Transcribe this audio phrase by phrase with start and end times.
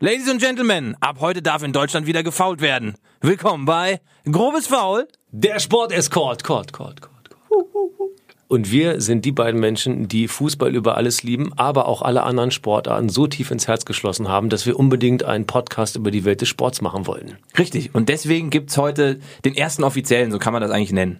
[0.00, 2.94] Ladies and Gentlemen, ab heute darf in Deutschland wieder gefault werden.
[3.20, 5.08] Willkommen bei Grobes Faul.
[5.32, 6.44] Der Sportescort.
[6.44, 7.36] Kort, Kort, Kort, Kort.
[8.46, 12.52] Und wir sind die beiden Menschen, die Fußball über alles lieben, aber auch alle anderen
[12.52, 16.42] Sportarten so tief ins Herz geschlossen haben, dass wir unbedingt einen Podcast über die Welt
[16.42, 17.36] des Sports machen wollten.
[17.58, 21.18] Richtig, und deswegen gibt's heute den ersten offiziellen, so kann man das eigentlich nennen.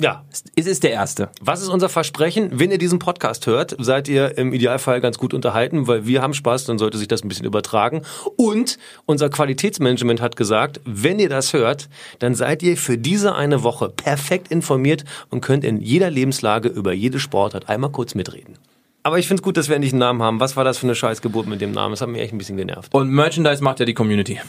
[0.00, 0.24] Ja.
[0.56, 1.30] Es ist der erste.
[1.40, 2.50] Was ist unser Versprechen?
[2.52, 6.34] Wenn ihr diesen Podcast hört, seid ihr im Idealfall ganz gut unterhalten, weil wir haben
[6.34, 8.02] Spaß, dann sollte sich das ein bisschen übertragen.
[8.36, 13.62] Und unser Qualitätsmanagement hat gesagt, wenn ihr das hört, dann seid ihr für diese eine
[13.62, 18.58] Woche perfekt informiert und könnt in jeder Lebenslage über jede Sportart einmal kurz mitreden.
[19.04, 20.40] Aber ich finde es gut, dass wir endlich einen Namen haben.
[20.40, 21.92] Was war das für eine Scheißgeburt mit dem Namen?
[21.92, 22.92] Das hat mich echt ein bisschen genervt.
[22.94, 24.40] Und Merchandise macht ja die Community.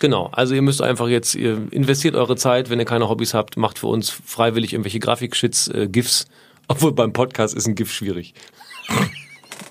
[0.00, 3.56] Genau, also ihr müsst einfach jetzt, ihr investiert eure Zeit, wenn ihr keine Hobbys habt,
[3.56, 6.26] macht für uns freiwillig irgendwelche Grafikshits, äh, GIFs.
[6.68, 8.32] Obwohl beim Podcast ist ein GIF schwierig.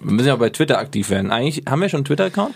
[0.02, 1.32] Wir müssen ja bei Twitter aktiv werden.
[1.32, 2.56] Eigentlich haben wir schon einen Twitter-Account?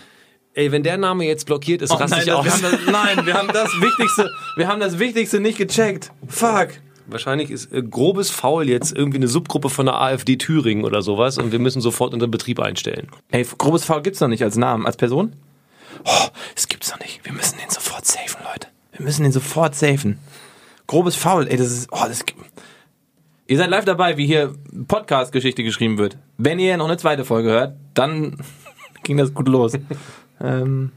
[0.53, 2.45] Ey, wenn der Name jetzt blockiert ist, raste ich das- aus.
[2.45, 6.11] wir haben das, nein, wir haben das Wichtigste, wir haben das Wichtigste nicht gecheckt.
[6.27, 6.69] Fuck.
[7.07, 11.37] Wahrscheinlich ist äh, grobes Faul jetzt irgendwie eine Subgruppe von der AfD Thüringen oder sowas
[11.37, 13.07] und wir müssen sofort unseren Betrieb einstellen.
[13.31, 15.35] Ey, grobes Foul gibt's noch nicht als Namen, als Person?
[16.05, 17.23] Oh, es gibt's noch nicht.
[17.23, 18.67] Wir müssen den sofort safen, Leute.
[18.91, 20.19] Wir müssen den sofort safen.
[20.87, 22.41] Grobes Foul, ey, das ist, oh, das gibt-
[23.47, 24.53] Ihr seid live dabei, wie hier
[24.87, 26.17] Podcast-Geschichte geschrieben wird.
[26.37, 28.37] Wenn ihr noch eine zweite Folge hört, dann
[29.03, 29.73] ging das gut los.
[30.41, 30.91] ähm,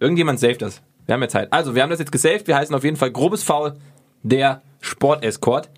[0.00, 0.82] irgendjemand saved das.
[1.06, 1.52] Wir haben ja Zeit.
[1.52, 2.46] Also, wir haben das jetzt gesaved.
[2.46, 3.74] Wir heißen auf jeden Fall Grobes Foul,
[4.22, 5.70] der Sportescort.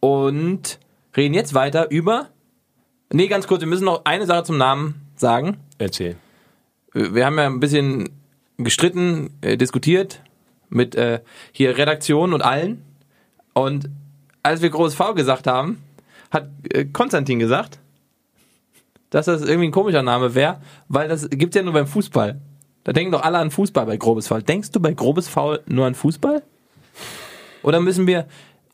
[0.00, 0.78] Und
[1.16, 2.28] reden jetzt weiter über.
[3.12, 5.56] Nee, ganz kurz, wir müssen noch eine Sache zum Namen sagen.
[5.78, 6.16] Erzähl.
[6.94, 8.08] Wir haben ja ein bisschen
[8.56, 10.22] gestritten, äh, diskutiert
[10.68, 11.20] mit äh,
[11.52, 12.82] hier Redaktion und allen.
[13.52, 13.90] Und
[14.42, 15.82] als wir Groß V gesagt haben,
[16.30, 17.78] hat äh, Konstantin gesagt,
[19.10, 22.40] dass das irgendwie ein komischer Name wäre, weil das gibt's ja nur beim Fußball.
[22.84, 24.42] Da denken doch alle an Fußball bei Grobes Foul.
[24.42, 26.42] Denkst du bei Grobes Foul nur an Fußball?
[27.62, 28.26] Oder müssen wir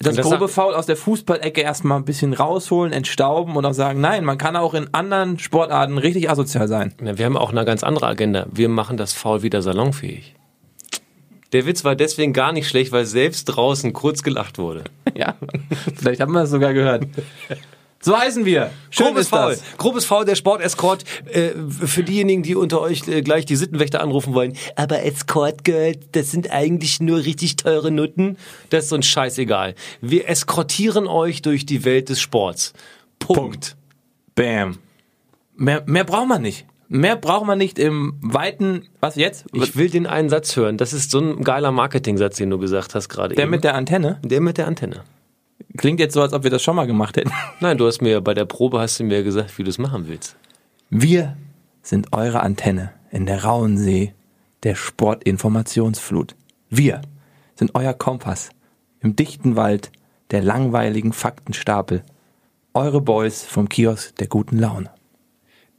[0.03, 4.01] das, Das grobe Foul aus der Fußballecke erstmal ein bisschen rausholen, entstauben und auch sagen,
[4.01, 6.95] nein, man kann auch in anderen Sportarten richtig asozial sein.
[7.01, 8.47] Na, wir haben auch eine ganz andere Agenda.
[8.51, 10.35] Wir machen das Faul wieder salonfähig.
[11.53, 14.85] Der Witz war deswegen gar nicht schlecht, weil selbst draußen kurz gelacht wurde.
[15.17, 15.35] Ja,
[15.97, 17.05] vielleicht haben wir es sogar gehört.
[18.03, 18.71] So heißen wir.
[18.89, 19.51] Schön Grobes ist Faul.
[19.51, 19.77] das.
[19.77, 21.05] Grobes Faul, der Sportescort.
[21.27, 24.57] Äh, für diejenigen, die unter euch äh, gleich die Sittenwächter anrufen wollen.
[24.75, 28.39] Aber Escort Girl, das sind eigentlich nur richtig teure Nutten.
[28.71, 29.75] Das ist uns scheißegal.
[30.01, 32.73] Wir eskortieren euch durch die Welt des Sports.
[33.19, 33.77] Punkt.
[34.35, 34.79] Bam.
[35.57, 36.65] Mehr, mehr braucht man nicht.
[36.89, 39.45] Mehr braucht man nicht im weiten, was jetzt?
[39.53, 40.79] Ich will den einen Satz hören.
[40.79, 43.51] Das ist so ein geiler Marketing-Satz, den du gesagt hast gerade der eben.
[43.51, 44.19] mit der Antenne?
[44.25, 45.05] der mit der Antenne.
[45.77, 47.31] Klingt jetzt so, als ob wir das schon mal gemacht hätten.
[47.61, 50.09] Nein, du hast mir bei der Probe hast du mir gesagt, wie du es machen
[50.09, 50.37] willst.
[50.89, 51.37] Wir
[51.83, 54.15] sind eure Antenne in der rauen See
[54.63, 56.35] der Sportinformationsflut.
[56.69, 57.01] Wir
[57.55, 58.51] sind euer Kompass
[59.01, 59.91] im dichten Wald
[60.31, 62.03] der langweiligen Faktenstapel.
[62.75, 64.91] Eure Boys vom Kiosk der guten Laune.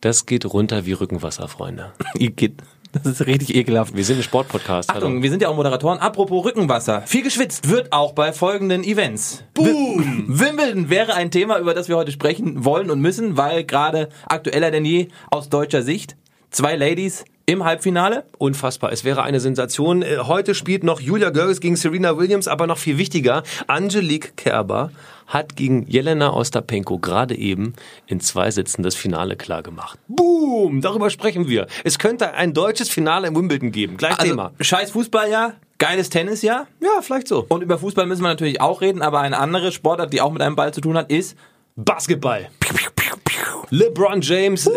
[0.01, 1.93] Das geht runter wie Rückenwasser, Freunde.
[2.15, 2.61] Ihr geht.
[3.03, 3.95] Das ist richtig ekelhaft.
[3.95, 4.89] Wir sind ein Sportpodcast.
[4.89, 5.23] Achtung, hallo.
[5.23, 5.99] wir sind ja auch Moderatoren.
[5.99, 7.03] Apropos Rückenwasser.
[7.05, 9.43] Viel geschwitzt wird auch bei folgenden Events.
[9.53, 10.25] Boom!
[10.27, 14.71] Wimbledon wäre ein Thema, über das wir heute sprechen wollen und müssen, weil gerade aktueller
[14.71, 16.17] denn je aus deutscher Sicht
[16.49, 18.25] zwei Ladies im Halbfinale.
[18.37, 18.91] Unfassbar.
[18.91, 20.01] Es wäre eine Sensation.
[20.01, 24.91] Äh, Heute spielt noch Julia Görges gegen Serena Williams, aber noch viel wichtiger, Angelique Kerber
[25.31, 27.73] hat gegen Jelena Ostapenko gerade eben
[28.05, 29.97] in zwei Sätzen das Finale klar gemacht.
[30.07, 30.81] Boom!
[30.81, 31.67] Darüber sprechen wir.
[31.83, 33.97] Es könnte ein deutsches Finale in Wimbledon geben.
[33.97, 34.51] Gleich Also, Thema.
[34.59, 36.67] scheiß Fußballjahr, geiles Tennisjahr.
[36.81, 37.45] Ja, vielleicht so.
[37.47, 40.41] Und über Fußball müssen wir natürlich auch reden, aber eine andere Sportart, die auch mit
[40.41, 41.37] einem Ball zu tun hat, ist
[41.77, 42.49] Basketball.
[43.69, 44.69] LeBron James,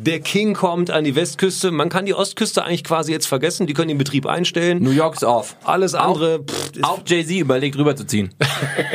[0.00, 1.72] der King kommt an die Westküste.
[1.72, 3.66] Man kann die Ostküste eigentlich quasi jetzt vergessen.
[3.66, 4.80] Die können den Betrieb einstellen.
[4.80, 5.56] New York's off.
[5.64, 8.32] Alles andere ist Auch Jay-Z überlegt rüberzuziehen.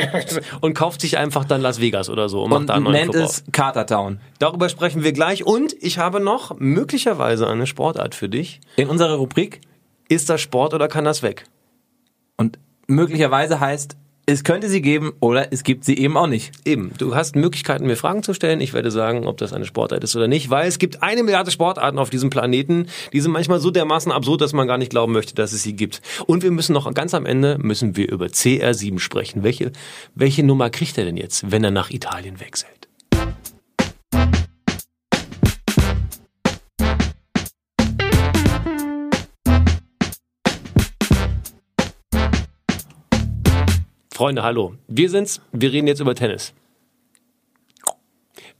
[0.62, 2.94] und kauft sich einfach dann Las Vegas oder so und macht Und da einen neuen
[2.94, 3.30] nennt Club auf.
[3.30, 4.18] es Cartertown.
[4.38, 5.44] Darüber sprechen wir gleich.
[5.44, 8.60] Und ich habe noch möglicherweise eine Sportart für dich.
[8.76, 9.60] In unserer Rubrik
[10.08, 11.44] Ist das Sport oder kann das weg?
[12.38, 13.96] Und möglicherweise heißt,
[14.26, 16.52] es könnte sie geben oder es gibt sie eben auch nicht.
[16.64, 18.60] Eben, du hast Möglichkeiten, mir Fragen zu stellen.
[18.60, 21.50] Ich werde sagen, ob das eine Sportart ist oder nicht, weil es gibt eine Milliarde
[21.50, 22.86] Sportarten auf diesem Planeten.
[23.12, 25.74] Die sind manchmal so dermaßen absurd, dass man gar nicht glauben möchte, dass es sie
[25.74, 26.00] gibt.
[26.26, 29.42] Und wir müssen noch ganz am Ende müssen wir über CR7 sprechen.
[29.42, 29.72] Welche,
[30.14, 32.73] welche Nummer kriegt er denn jetzt, wenn er nach Italien wechselt?
[44.14, 44.74] Freunde, hallo.
[44.86, 45.40] Wir sind's.
[45.50, 46.54] Wir reden jetzt über Tennis.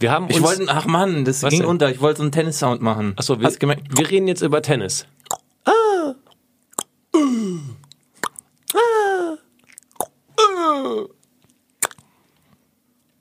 [0.01, 1.69] Wir haben Ich uns, wollte, ach Mann, das Was ging denn?
[1.69, 1.89] unter.
[1.93, 3.13] Ich wollte so einen Tennis-Sound machen.
[3.17, 3.97] Achso, wir, Hast du gemerkt?
[3.97, 5.07] wir reden jetzt über Tennis.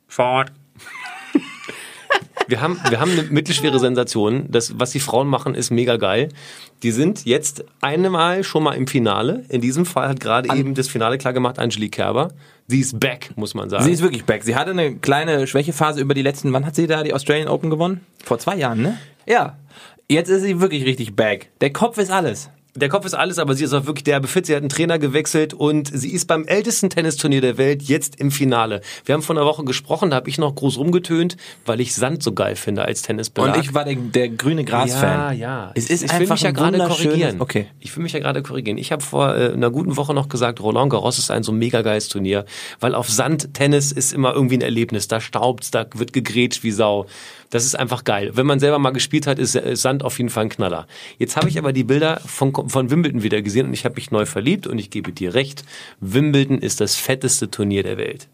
[0.07, 0.51] Fort.
[2.53, 4.45] Wir haben, wir haben eine mittelschwere Sensation.
[4.47, 6.29] Das, was die Frauen machen, ist mega geil.
[6.83, 9.43] Die sind jetzt einmal schon mal im Finale.
[9.49, 12.27] In diesem Fall hat gerade eben das Finale klar gemacht Angelique Kerber.
[12.67, 13.85] Sie ist back, muss man sagen.
[13.85, 14.43] Sie ist wirklich back.
[14.43, 17.71] Sie hatte eine kleine Schwächephase über die letzten, wann hat sie da die Australian Open
[17.71, 18.01] gewonnen?
[18.23, 18.99] Vor zwei Jahren, ne?
[19.25, 19.57] Ja.
[20.07, 21.49] Jetzt ist sie wirklich richtig back.
[21.61, 22.51] Der Kopf ist alles.
[22.75, 24.47] Der Kopf ist alles, aber sie ist auch wirklich derbe fit.
[24.47, 28.31] Sie hat einen Trainer gewechselt und sie ist beim ältesten Tennisturnier der Welt jetzt im
[28.31, 28.81] Finale.
[29.05, 31.37] Wir haben vor einer Woche gesprochen, da habe ich noch groß rumgetönt,
[31.67, 33.55] weil ich Sand so geil finde als Tennisbelag.
[33.55, 35.19] Und ich war der, der grüne Gras-Fan.
[35.19, 35.71] Ja, ja.
[35.75, 37.41] Es ist ich will einfach mich ja gerade korrigieren.
[37.41, 37.67] Okay.
[37.79, 38.79] Ich will mich ja gerade korrigieren.
[38.79, 41.83] Ich habe vor äh, einer guten Woche noch gesagt, Roland Garros ist ein so mega
[41.83, 42.45] geiles Turnier,
[42.79, 45.07] weil auf Sand Tennis ist immer irgendwie ein Erlebnis.
[45.07, 47.05] Da staubt's, da wird gegrätscht wie Sau.
[47.53, 48.31] Das ist einfach geil.
[48.33, 50.87] Wenn man selber mal gespielt hat, ist Sand auf jeden Fall ein Knaller.
[51.19, 54.09] Jetzt habe ich aber die Bilder von, von Wimbledon wieder gesehen und ich habe mich
[54.09, 55.63] neu verliebt und ich gebe dir recht,
[55.99, 58.27] Wimbledon ist das fetteste Turnier der Welt.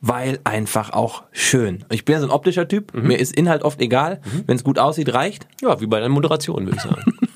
[0.00, 1.84] Weil einfach auch schön.
[1.90, 2.94] Ich bin ja so ein optischer Typ.
[2.94, 3.08] Mhm.
[3.08, 4.22] Mir ist Inhalt oft egal.
[4.46, 5.46] Wenn es gut aussieht, reicht.
[5.60, 7.18] Ja, wie bei der Moderation, würde ich sagen.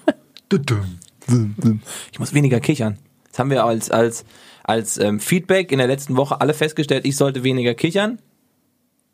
[2.10, 2.98] Ich muss weniger kichern.
[3.30, 4.24] Das haben wir als, als,
[4.64, 8.18] als ähm, Feedback in der letzten Woche alle festgestellt, ich sollte weniger kichern.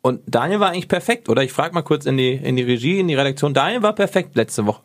[0.01, 1.43] Und Daniel war eigentlich perfekt, oder?
[1.43, 3.53] Ich frage mal kurz in die, in die Regie, in die Redaktion.
[3.53, 4.81] Daniel war perfekt letzte Woche.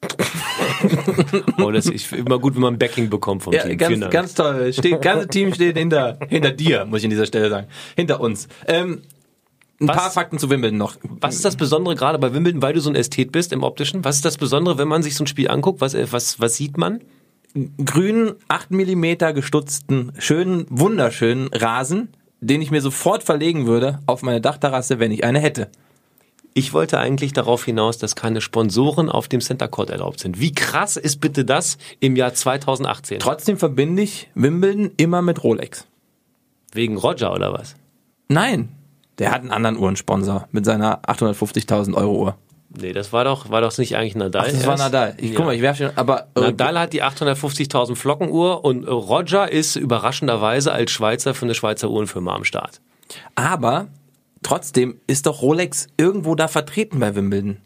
[1.58, 3.78] oh, das ist immer gut, wenn man Backing bekommt vom Ja, Team.
[3.78, 4.72] Ganz, ganz toll.
[4.72, 7.66] Steht, ganze Team steht hinter, hinter dir, muss ich an dieser Stelle sagen.
[7.96, 8.48] Hinter uns.
[8.66, 9.02] Ähm,
[9.80, 9.96] ein Was?
[9.96, 10.96] paar Fakten zu Wimbledon noch.
[11.02, 14.04] Was ist das Besondere gerade bei Wimbledon, weil du so ein Ästhet bist im Optischen?
[14.04, 15.80] Was ist das Besondere, wenn man sich so ein Spiel anguckt?
[15.80, 17.00] Was, äh, was, was sieht man?
[17.84, 22.10] grünen, 8 mm gestutzten, schönen, wunderschönen Rasen,
[22.40, 25.68] den ich mir sofort verlegen würde auf meine Dachterrasse, wenn ich eine hätte.
[26.54, 30.40] Ich wollte eigentlich darauf hinaus, dass keine Sponsoren auf dem Center Court erlaubt sind.
[30.40, 33.20] Wie krass ist bitte das im Jahr 2018?
[33.20, 35.86] Trotzdem verbinde ich Wimbledon immer mit Rolex.
[36.72, 37.76] Wegen Roger oder was?
[38.28, 38.70] Nein,
[39.18, 42.36] der hat einen anderen Uhrensponsor mit seiner 850.000 Euro Uhr.
[42.70, 44.44] Nee, das war doch, war doch nicht eigentlich Nadal.
[44.46, 44.76] Ach, das war?
[44.76, 45.14] Nadal.
[45.18, 45.36] Ich Ja.
[45.36, 49.76] guck mal, ich werfe schon, aber äh, Nadal hat die 850.000 Flockenuhr und Roger ist
[49.76, 52.80] überraschenderweise als Schweizer für eine Schweizer Uhrenfirma am Start.
[53.34, 53.88] aber
[54.42, 57.56] trotzdem ist doch Rolex irgendwo da vertreten bei Wimbledon.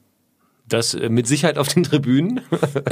[0.73, 2.41] Das äh, mit Sicherheit auf den Tribünen.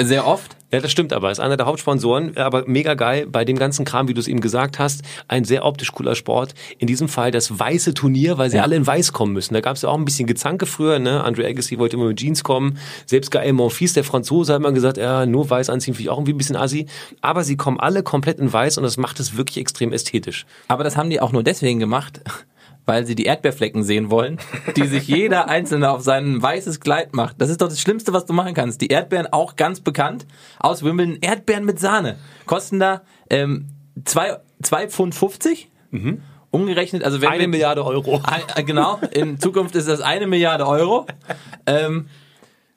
[0.00, 0.56] Sehr oft.
[0.73, 1.31] Ja, das stimmt aber.
[1.31, 4.41] Ist einer der Hauptsponsoren, aber mega geil bei dem ganzen Kram, wie du es eben
[4.41, 5.03] gesagt hast.
[5.29, 6.55] Ein sehr optisch cooler Sport.
[6.79, 8.62] In diesem Fall das weiße Turnier, weil sie Ja.
[8.65, 9.55] alle in weiß kommen müssen.
[9.55, 10.99] Da gab es ja auch ein bisschen Gezanke früher.
[10.99, 11.25] Ne?
[11.25, 12.79] Andre Agassi wollte immer mit Jeans kommen.
[13.06, 16.19] Selbst Gaël Monfils, der Franzose, hat immer gesagt, ja, nur weiß anziehen finde ich auch
[16.19, 16.87] irgendwie ein bisschen assi.
[17.21, 20.47] Aber sie kommen alle komplett in weiß und das macht es wirklich extrem ästhetisch.
[20.69, 22.21] Aber das haben die auch nur deswegen gemacht,
[22.90, 24.38] weil sie die Erdbeerflecken sehen wollen,
[24.75, 27.40] die sich jeder Einzelne auf sein weißes Kleid macht.
[27.40, 28.81] Das ist doch das Schlimmste, was du machen kannst.
[28.81, 30.26] Die Erdbeeren auch ganz bekannt
[30.58, 31.19] aus Wimbledon.
[31.20, 32.16] Erdbeeren mit Sahne.
[32.46, 33.69] Kosten da ähm,
[34.04, 35.70] zwei, zwei Pfund 50.
[36.50, 38.20] Umgerechnet, also wenn Eine wir, Milliarde Euro.
[38.25, 41.06] Ein- äh, genau, in Zukunft ist das eine Milliarde Euro.
[41.66, 42.08] Ähm,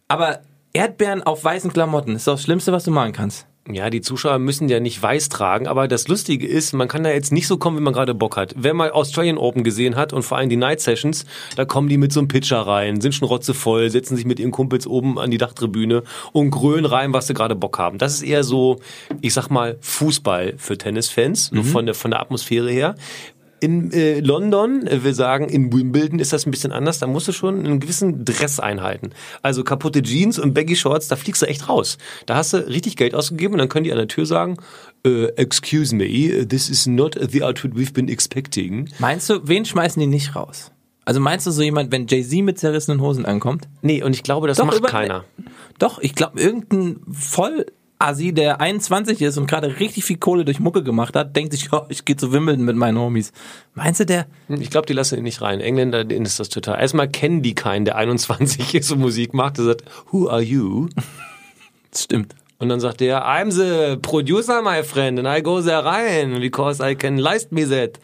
[0.08, 0.42] aber
[0.74, 3.48] Erdbeeren auf weißen Klamotten ist doch das Schlimmste, was du machen kannst.
[3.72, 7.12] Ja, die Zuschauer müssen ja nicht weiß tragen, aber das Lustige ist, man kann da
[7.12, 8.54] jetzt nicht so kommen, wie man gerade Bock hat.
[8.58, 11.96] Wer mal Australian Open gesehen hat und vor allem die Night Sessions, da kommen die
[11.96, 15.32] mit so einem Pitcher rein, sind schon rotzevoll, setzen sich mit ihren Kumpels oben an
[15.32, 18.00] die Dachtribüne und grölen rein, was sie gerade Bock haben.
[18.00, 18.82] Das ist eher so,
[19.22, 22.96] ich sag mal, Fußball für Tennisfans, so von der, von der Atmosphäre her.
[23.64, 27.00] In äh, London, äh, wir sagen, in Wimbledon ist das ein bisschen anders.
[27.00, 29.12] Da musst du schon einen gewissen Dress einhalten.
[29.42, 31.98] Also kaputte Jeans und Baggy Shorts, da fliegst du echt raus.
[32.26, 34.58] Da hast du richtig Geld ausgegeben und dann können die an der Tür sagen,
[35.06, 38.90] äh, excuse me, this is not the outfit we've been expecting.
[39.00, 40.72] Meinst du, wen schmeißen die nicht raus?
[41.06, 43.70] Also meinst du so jemand, wenn Jay-Z mit zerrissenen Hosen ankommt?
[43.82, 45.24] Nee, und ich glaube, das Doch, macht über- keiner.
[45.80, 47.00] Doch, ich glaube, irgendein
[48.04, 51.70] Vollassi, der 21 ist und gerade richtig viel Kohle durch Mucke gemacht hat, denkt sich,
[51.72, 53.32] oh, ich gehe zu Wimbledon mit meinen Homies.
[53.76, 54.28] Meinst du, der?
[54.50, 55.62] Ich glaube, die lassen ihn nicht rein.
[55.62, 56.80] Engländer, denen ist das total.
[56.80, 59.58] Erstmal kennen die keinen, der 21 ist und Musik macht.
[59.58, 60.90] Der sagt, who are you?
[61.92, 62.36] Das stimmt.
[62.60, 66.82] Und dann sagt er, I'm the producer, my friend, and I go there rein, because
[66.82, 68.00] I can leist me that.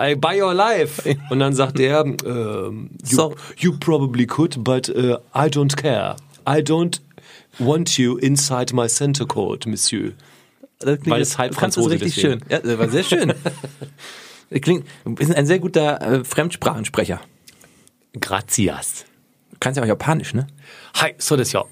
[0.00, 1.02] I buy your life.
[1.30, 6.16] Und dann sagt er, ähm, you, you probably could, but uh, I don't care.
[6.46, 7.00] I don't
[7.58, 10.12] want you inside my center court, Monsieur.
[10.78, 12.40] Das klingt Weil es halb Franzose richtig deswegen.
[12.40, 12.48] schön.
[12.50, 13.32] Ja, das war sehr schön.
[14.60, 17.20] Klingt, du bist ein sehr guter äh, Fremdsprachensprecher.
[18.20, 19.06] Gracias.
[19.50, 20.46] Du kannst ja auch Japanisch, ne?
[20.94, 21.64] Hi, so das ja.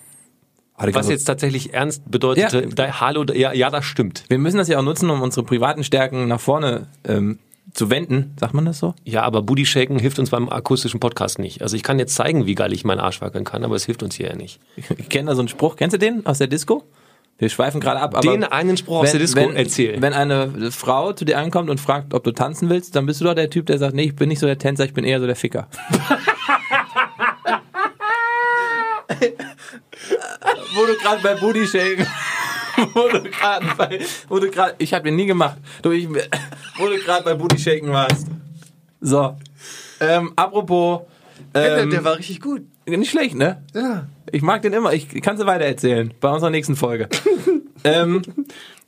[0.76, 2.68] Was jetzt tatsächlich ernst bedeutete, Ja.
[2.68, 4.24] da, hallo, ja, ja, das stimmt.
[4.28, 7.38] Wir müssen das ja auch nutzen, um unsere privaten Stärken nach vorne ähm,
[7.72, 8.94] zu wenden, sagt man das so?
[9.04, 11.62] Ja, aber Booty Shaken hilft uns beim akustischen Podcast nicht.
[11.62, 14.02] Also ich kann jetzt zeigen, wie geil ich meinen Arsch wackeln kann, aber es hilft
[14.02, 14.60] uns hier ja nicht.
[14.76, 15.76] Ich kenne da so einen Spruch.
[15.76, 16.84] Kennst du den aus der Disco?
[17.38, 18.14] Wir schweifen gerade ab.
[18.14, 20.02] Aber Den einen Spruch aus der Disco wenn, erzähl.
[20.02, 23.24] Wenn eine Frau zu dir ankommt und fragt, ob du tanzen willst, dann bist du
[23.24, 25.20] doch der Typ, der sagt, nee, ich bin nicht so der Tänzer, ich bin eher
[25.20, 25.68] so der Ficker.
[30.74, 32.06] Wo du gerade bei Booty Shaken
[32.94, 36.86] wo du gerade bei, wo du gerade, ich habe den nie gemacht, du, ich, wo
[36.86, 38.26] du gerade bei Booty Shaken warst.
[39.00, 39.36] So,
[40.00, 41.02] ähm, apropos,
[41.54, 42.62] ähm, war richtig gut.
[42.86, 43.62] nicht schlecht, ne?
[43.74, 44.06] Ja.
[44.30, 47.08] Ich mag den immer, ich kann es weiter erzählen bei unserer nächsten Folge.
[47.84, 48.22] ähm,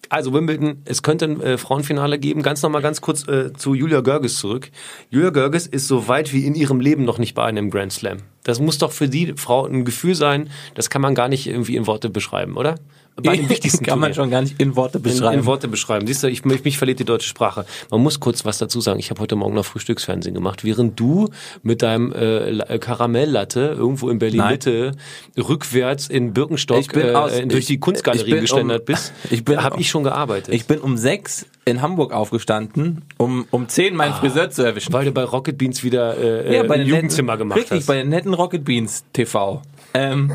[0.08, 2.42] Also Wimbledon, es könnte ein äh, Frauenfinale geben.
[2.42, 4.70] Ganz nochmal ganz kurz äh, zu Julia Görges zurück.
[5.08, 8.18] Julia Görges ist so weit wie in ihrem Leben noch nicht bei einem Grand Slam.
[8.44, 11.76] Das muss doch für die Frau ein Gefühl sein, das kann man gar nicht irgendwie
[11.76, 12.74] in Worte beschreiben, oder?
[13.22, 14.14] Bei dem wichtigsten kann man Turnier.
[14.24, 15.38] schon gar nicht in Worte in, beschreiben.
[15.40, 16.06] in Worte beschreiben.
[16.06, 17.66] Siehst du, ich, mich, mich verliert die deutsche Sprache.
[17.90, 18.98] Man muss kurz was dazu sagen.
[18.98, 21.28] Ich habe heute Morgen noch Frühstücksfernsehen gemacht, während du
[21.62, 24.92] mit deinem äh, äh, Karamelllatte irgendwo in Berlin Mitte
[25.38, 29.12] rückwärts in Birkenstock äh, aus- durch ich- die Kunstgalerie geständert um- bist.
[29.30, 30.54] ich bin- habe ich schon gearbeitet.
[30.54, 34.92] ich bin um sechs in Hamburg aufgestanden, um um zehn meinen Friseur zu erwischen.
[34.92, 37.86] weil du bei Rocket Beans wieder äh, ja, ein Jugendzimmer netten, gemacht richtig, hast.
[37.86, 39.62] bei den netten Rocket Beans TV.
[39.94, 40.32] Ähm,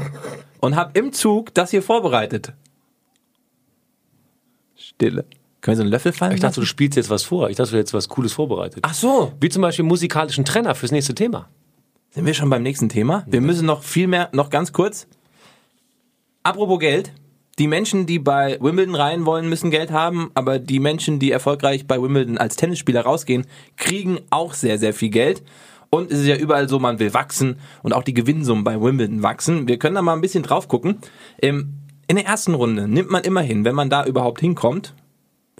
[0.59, 2.53] und hab im Zug das hier vorbereitet.
[4.75, 5.25] Stille.
[5.61, 7.49] Können wir so einen Löffel fallen ich dachte, du spielst jetzt was vor.
[7.49, 8.79] Ich dachte, du hättest was Cooles vorbereitet.
[8.83, 9.33] Ach so.
[9.41, 11.49] Wie zum Beispiel musikalischen Trenner fürs nächste Thema.
[12.11, 13.25] Sind wir schon beim nächsten Thema?
[13.27, 15.07] Wir müssen noch viel mehr, noch ganz kurz.
[16.43, 17.11] Apropos Geld.
[17.59, 21.87] Die Menschen, die bei Wimbledon rein wollen, müssen Geld haben, aber die Menschen, die erfolgreich
[21.87, 23.47] bei Wimbledon als Tennisspieler rausgehen,
[23.77, 25.41] kriegen auch sehr, sehr viel Geld.
[25.89, 29.23] Und es ist ja überall so, man will wachsen und auch die Gewinnsummen bei Wimbledon
[29.23, 29.67] wachsen.
[29.67, 30.99] Wir können da mal ein bisschen drauf gucken.
[31.41, 31.73] Ähm,
[32.07, 34.93] In der ersten Runde nimmt man immerhin, wenn man da überhaupt hinkommt,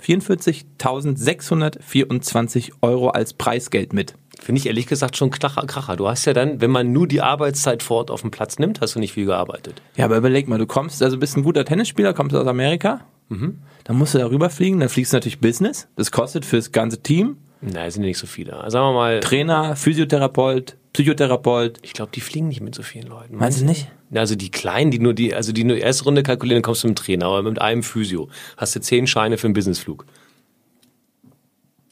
[0.02, 4.14] 44.624 Euro als Preisgeld mit.
[4.42, 5.96] Finde ich ehrlich gesagt schon Kracher, Kracher.
[5.96, 8.82] Du hast ja dann, wenn man nur die Arbeitszeit vor Ort auf dem Platz nimmt,
[8.82, 9.82] hast du nicht viel gearbeitet.
[9.96, 13.98] Ja, aber überleg mal, du kommst, also bist ein guter Tennisspieler, kommst aus Amerika, dann
[13.98, 17.90] musst du da rüberfliegen, dann fliegst du natürlich Business, das kostet fürs ganze Team, Nein,
[17.90, 18.56] sind ja nicht so viele.
[18.58, 23.08] Also sagen wir mal, Trainer, Physiotherapeut, Psychotherapeut, ich glaube, die fliegen nicht mit so vielen
[23.08, 23.38] Leuten.
[23.38, 23.88] meinst du nicht?
[24.14, 26.88] Also die Kleinen, die nur die, also die nur erste Runde kalkulieren, dann kommst du
[26.88, 28.30] mit dem Trainer, aber mit einem Physio.
[28.56, 30.06] Hast du zehn Scheine für einen Businessflug.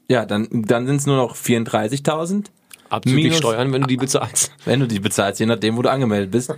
[0.09, 2.45] Ja, dann, dann sind es nur noch 34.000,
[2.89, 4.51] Abzüglich Minus- Steuern, wenn du die bezahlst.
[4.65, 6.53] wenn du die bezahlst, je nachdem, wo du angemeldet bist.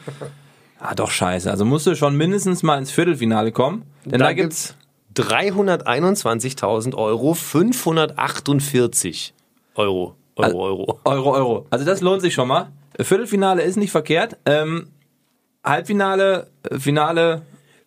[0.80, 1.50] Ah, doch scheiße.
[1.50, 4.76] Also musst du schon mindestens mal ins Viertelfinale kommen, denn da, gibt's
[5.16, 9.34] 321.000 Euro, 548
[9.76, 10.16] Euro.
[10.36, 11.00] Euro, Euro.
[11.06, 11.66] Euro, Euro.
[11.72, 12.70] Also das lohnt sich schon mal.
[13.00, 14.38] Viertelfinale ist nicht verkehrt.
[14.46, 14.88] Ähm,
[15.64, 17.42] Halbfinale, äh, Finale,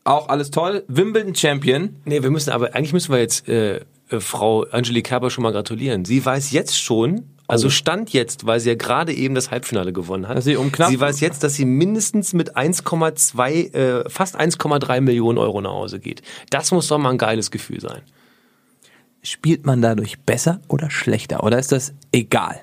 [0.04, 0.84] auch alles toll.
[0.88, 1.96] Wimbledon Champion.
[2.04, 3.80] Nee, wir müssen aber, eigentlich müssen wir jetzt äh,
[4.18, 6.04] Frau Angelique Kerber schon mal gratulieren.
[6.04, 10.28] Sie weiß jetzt schon, also Stand jetzt, weil sie ja gerade eben das Halbfinale gewonnen
[10.28, 10.42] hat.
[10.42, 15.60] Sie um sie weiß jetzt, dass sie mindestens mit 1,2, äh, fast 1,3 Millionen Euro
[15.60, 16.22] nach Hause geht.
[16.50, 18.02] Das muss doch mal ein geiles Gefühl sein.
[19.22, 21.42] Spielt man dadurch besser oder schlechter?
[21.42, 22.60] Oder ist das egal?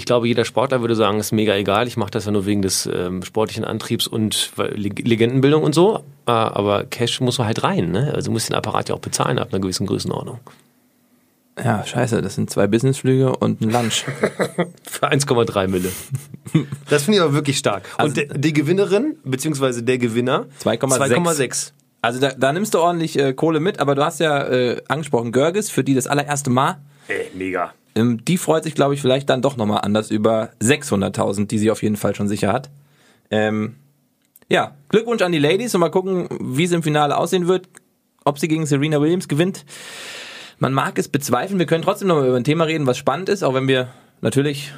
[0.00, 1.86] Ich glaube, jeder Sportler würde sagen, ist mega egal.
[1.86, 5.98] Ich mache das ja nur wegen des ähm, sportlichen Antriebs und Leg- Legendenbildung und so.
[6.26, 7.90] Äh, aber Cash muss halt rein.
[7.90, 8.10] Ne?
[8.14, 10.40] Also du musst den Apparat ja auch bezahlen ab einer gewissen Größenordnung.
[11.62, 14.04] Ja, scheiße, das sind zwei Businessflüge und ein Lunch.
[14.84, 15.92] Für 1,3 Mille.
[16.88, 17.82] Das finde ich aber wirklich stark.
[17.98, 21.10] Also- und de, die Gewinnerin, beziehungsweise der Gewinner, 2,6.
[21.26, 21.72] 2,6.
[22.00, 25.32] Also da, da nimmst du ordentlich äh, Kohle mit, aber du hast ja äh, angesprochen,
[25.32, 26.78] Görges, für die das allererste Mal.
[27.08, 27.74] Ey, mega.
[28.00, 31.70] Ähm, die freut sich, glaube ich, vielleicht dann doch nochmal anders über 600.000, die sie
[31.70, 32.70] auf jeden Fall schon sicher hat.
[33.30, 33.76] Ähm,
[34.48, 37.68] ja, Glückwunsch an die Ladies und mal gucken, wie es im Finale aussehen wird,
[38.24, 39.64] ob sie gegen Serena Williams gewinnt.
[40.58, 43.42] Man mag es bezweifeln, wir können trotzdem nochmal über ein Thema reden, was spannend ist,
[43.42, 43.88] auch wenn wir
[44.20, 44.72] natürlich,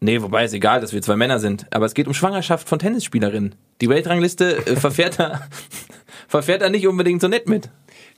[0.00, 2.78] nee, wobei ist egal, dass wir zwei Männer sind, aber es geht um Schwangerschaft von
[2.78, 3.54] Tennisspielerinnen.
[3.80, 5.48] Die Weltrangliste äh, verfährt da,
[6.28, 7.70] verfährt da nicht unbedingt so nett mit.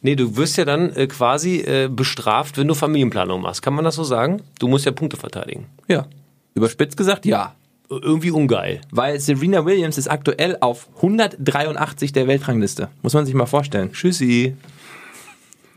[0.03, 3.63] Nee, du wirst ja dann äh, quasi äh, bestraft, wenn du Familienplanung machst.
[3.63, 4.43] Kann man das so sagen?
[4.59, 5.67] Du musst ja Punkte verteidigen.
[5.89, 6.07] Ja.
[6.55, 7.55] Überspitzt gesagt, ja.
[7.89, 8.81] Irgendwie ungeil.
[8.91, 12.89] Weil Serena Williams ist aktuell auf 183 der Weltrangliste.
[13.03, 13.93] Muss man sich mal vorstellen.
[13.93, 14.57] Tschüssi.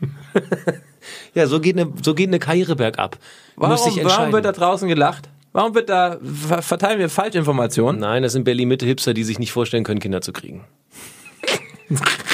[1.34, 3.18] ja, so geht eine, so geht eine Karriere bergab.
[3.56, 5.28] Warum, warum wird da draußen gelacht?
[5.52, 8.00] Warum wird da, ver- verteilen wir Falschinformationen?
[8.00, 10.64] Nein, das sind Berlin-Mitte-Hipster, die sich nicht vorstellen können, Kinder zu kriegen.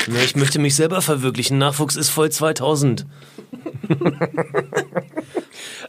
[0.09, 1.59] Na, ich möchte mich selber verwirklichen.
[1.59, 3.07] Nachwuchs ist voll 2000.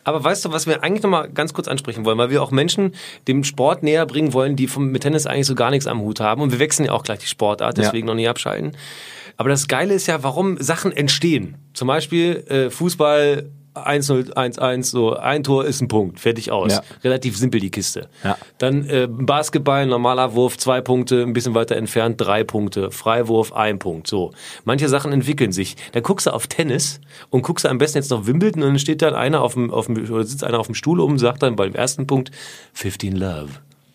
[0.04, 2.52] Aber weißt du, was wir eigentlich noch mal ganz kurz ansprechen wollen, weil wir auch
[2.52, 2.96] Menschen
[3.28, 6.22] dem Sport näher bringen wollen, die vom, mit Tennis eigentlich so gar nichts am Hut
[6.22, 6.42] haben.
[6.42, 8.78] Und wir wechseln ja auch gleich die Sportart, deswegen noch nie abschalten.
[9.36, 11.58] Aber das Geile ist ja, warum Sachen entstehen.
[11.74, 13.50] Zum Beispiel äh, Fußball
[13.86, 16.74] 1-0, 1-1, so ein Tor ist ein Punkt, fertig aus.
[16.74, 16.82] Ja.
[17.04, 18.08] Relativ simpel die Kiste.
[18.24, 18.38] Ja.
[18.58, 22.92] Dann äh, Basketball, normaler Wurf, zwei Punkte, ein bisschen weiter entfernt, drei Punkte.
[22.92, 24.08] Freiwurf, ein Punkt.
[24.08, 24.32] So.
[24.66, 25.76] Manche Sachen entwickeln sich.
[25.92, 28.80] Dann guckst du auf Tennis und guckst du am besten jetzt noch Wimbledon und dann
[28.80, 31.20] steht dann einer auf dem, auf dem oder sitzt einer auf dem Stuhl um und
[31.20, 32.32] sagt dann beim ersten Punkt
[32.74, 33.50] 15 Love.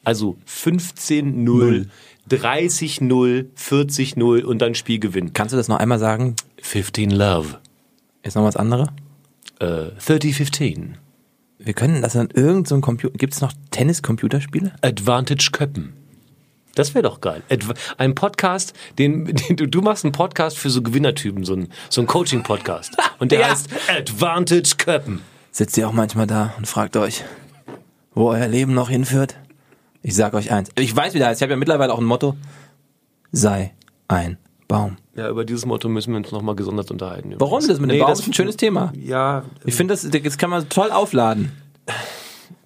[0.05, 1.87] Also 15-0,
[2.31, 5.33] 30-0, 40-0 und dann Spielgewinn.
[5.33, 6.35] Kannst du das noch einmal sagen?
[6.61, 7.59] 15 Love.
[8.23, 8.89] Ist noch was anderes?
[9.63, 10.95] Äh, 30-15.
[11.59, 13.17] Wir können das an irgendeinem so Computer.
[13.17, 14.73] Gibt es noch Tennis-Computerspiele?
[14.83, 15.93] Advantage Köppen.
[16.75, 17.43] Das wäre doch geil.
[17.99, 22.01] Ein Podcast, den, den du, du machst einen Podcast für so Gewinnertypen, so ein, so
[22.01, 22.97] ein Coaching-Podcast.
[23.21, 23.51] Und der Ja.
[23.51, 25.21] heißt Advantage Köppen.
[25.53, 27.23] Sitzt ihr auch manchmal da und fragt euch,
[28.15, 29.37] wo euer Leben noch hinführt?
[30.03, 30.71] Ich sag euch eins.
[30.77, 31.41] Ich weiß, wie der heißt.
[31.41, 32.37] Ich habe ja mittlerweile auch ein Motto.
[33.31, 33.73] Sei
[34.09, 34.97] ein Baum.
[35.15, 37.35] Ja, über dieses Motto müssen wir uns nochmal gesondert unterhalten.
[37.39, 38.13] Warum das mit dem Baum?
[38.13, 38.93] ist ein schönes Thema.
[38.99, 41.53] Ja, Ich finde, das, das kann man toll aufladen.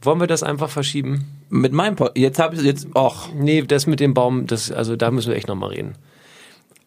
[0.00, 1.24] wollen wir das einfach verschieben?
[1.48, 2.86] Mit meinem Pod Jetzt habe ich jetzt.
[2.94, 3.28] Och.
[3.34, 5.94] Nee, das mit dem Baum, das, also da müssen wir echt nochmal reden.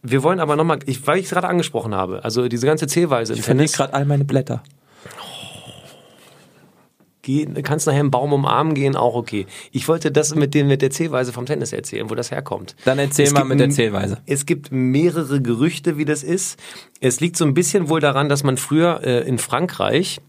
[0.01, 3.33] Wir wollen aber nochmal, ich, weil ich es gerade angesprochen habe, also diese ganze Zählweise
[3.33, 4.63] Ich verliere Tennis, gerade all meine Blätter.
[7.21, 9.45] Geh, kannst nachher einen Baum umarmen gehen, auch okay.
[9.71, 12.75] Ich wollte das mit, den, mit der Zählweise vom Tennis erzählen, wo das herkommt.
[12.85, 14.17] Dann erzähl Es mal gibt mit der Zählweise.
[14.25, 16.59] Es gibt mehrere Gerüchte, wie das ist.
[17.01, 20.19] Es liegt so ein bisschen wohl daran, dass man früher äh, in Frankreich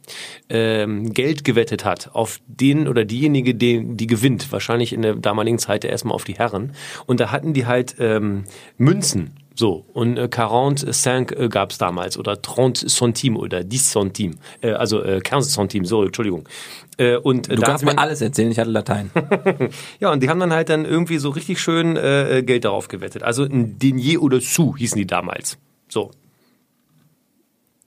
[0.49, 4.50] ähm, Geld gewettet hat auf den oder diejenige, die, die gewinnt.
[4.52, 6.73] Wahrscheinlich in der damaligen Zeit erstmal auf die Herren.
[7.06, 8.44] Und da hatten die halt ähm,
[8.78, 9.39] Münzen.
[9.61, 14.71] So, und äh, 45 äh, gab es damals oder 30 Centime oder 10 Centime, äh,
[14.71, 16.49] also äh, 15 Centime, so, Entschuldigung.
[16.97, 19.11] Äh, und äh, Du da kannst hat man, mir alles erzählen, ich hatte Latein.
[20.00, 22.88] ja, und die haben dann halt dann irgendwie so richtig schön äh, äh, Geld darauf
[22.88, 23.23] gewettet.
[23.23, 25.59] Also ein Denier oder Sou hießen die damals.
[25.90, 26.11] So.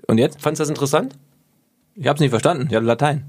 [0.05, 0.43] Und jetzt?
[0.43, 1.15] Fandst du das interessant?
[1.95, 3.25] Ich hab's nicht verstanden, ich hatte Latein.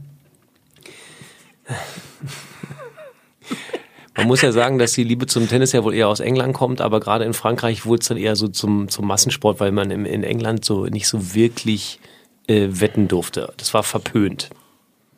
[4.16, 6.80] Man muss ja sagen, dass die Liebe zum Tennis ja wohl eher aus England kommt,
[6.80, 10.04] aber gerade in Frankreich wurde es dann eher so zum, zum Massensport, weil man im,
[10.04, 11.98] in England so nicht so wirklich
[12.46, 13.52] äh, wetten durfte.
[13.56, 14.50] Das war verpönt.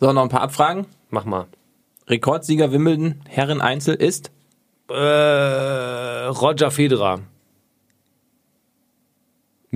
[0.00, 0.86] So, noch ein paar Abfragen.
[1.10, 1.46] Mach mal.
[2.08, 4.30] Rekordsieger Wimbledon, Herren Einzel ist?
[4.88, 7.20] Äh, Roger Federer.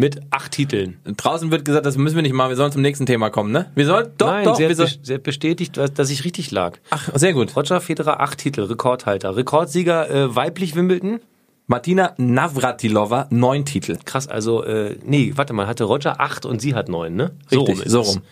[0.00, 0.98] Mit acht Titeln.
[1.04, 3.70] Draußen wird gesagt, das müssen wir nicht machen, wir sollen zum nächsten Thema kommen, ne?
[3.74, 6.50] Wir sollen, doch, Nein, doch, sie, wir hat, bes- sie hat bestätigt, dass, ich richtig
[6.50, 6.78] lag.
[6.88, 7.54] Ach, sehr gut.
[7.54, 9.36] Roger Federer, acht Titel, Rekordhalter.
[9.36, 11.20] Rekordsieger äh, weiblich Wimbledon.
[11.66, 13.98] Martina Navratilova, neun Titel.
[14.06, 17.32] Krass, also, äh, nee, warte mal, hatte Roger acht und sie hat neun, ne?
[17.52, 18.22] Richtig, ist so rum.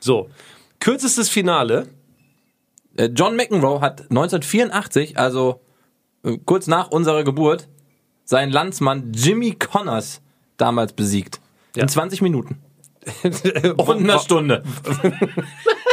[0.00, 0.30] So.
[0.80, 1.88] Kürzestes Finale.
[2.96, 5.60] Äh, John McEnroe hat 1984, also
[6.24, 7.68] äh, kurz nach unserer Geburt,
[8.24, 10.22] seinen Landsmann Jimmy Connors
[10.58, 11.40] damals besiegt.
[11.74, 11.82] Ja.
[11.84, 12.58] In 20 Minuten.
[13.76, 14.62] Und einer Stunde.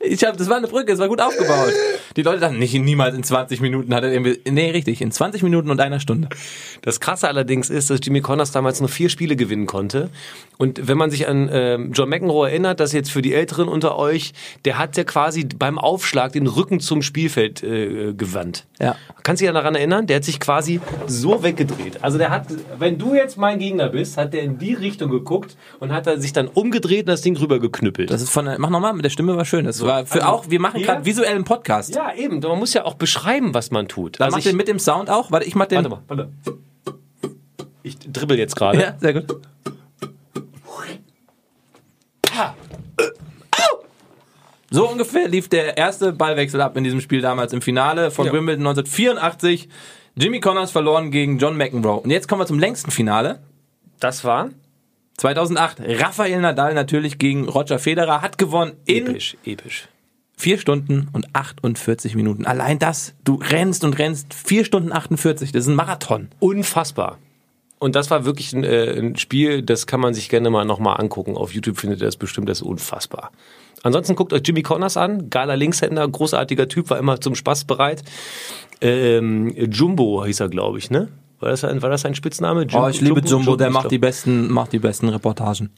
[0.00, 1.72] Ich hab, das war eine Brücke, es war gut aufgebaut.
[2.16, 4.40] Die Leute dachten, nicht niemals in 20 Minuten hat er irgendwie.
[4.48, 6.28] Nee, richtig, in 20 Minuten und einer Stunde.
[6.82, 10.10] Das Krasse allerdings ist, dass Jimmy Connors damals nur vier Spiele gewinnen konnte.
[10.56, 13.96] Und wenn man sich an ähm, John McEnroe erinnert, das jetzt für die Älteren unter
[13.96, 14.32] euch,
[14.64, 18.66] der hat ja quasi beim Aufschlag den Rücken zum Spielfeld äh, gewandt.
[18.80, 18.96] Ja.
[19.22, 20.06] Kannst du dich daran erinnern?
[20.06, 22.02] Der hat sich quasi so weggedreht.
[22.02, 22.46] Also der hat,
[22.78, 26.20] wenn du jetzt mein Gegner bist, hat der in die Richtung geguckt und hat er
[26.20, 28.10] sich dann umgedreht und das Ding rüber geknüppelt.
[28.10, 29.64] Das ist von der, mach nochmal, mit der Stimme war schön.
[29.64, 31.94] Das war für also auch, wir machen gerade visuellen Podcast.
[31.94, 32.38] ja, eben.
[32.40, 34.20] Man muss ja auch beschreiben, was man tut.
[34.20, 35.32] Dann Also mach den mit dem Sound auch.
[35.32, 35.76] Warte, ich mach den.
[35.78, 36.28] warte mal, warte.
[37.82, 38.80] Ich dribbel jetzt gerade.
[38.80, 39.40] Ja, sehr gut.
[44.70, 48.32] So ungefähr lief der erste Ballwechsel ab in diesem Spiel damals im Finale von Ja.
[48.32, 49.68] Wimbledon 1984.
[50.14, 52.00] Jimmy Connors verloren gegen John McEnroe.
[52.00, 53.40] Und jetzt kommen wir zum längsten Finale.
[53.98, 54.50] Das war
[55.18, 55.78] 2008.
[56.00, 59.88] Rafael Nadal natürlich gegen Roger Federer hat gewonnen in episch, episch.
[60.36, 62.46] vier Stunden und 48 Minuten.
[62.46, 65.52] Allein das, du rennst und rennst vier Stunden 48.
[65.52, 66.28] Das ist ein Marathon.
[66.38, 67.18] Unfassbar.
[67.80, 71.00] Und das war wirklich ein, äh, ein Spiel, das kann man sich gerne mal nochmal
[71.00, 71.36] angucken.
[71.36, 73.30] Auf YouTube findet ihr das bestimmt, das ist unfassbar.
[73.82, 78.02] Ansonsten guckt euch Jimmy Connors an, geiler Linkshänder, großartiger Typ, war immer zum Spaß bereit.
[78.80, 81.08] Ähm, Jumbo hieß er, glaube ich, ne?
[81.40, 82.62] War das, ein, war das ein Spitzname?
[82.64, 85.70] Jum- Oh, ich liebe Jumbo, der ich macht die besten, macht die besten Reportagen.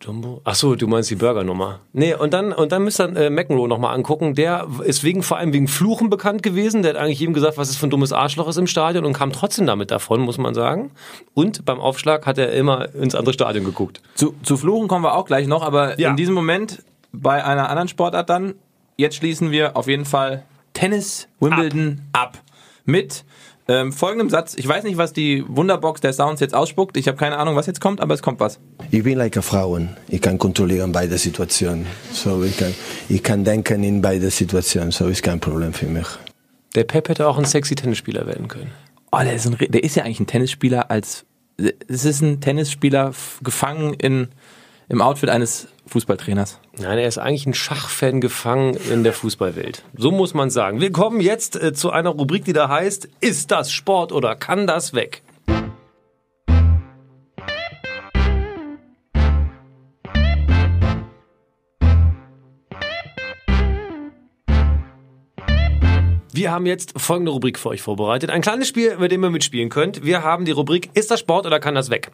[0.00, 0.40] Jumbo?
[0.44, 1.80] Ach so, du meinst die Burgernummer.
[1.92, 4.34] Nee, und dann, und dann müsst ihr äh, McEnroe nochmal angucken.
[4.36, 6.82] Der ist wegen, vor allem wegen Fluchen bekannt gewesen.
[6.82, 9.12] Der hat eigentlich jedem gesagt, was es für ein dummes Arschloch ist im Stadion und
[9.12, 10.92] kam trotzdem damit davon, muss man sagen.
[11.34, 14.00] Und beim Aufschlag hat er immer ins andere Stadion geguckt.
[14.14, 16.10] Zu, zu Fluchen kommen wir auch gleich noch, aber Ja.
[16.10, 18.54] in diesem Moment bei einer anderen Sportart dann.
[18.96, 20.44] Jetzt schließen wir auf jeden Fall
[20.74, 22.38] Tennis Wimbledon ab.
[22.84, 23.24] Mit
[23.68, 24.54] ähm, folgendem Satz.
[24.56, 26.96] Ich weiß nicht, was die Wunderbox der Sounds jetzt ausspuckt.
[26.96, 28.58] Ich habe keine Ahnung, was jetzt kommt, aber es kommt was.
[28.90, 29.96] Ich bin like a Frauen.
[30.08, 31.86] Ich kann kontrollieren beide Situationen.
[32.12, 32.74] So, ich, kann,
[33.08, 34.90] ich kann denken in beide Situationen.
[34.90, 36.06] So ist kein Problem für mich.
[36.74, 38.70] Der Pep hätte auch ein sexy Tennisspieler werden können.
[39.12, 41.24] Oh, der ist, ein, der ist ja eigentlich ein Tennisspieler als.
[41.88, 44.28] Es ist ein Tennisspieler gefangen in,
[44.88, 46.60] im Outfit eines Fußballtrainers.
[46.78, 49.82] Nein, er ist eigentlich ein Schachfan gefangen in der Fußballwelt.
[49.96, 50.80] So muss man sagen.
[50.80, 54.66] Wir kommen jetzt äh, zu einer Rubrik, die da heißt, ist das Sport oder kann
[54.66, 55.22] das weg?
[66.38, 68.30] Wir haben jetzt folgende Rubrik für euch vorbereitet.
[68.30, 70.04] Ein kleines Spiel, bei dem ihr mitspielen könnt.
[70.04, 72.12] Wir haben die Rubrik Ist das Sport oder kann das weg?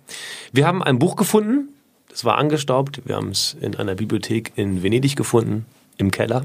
[0.51, 1.74] Wir haben ein Buch gefunden.
[2.15, 3.03] Das war angestaubt.
[3.07, 6.45] Wir haben es in einer Bibliothek in Venedig gefunden, im Keller.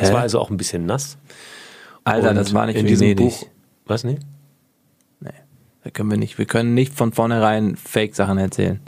[0.00, 1.18] Es war also auch ein bisschen nass.
[2.02, 3.38] Alter, Und das war nicht in diesem Venedig.
[3.40, 3.46] Buch.
[3.86, 4.20] Was nicht?
[5.84, 6.38] Da können wir nicht.
[6.38, 8.80] Wir können nicht von vornherein Fake-Sachen erzählen.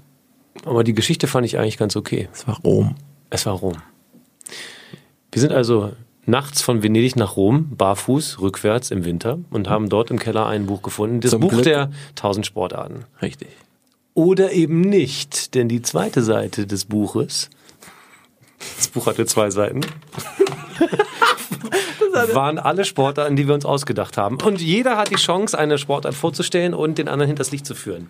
[0.65, 2.29] Aber die Geschichte fand ich eigentlich ganz okay.
[2.33, 2.97] Das war Rom.
[3.31, 3.75] Es war Rom.
[5.31, 5.93] Wir sind also
[6.25, 10.65] nachts von Venedig nach Rom, barfuß, rückwärts im Winter und haben dort im Keller ein
[10.65, 11.21] Buch gefunden.
[11.21, 11.65] Das Zum Buch Glück.
[11.65, 13.05] der tausend Sportarten.
[13.21, 13.49] Richtig.
[14.17, 17.51] Oder eben nicht, denn die zweite Seite des Buches,
[18.79, 19.83] das Buch hatte zwei Seiten,
[22.33, 24.39] waren alle Sportarten, die wir uns ausgedacht haben.
[24.43, 28.09] Und jeder hat die Chance, eine Sportart vorzustellen und den anderen hinters Licht zu führen.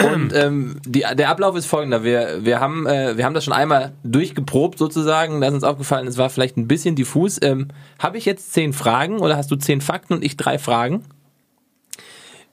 [0.00, 2.04] Und ähm, die, der Ablauf ist folgender.
[2.04, 5.40] Wir, wir, haben, äh, wir haben das schon einmal durchgeprobt sozusagen.
[5.40, 7.40] Da ist uns aufgefallen, es war vielleicht ein bisschen diffus.
[7.42, 7.66] Ähm,
[7.98, 11.02] Habe ich jetzt zehn Fragen oder hast du zehn Fakten und ich drei Fragen?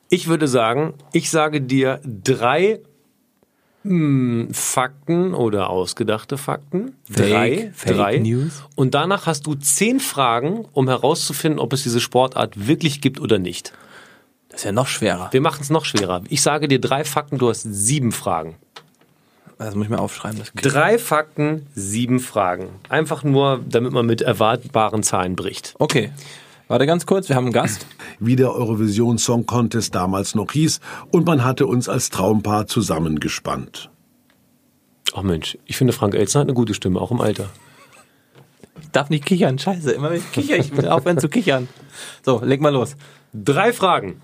[0.09, 2.79] Ich würde sagen, ich sage dir drei
[3.83, 6.95] hm, Fakten oder ausgedachte Fakten.
[7.09, 8.17] Fake- drei, Fake drei.
[8.17, 8.63] News.
[8.75, 13.37] Und danach hast du zehn Fragen, um herauszufinden, ob es diese Sportart wirklich gibt oder
[13.39, 13.71] nicht.
[14.49, 15.29] Das ist ja noch schwerer.
[15.31, 16.23] Wir machen es noch schwerer.
[16.29, 18.55] Ich sage dir drei Fakten, du hast sieben Fragen.
[19.59, 20.39] Das muss ich mir aufschreiben.
[20.39, 22.69] Das Drei Fakten, sieben Fragen.
[22.87, 25.75] Einfach nur, damit man mit erwartbaren Zahlen bricht.
[25.79, 26.11] okay.
[26.69, 27.88] Warte ganz kurz, wir haben einen Gast.
[28.19, 30.79] wie der Eurovision Song Contest damals noch hieß,
[31.10, 33.89] und man hatte uns als Traumpaar zusammengespannt.
[35.15, 37.49] Ach Mensch, ich finde Frank Elzner hat eine gute Stimme, auch im Alter.
[38.82, 39.91] Ich darf nicht kichern, scheiße.
[39.91, 41.67] Immer wenn ich kicher, ich will aufhören zu kichern.
[42.23, 42.95] So, leg mal los.
[43.34, 44.21] Drei Fragen.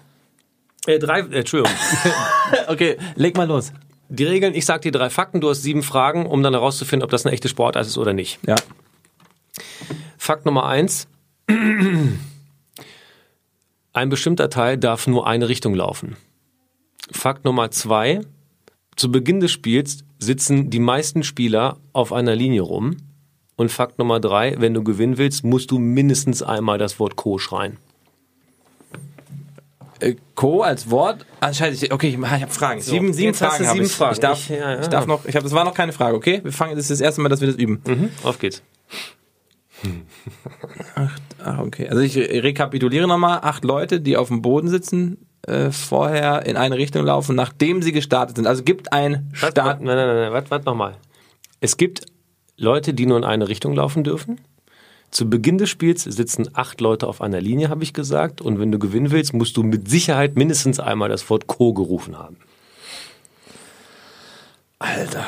[0.86, 1.75] Äh, drei, äh, Entschuldigung.
[2.67, 3.73] Okay, leg mal los.
[4.10, 7.10] Die Regeln, ich sag dir drei Fakten, du hast sieben Fragen, um dann herauszufinden, ob
[7.10, 8.38] das eine echte Sportart ist oder nicht.
[8.45, 8.53] Ja.
[10.19, 11.08] Fakt Nummer eins.
[13.95, 16.17] Ein bestimmter Teil darf nur eine Richtung laufen.
[17.12, 18.19] Fakt Nummer zwei.
[18.97, 22.97] Zu Beginn des Spiels sitzen die meisten Spieler auf einer Linie rum.
[23.55, 27.38] Und Fakt Nummer drei, wenn du gewinnen willst, musst du mindestens einmal das Wort Co
[27.38, 27.77] schreien.
[30.01, 31.25] Äh, Co als Wort.
[31.39, 32.81] Ah, scheiße, okay, ich, ich habe Fragen.
[32.81, 33.91] sieben sieben hast Fragen habe sieben ich.
[33.93, 34.13] Fragen.
[34.15, 34.81] Ich darf, Ich- ja, ja.
[34.81, 36.41] ich darf noch, ich habe, das war noch keine Frage, okay?
[36.43, 37.81] Wir fangen, das ist das erste Mal, dass wir das üben.
[37.88, 38.62] Mhm, auf geht's.
[41.43, 41.87] Ah, okay.
[41.89, 43.39] Also ich re- rekapituliere nochmal.
[43.41, 47.91] Acht Leute, die auf dem Boden sitzen, äh, vorher in eine Richtung laufen, nachdem sie
[47.91, 48.47] gestartet sind.
[48.47, 49.57] Also gibt ein Start.
[49.57, 50.95] warte, nein, nein, nein, nein, warte, warte nochmal.
[51.61, 52.05] Es gibt
[52.57, 54.39] Leute, die nur in eine Richtung laufen dürfen.
[55.11, 58.41] Zu Beginn des Spiels sitzen acht Leute auf einer Linie, habe ich gesagt.
[58.41, 62.17] Und wenn du gewinnen willst, musst du mit Sicherheit mindestens einmal das Wort Co gerufen
[62.17, 62.37] haben.
[64.79, 65.25] Alter.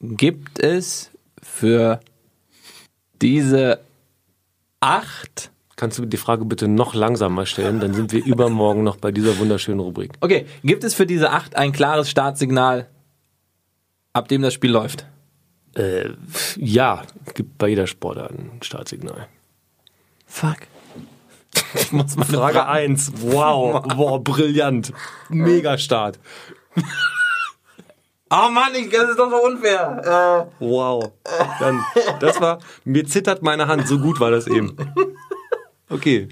[0.00, 1.10] Gibt es
[1.42, 2.00] für
[3.22, 3.80] diese
[4.80, 7.80] acht Kannst du die Frage bitte noch langsamer stellen?
[7.80, 10.12] Dann sind wir übermorgen noch bei dieser wunderschönen Rubrik.
[10.20, 12.88] Okay, gibt es für diese acht ein klares Startsignal,
[14.12, 15.06] ab dem das Spiel läuft?
[15.74, 16.10] Äh,
[16.56, 17.02] ja,
[17.34, 19.26] gibt bei jeder Sportart ein Startsignal.
[20.26, 20.58] Fuck.
[21.74, 23.12] Ich muss mal Frage 1.
[23.16, 24.92] Wow, wow, brillant.
[25.30, 26.20] Mega Start.
[28.34, 30.50] Oh Mann, ich, das ist doch so unfair.
[30.58, 31.12] Wow.
[31.60, 31.84] Dann,
[32.18, 34.74] das war, mir zittert meine Hand, so gut war das eben.
[35.90, 36.28] Okay.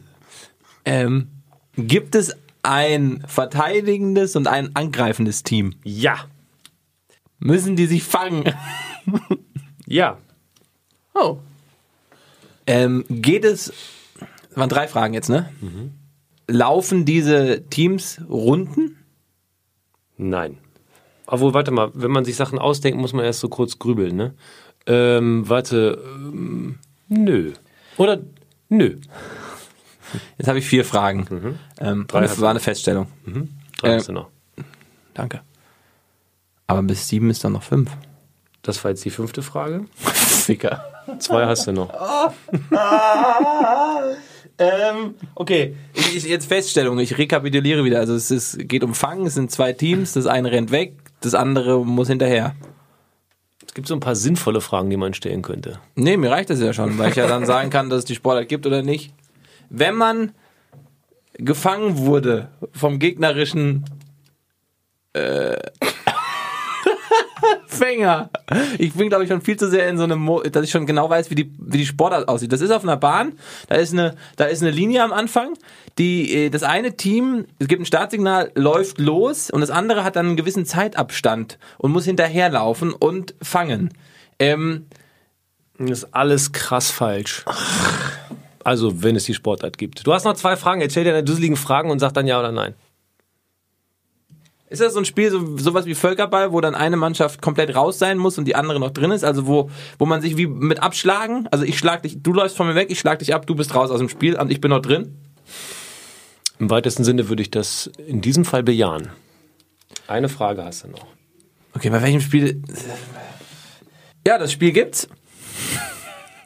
[0.86, 1.28] Ähm,
[1.76, 5.74] gibt es ein verteidigendes und ein angreifendes Team?
[5.84, 6.24] Ja.
[7.38, 8.54] Müssen die sich fangen?
[9.86, 10.16] Ja.
[11.14, 11.36] Oh.
[12.66, 13.74] Ähm, geht es.
[14.48, 15.52] Das waren drei Fragen jetzt, ne?
[16.46, 18.96] Laufen diese Teams Runden?
[20.16, 20.56] Nein.
[21.30, 24.34] Obwohl, warte mal, wenn man sich Sachen ausdenkt, muss man erst so kurz grübeln, ne?
[24.86, 27.52] Ähm, warte, ähm, nö.
[27.96, 28.18] Oder,
[28.68, 28.96] nö.
[30.38, 31.56] Jetzt habe ich vier Fragen.
[31.78, 33.06] Ähm, Drei das war eine Feststellung.
[33.78, 34.28] Drei Äh, hast du noch.
[35.14, 35.42] Danke.
[36.66, 37.90] Aber bis sieben ist dann noch fünf.
[38.62, 39.84] Das war jetzt die fünfte Frage.
[39.96, 40.84] Ficker.
[41.20, 41.92] Zwei hast du noch.
[44.60, 47.98] Ähm, okay, ich, ich, jetzt Feststellung, ich rekapituliere wieder.
[47.98, 51.34] Also es ist, geht um Fangen, es sind zwei Teams, das eine rennt weg, das
[51.34, 52.54] andere muss hinterher.
[53.66, 55.78] Es gibt so ein paar sinnvolle Fragen, die man stellen könnte.
[55.94, 58.14] Nee, mir reicht das ja schon, weil ich ja dann sagen kann, dass es die
[58.14, 59.14] Sportart gibt oder nicht.
[59.68, 60.32] Wenn man
[61.34, 63.84] gefangen wurde vom gegnerischen
[65.12, 65.56] äh,
[67.80, 68.30] Fänger.
[68.78, 70.86] Ich bin, glaube ich, schon viel zu sehr in so einem, Mo dass ich schon
[70.86, 72.52] genau weiß, wie die, wie die Sportart aussieht.
[72.52, 73.32] Das ist auf einer Bahn,
[73.68, 75.54] da ist eine, da ist eine Linie am Anfang,
[75.98, 80.16] die, äh, das eine Team, es gibt ein Startsignal, läuft los und das andere hat
[80.16, 83.94] dann einen gewissen Zeitabstand und muss hinterherlaufen und fangen.
[84.38, 84.86] Ähm,
[85.78, 87.44] Das ist alles krass falsch.
[88.62, 90.06] Also, wenn es die Sportart gibt.
[90.06, 90.82] Du hast noch zwei Fragen.
[90.82, 92.74] Jetzt stell dir deine dusseligen Fragen und sag dann ja oder nein.
[94.70, 97.98] Ist das so ein Spiel, so, sowas wie Völkerball, wo dann eine Mannschaft komplett raus
[97.98, 99.24] sein muss und die andere noch drin ist?
[99.24, 102.68] Also wo, wo man sich wie mit abschlagen, also ich schlag dich, du läufst von
[102.68, 104.70] mir weg, ich schlag dich ab, du bist raus aus dem Spiel und ich bin
[104.70, 105.16] noch drin?
[106.60, 109.08] Im weitesten Sinne würde ich das in diesem Fall bejahen.
[110.06, 111.04] Eine Frage hast du noch.
[111.74, 112.62] Okay, bei welchem Spiel?
[114.24, 115.08] Ja, das Spiel gibt's.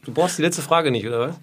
[0.06, 1.36] Du brauchst die letzte Frage nicht, oder was?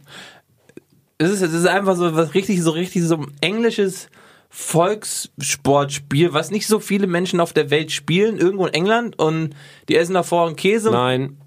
[1.19, 4.07] Es ist, es ist einfach so was richtig, so richtig so ein englisches
[4.53, 9.55] Volkssportspiel, was nicht so viele Menschen auf der Welt spielen, irgendwo in England und
[9.89, 10.91] die essen davor einen Käse.
[10.91, 11.37] Nein.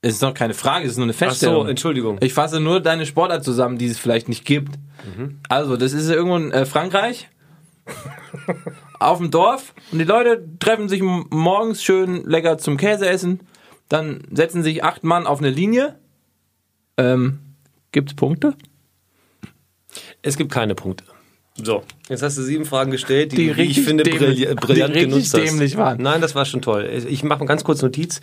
[0.00, 1.64] Es ist doch keine Frage, es ist nur eine Ach Feststellung.
[1.64, 2.18] so, Entschuldigung.
[2.20, 4.74] Ich fasse nur deine Sportart zusammen, die es vielleicht nicht gibt.
[5.48, 7.28] Also, das ist irgendwo in äh, Frankreich.
[8.98, 9.74] auf dem Dorf.
[9.90, 13.40] Und die Leute treffen sich morgens schön lecker zum Käse essen.
[13.88, 15.98] Dann setzen sich acht Mann auf eine Linie.
[16.96, 17.40] Ähm,
[17.90, 18.54] gibt's Punkte?
[20.22, 21.04] Es gibt keine Punkte.
[21.62, 24.54] So, jetzt hast du sieben Fragen gestellt, die, Die du, wie ich finde, dämlich- brilli
[24.54, 25.44] brillant die richtig genutzt hast.
[25.44, 26.00] dämlich waren.
[26.02, 26.88] Nein, das war schon toll.
[27.08, 28.20] Ich mache mal ganz kurz Notiz.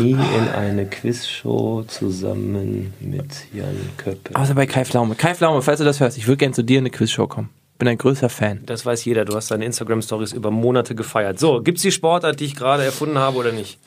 [0.00, 4.34] Nie in eine Quizshow zusammen mit Jan Köppe.
[4.34, 5.14] Außer bei Kai Pflaume.
[5.14, 7.50] Kai Pflaume, falls du das hörst, ich würde gerne zu dir in eine Quizshow kommen.
[7.78, 8.60] Bin ein größer Fan.
[8.66, 9.24] Das weiß jeder.
[9.24, 11.38] Du hast deine Instagram-Stories über Monate gefeiert.
[11.38, 13.78] So, gibt's die Sportart, die ich gerade erfunden habe oder nicht?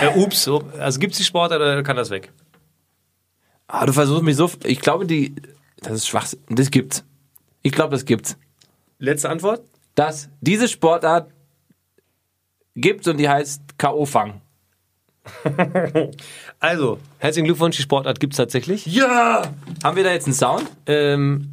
[0.00, 2.30] Äh, ups, so, also gibt's die Sportart oder kann das weg?
[3.66, 4.50] Ah, du versuchst mich so.
[4.64, 5.34] Ich glaube, die.
[5.80, 6.40] Das ist Schwachsinn.
[6.50, 7.04] Das gibt's.
[7.62, 8.36] Ich glaube, das gibt's.
[8.98, 9.62] Letzte Antwort?
[9.94, 11.30] Dass diese Sportart
[12.74, 14.34] gibt's und die heißt K.O.-Fang.
[16.60, 18.86] Also, herzlichen Glückwunsch, die Sportart gibt's tatsächlich.
[18.86, 19.42] Ja!
[19.82, 20.64] Haben wir da jetzt einen Sound?
[20.86, 21.52] Ähm,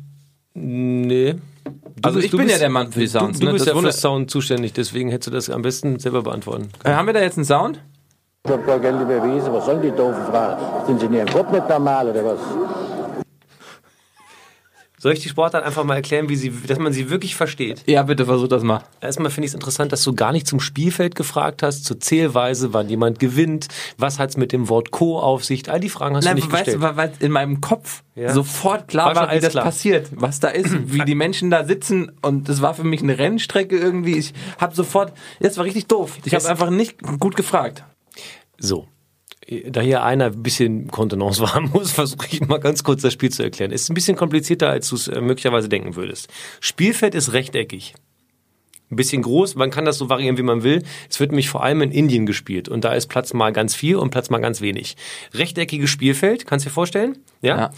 [0.53, 1.33] nee.
[1.33, 1.71] Du
[2.03, 3.39] Also bist- ich bin bist- ja der Mann für die Sounds.
[3.39, 3.53] Du, du ne?
[3.53, 6.69] bist Das ja für wundert- Sound zuständig, deswegen hättest du das am besten selber beantworten.
[6.83, 7.81] Äh, haben wir da jetzt einen Sound?
[8.45, 9.51] Ich hab gar keine Beweise.
[9.51, 10.85] Was sollen die doofen Fragen?
[10.87, 12.39] Sind sie in ihrem Kopf nicht normal oder was?
[15.01, 17.83] Soll ich die Sportart einfach mal erklären, wie sie, dass man sie wirklich versteht?
[17.87, 18.83] Ja, bitte versuch das mal.
[18.99, 22.73] Erstmal finde ich es interessant, dass du gar nicht zum Spielfeld gefragt hast, zur Zählweise,
[22.73, 25.69] wann jemand gewinnt, was hat's mit dem Wort Co auf sich.
[25.71, 26.95] All die Fragen hast Nein, du nicht weißt gestellt.
[26.97, 28.33] weil in meinem Kopf Ja.
[28.33, 29.63] sofort klar War wie das klar.
[29.63, 33.17] passiert, was da ist, wie die Menschen da sitzen und das war für mich eine
[33.17, 34.17] Rennstrecke irgendwie.
[34.17, 36.17] Ich habe sofort, das war richtig doof.
[36.25, 37.85] Ich habe Es- einfach nicht gut gefragt.
[38.57, 38.85] So.
[39.67, 43.31] Da hier einer ein bisschen Kontenance wahren muss, versuche ich mal ganz kurz das Spiel
[43.31, 43.71] zu erklären.
[43.71, 46.27] Ist ein bisschen komplizierter, als du es äh, möglicherweise denken würdest.
[46.59, 47.95] Spielfeld ist rechteckig.
[48.91, 50.83] Ein bisschen groß, man kann das so variieren, wie man will.
[51.09, 53.97] Es wird nämlich vor allem in Indien gespielt und da ist Platz mal ganz viel
[53.97, 54.97] und Platz mal ganz wenig.
[55.33, 57.19] Rechteckiges Spielfeld, kannst du dir vorstellen?
[57.41, 57.57] Ja.
[57.57, 57.71] Ja.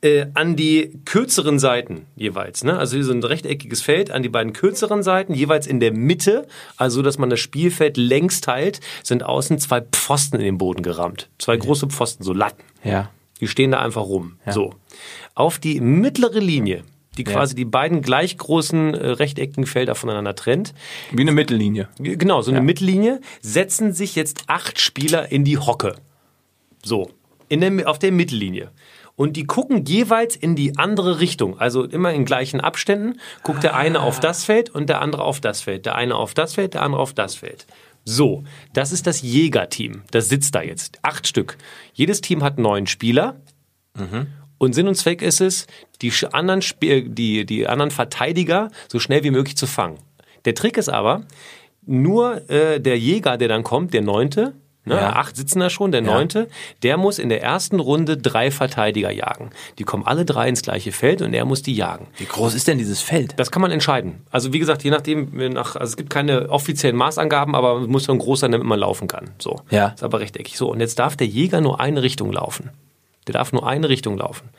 [0.00, 2.78] Äh, an die kürzeren Seiten jeweils, ne?
[2.78, 6.46] Also hier so ein rechteckiges Feld an die beiden kürzeren Seiten, jeweils in der Mitte,
[6.76, 11.28] also dass man das Spielfeld längs teilt, sind außen zwei Pfosten in den Boden gerammt.
[11.38, 12.64] Zwei große Pfosten, so Latten.
[12.82, 13.10] Ja.
[13.40, 14.38] Die stehen da einfach rum.
[14.50, 14.74] So.
[15.34, 16.84] Auf die mittlere Linie,
[17.16, 20.74] die quasi die beiden gleich großen äh, rechteckigen Felder voneinander trennt,
[21.12, 21.88] Wie eine Mittellinie.
[21.98, 25.96] genau, so eine Mittellinie, setzen sich jetzt acht Spieler in die Hocke.
[26.84, 27.10] So.
[27.48, 28.70] In der, auf der Mittellinie.
[29.16, 31.58] Und die gucken jeweils in die andere Richtung.
[31.58, 33.20] Also immer in gleichen Abständen.
[33.44, 35.86] Guckt der eine auf das Feld und der andere auf das Feld.
[35.86, 37.66] Der eine auf das Feld, der andere auf das Feld.
[38.04, 40.02] So, das ist das Jägerteam.
[40.10, 40.98] Das sitzt da jetzt.
[41.02, 41.56] Acht Stück.
[41.92, 43.36] Jedes Team hat neun Spieler.
[44.58, 45.66] Und Sinn und Zweck ist es,
[46.02, 49.98] die anderen, Sp- die, die anderen Verteidiger so schnell wie möglich zu fangen.
[50.44, 51.22] Der Trick ist aber,
[51.86, 55.12] nur äh, der Jäger, der dann kommt, der Neunte, ne, Ja.
[55.16, 56.48] acht sitzen da schon, der Neunte,
[56.82, 59.50] der muss in der ersten Runde drei Verteidiger jagen.
[59.78, 62.06] Die kommen alle drei ins gleiche Feld und er muss die jagen.
[62.16, 63.34] Wie groß ist denn dieses Feld?
[63.38, 64.22] Das kann man entscheiden.
[64.30, 68.04] Also wie gesagt, je nachdem, nach, also es gibt keine offiziellen Maßangaben, aber es muss
[68.04, 69.30] schon groß sein, damit man laufen kann.
[69.38, 69.60] So.
[69.70, 69.88] Ja.
[69.88, 70.56] Ist aber rechteckig.
[70.56, 72.70] So, und jetzt darf der Jäger nur eine Richtung laufen.
[73.26, 74.50] Der darf nur eine Richtung laufen.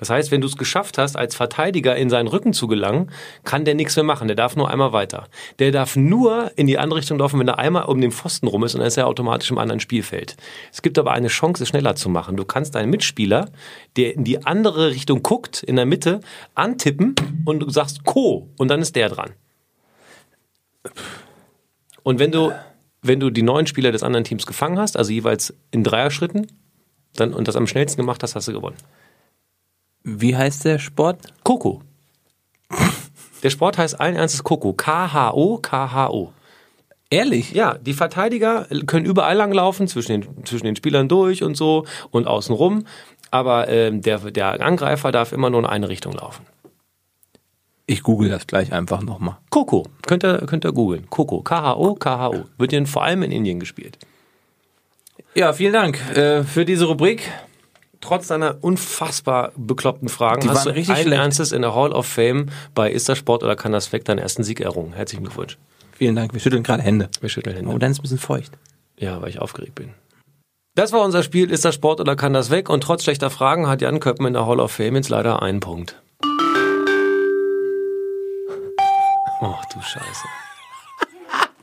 [0.00, 3.10] Das heißt, wenn du es geschafft hast, als Verteidiger in seinen Rücken zu gelangen,
[3.44, 4.28] kann der nichts mehr machen.
[4.28, 5.28] Der darf nur einmal weiter.
[5.58, 8.64] Der darf nur in die andere Richtung laufen, wenn er einmal um den Pfosten rum
[8.64, 10.36] ist und dann ist er automatisch im anderen Spielfeld.
[10.72, 12.38] Es gibt aber eine Chance, es schneller zu machen.
[12.38, 13.50] Du kannst deinen Mitspieler,
[13.98, 16.20] der in die andere Richtung guckt, in der Mitte,
[16.54, 18.48] antippen und du sagst Co.
[18.56, 19.32] und dann ist der dran.
[22.02, 22.52] Und wenn du,
[23.02, 26.46] wenn du die neuen Spieler des anderen Teams gefangen hast, also jeweils in Dreierschritten,
[27.14, 28.76] dann, und das am schnellsten gemacht hast, hast du gewonnen.
[30.02, 31.18] Wie heißt der Sport?
[31.44, 31.82] Koko.
[33.42, 34.72] Der Sport heißt allen Ernstes Koko.
[34.72, 36.32] K-H-O, K-H-O.
[37.10, 37.52] Ehrlich?
[37.52, 42.26] Ja, die Verteidiger können überall langlaufen, zwischen den, zwischen den Spielern durch und so und
[42.26, 42.84] außen rum.
[43.30, 46.46] Aber ähm, der, der Angreifer darf immer nur in eine Richtung laufen.
[47.86, 49.38] Ich google das gleich einfach nochmal.
[49.50, 49.84] Koko.
[50.06, 51.10] Könnt ihr, könnt ihr googeln.
[51.10, 51.42] Koko.
[51.42, 52.44] K-H-O, K-H-O.
[52.56, 53.98] Wird in, vor allem in Indien gespielt.
[55.34, 57.30] Ja, vielen Dank äh, für diese Rubrik.
[58.00, 61.20] Trotz deiner unfassbar bekloppten Fragen Die hast du richtig allen schlecht.
[61.20, 64.18] Ernstes in der Hall of Fame bei Ist das Sport oder kann das weg deinen
[64.18, 64.94] ersten Sieg errungen.
[64.94, 65.58] Herzlichen Glückwunsch.
[65.92, 66.32] Vielen Dank.
[66.32, 67.10] Wir schütteln gerade Hände.
[67.20, 67.70] Wir schütteln Hände.
[67.70, 68.52] Oh, dann ist ein bisschen feucht.
[68.98, 69.92] Ja, weil ich aufgeregt bin.
[70.74, 72.70] Das war unser Spiel, ist das Sport oder kann das weg?
[72.70, 75.60] Und trotz schlechter Fragen hat Jan Köppen in der Hall of Fame jetzt leider einen
[75.60, 76.00] Punkt.
[79.42, 80.24] Ach du Scheiße.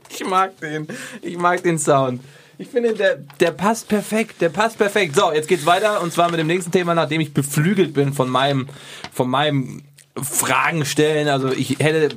[0.10, 0.88] Ich mag den.
[1.22, 2.22] Ich mag den Sound.
[2.60, 4.42] Ich finde, der, der passt perfekt.
[4.42, 5.16] Der passt perfekt.
[5.16, 6.02] So, jetzt geht's weiter.
[6.02, 8.68] Und zwar mit dem nächsten Thema, nachdem ich beflügelt bin von meinem,
[9.14, 9.84] von meinem
[10.16, 11.28] Fragen stellen.
[11.28, 12.16] Also ich hätte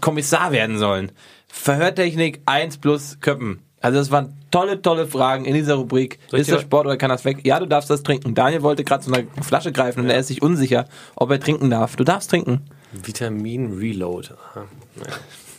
[0.00, 1.12] Kommissar werden sollen.
[1.48, 3.60] Verhörtechnik 1 plus Köppen.
[3.80, 6.18] Also das waren tolle, tolle Fragen in dieser Rubrik.
[6.28, 7.38] Soll Ist das Sport oder kann das weg?
[7.44, 8.34] Ja, du darfst das trinken.
[8.34, 11.70] Daniel wollte gerade zu einer Flasche greifen und er ist sich unsicher, ob er trinken
[11.70, 11.96] darf.
[11.96, 12.62] Du darfst trinken.
[12.92, 14.30] Vitamin Reload.
[14.52, 14.64] Aha.
[14.96, 15.16] Naja.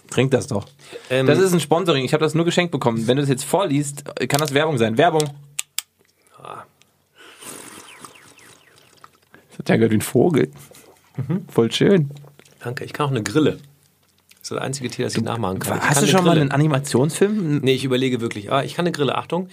[0.09, 0.65] Trink das doch.
[1.09, 2.03] Ähm, das ist ein Sponsoring.
[2.05, 3.07] Ich habe das nur geschenkt bekommen.
[3.07, 4.97] Wenn du das jetzt vorliest, kann das Werbung sein.
[4.97, 5.23] Werbung.
[6.41, 6.63] Ah.
[9.49, 10.51] Das hat ja gehört wie ein Vogel.
[11.49, 12.11] Voll schön.
[12.59, 13.53] Danke, ich kann auch eine Grille.
[13.53, 15.77] Das ist das einzige Tier, das ich nachmachen kann.
[15.77, 16.41] Ich Hast kann du schon mal Grille.
[16.41, 17.59] einen Animationsfilm?
[17.59, 18.51] Nee, ich überlege wirklich.
[18.51, 19.15] Ah, ich kann eine Grille.
[19.15, 19.49] Achtung.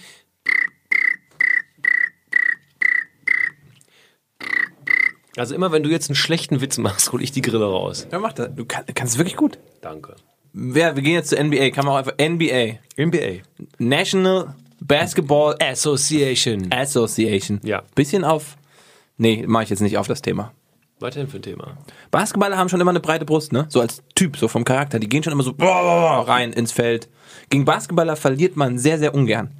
[5.37, 8.07] Also immer wenn du jetzt einen schlechten Witz machst, hole ich die Grille raus.
[8.09, 8.55] Wer macht das?
[8.55, 9.59] Du kann, kannst es wirklich gut.
[9.81, 10.15] Danke.
[10.57, 11.69] Wer, wir gehen jetzt zur NBA.
[11.71, 12.77] Kann man auch einfach NBA.
[12.97, 13.41] NBA.
[13.77, 16.71] National Basketball Association.
[16.71, 17.59] Association.
[17.63, 17.83] Ja.
[17.93, 18.55] Bisschen auf.
[19.17, 20.53] Nee, mache ich jetzt nicht auf das Thema.
[21.01, 21.77] Weiterhin für ein Thema.
[22.09, 23.65] Basketballer haben schon immer eine breite Brust, ne?
[23.67, 24.97] So als Typ, so vom Charakter.
[24.97, 27.09] Die gehen schon immer so rein ins Feld.
[27.49, 29.51] Gegen Basketballer verliert man sehr, sehr ungern.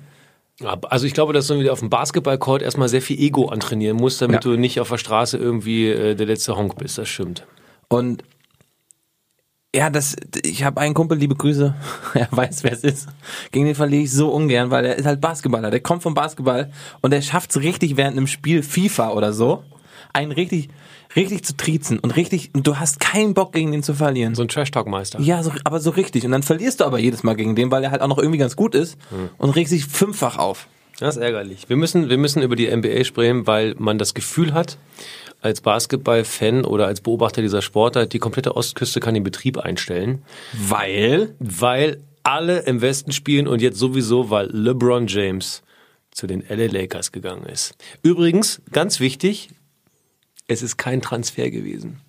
[0.63, 4.21] Also ich glaube, dass du wieder auf dem Basketballcourt erstmal sehr viel Ego antrainieren musst,
[4.21, 4.51] damit Ja.
[4.51, 6.97] du nicht auf der Straße irgendwie äh, der letzte Honk bist.
[6.97, 7.45] Das stimmt.
[7.89, 8.23] Und
[9.75, 11.75] ja, das, ich habe einen Kumpel, liebe Grüße,
[12.13, 13.09] er weiß, wer es ist.
[13.51, 15.69] Gegen den verliere ich so ungern, weil er ist halt Basketballer.
[15.69, 19.63] Der kommt vom Basketball und der schafft es richtig während einem Spiel FIFA oder so,
[20.13, 20.69] einen richtig,
[21.15, 24.33] richtig zu triezen und richtig, und du hast keinen Bock gegen den zu verlieren.
[24.33, 25.19] So ein Trash-Talk-Meister.
[25.19, 26.23] Ja, so, aber so richtig.
[26.23, 28.37] Und dann verlierst du aber jedes Mal gegen den, weil er halt auch noch irgendwie
[28.37, 28.97] ganz gut ist
[29.37, 30.67] und regst sich fünffach auf.
[30.99, 31.67] Das ist ärgerlich.
[31.67, 34.77] Wir müssen, wir müssen über die NBA sprechen, weil man das Gefühl hat,
[35.45, 41.35] als Basketball-Fan oder als Beobachter dieser Sportart, die komplette Ostküste kann den Betrieb einstellen, Weil?
[41.39, 45.61] weil alle im Westen spielen und jetzt sowieso, weil LeBron James
[46.09, 47.75] zu den LA Lakers gegangen ist.
[48.01, 49.49] Übrigens, ganz wichtig,
[50.47, 52.01] es ist kein Transfer gewesen.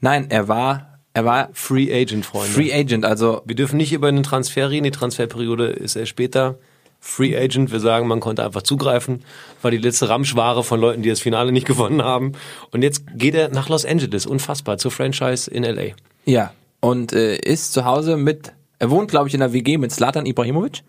[0.00, 2.52] Nein, er war, er war Free Agent, Freunde.
[2.52, 6.58] Free Agent, also Wir dürfen nicht über einen Transfer reden, die Transferperiode ist erst später.
[7.00, 9.24] Free Agent, wir sagen, man konnte einfach zugreifen,
[9.62, 12.32] war die letzte Ramschware von Leuten, die das Finale nicht gewonnen haben.
[12.70, 15.94] Und jetzt geht er nach Los Angeles, unfassbar, zur Franchise in LA.
[16.24, 19.92] Ja, und äh, ist zu Hause mit, er wohnt, glaube ich, in einer WG mit
[19.92, 20.82] Slatan Ibrahimovic.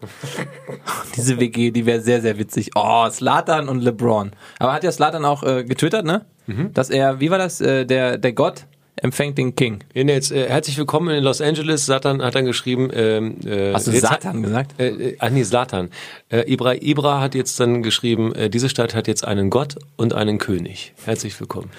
[1.16, 2.72] Diese WG, die wäre sehr, sehr witzig.
[2.76, 4.32] Oh, Slatan und LeBron.
[4.60, 6.26] Aber hat ja Slatan auch äh, getwittert, ne?
[6.74, 8.66] Dass er, wie war das, äh, der, der Gott
[9.04, 9.80] empfängt den King.
[9.94, 11.86] Nee, Jetzt, äh, herzlich willkommen in Los Angeles.
[11.86, 12.90] Satan hat dann geschrieben.
[12.94, 14.74] Ähm, äh, Hast du Satan gesagt?
[14.74, 15.90] Hat, äh, äh, ach nee, Satan.
[16.30, 20.14] Äh, Ibra, Ibra hat jetzt dann geschrieben, äh, diese Stadt hat jetzt einen Gott und
[20.14, 20.94] einen König.
[21.06, 21.70] Herzlich willkommen.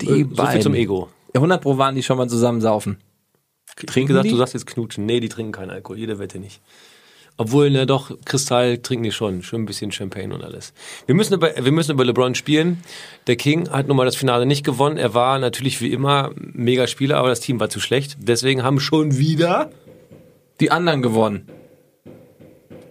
[0.00, 1.08] Die Äh, so viel zum Ego.
[1.34, 2.98] 100 Pro waren die schon mal zusammen saufen.
[3.86, 4.30] Trinken gesagt, die?
[4.30, 5.06] du sagst jetzt knutschen.
[5.06, 6.60] Nee, die trinken keinen Alkohol, jede Wette nicht.
[7.40, 9.44] Obwohl, ne, doch, Kristall trinken die schon.
[9.44, 10.72] Schön ein bisschen Champagne und alles.
[11.06, 12.82] Wir müssen über, wir müssen über LeBron spielen.
[13.28, 14.96] Der King hat nun mal das Finale nicht gewonnen.
[14.96, 18.16] Er war natürlich wie immer mega Spieler, aber das Team war zu schlecht.
[18.20, 19.70] Deswegen haben schon wieder
[20.60, 21.48] Die anderen gewonnen.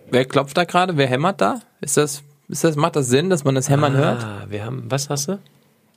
[0.10, 0.96] Wer klopft da gerade?
[0.96, 1.62] Wer hämmert da?
[1.82, 4.24] Ist das, ist das, macht das Sinn, dass man das Hämmern hört?
[4.24, 5.40] Ah, wir haben, was hast du?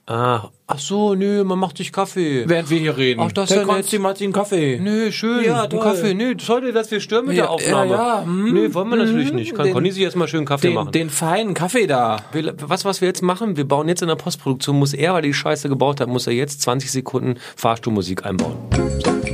[0.07, 2.43] Ah, ach so, nö, man macht sich Kaffee.
[2.47, 3.21] Während wir hier reden.
[3.21, 4.21] Ach, das ist ja nett.
[4.21, 4.79] Einen Kaffee.
[4.81, 5.45] Nö, schön.
[5.45, 5.79] Ja, toll.
[5.79, 6.13] Kaffee.
[6.15, 7.91] Nö, sollte das wir stören mit Ja, der Aufnahme.
[7.91, 8.53] ja, ja, hm.
[8.53, 9.55] Nö, wollen wir natürlich nicht.
[9.55, 10.91] Kann Den- Conny sich erstmal schön Kaffee Den, machen.
[10.91, 12.17] den feinen Kaffee da.
[12.33, 15.19] Wir- Was, was wir jetzt machen, wir bauen jetzt in der Postproduktion, muss er, weil
[15.19, 18.57] er die Scheiße gebaut hat, muss er jetzt 20 Sekunden Fahrstuhlmusik einbauen.
[19.05, 19.30] So,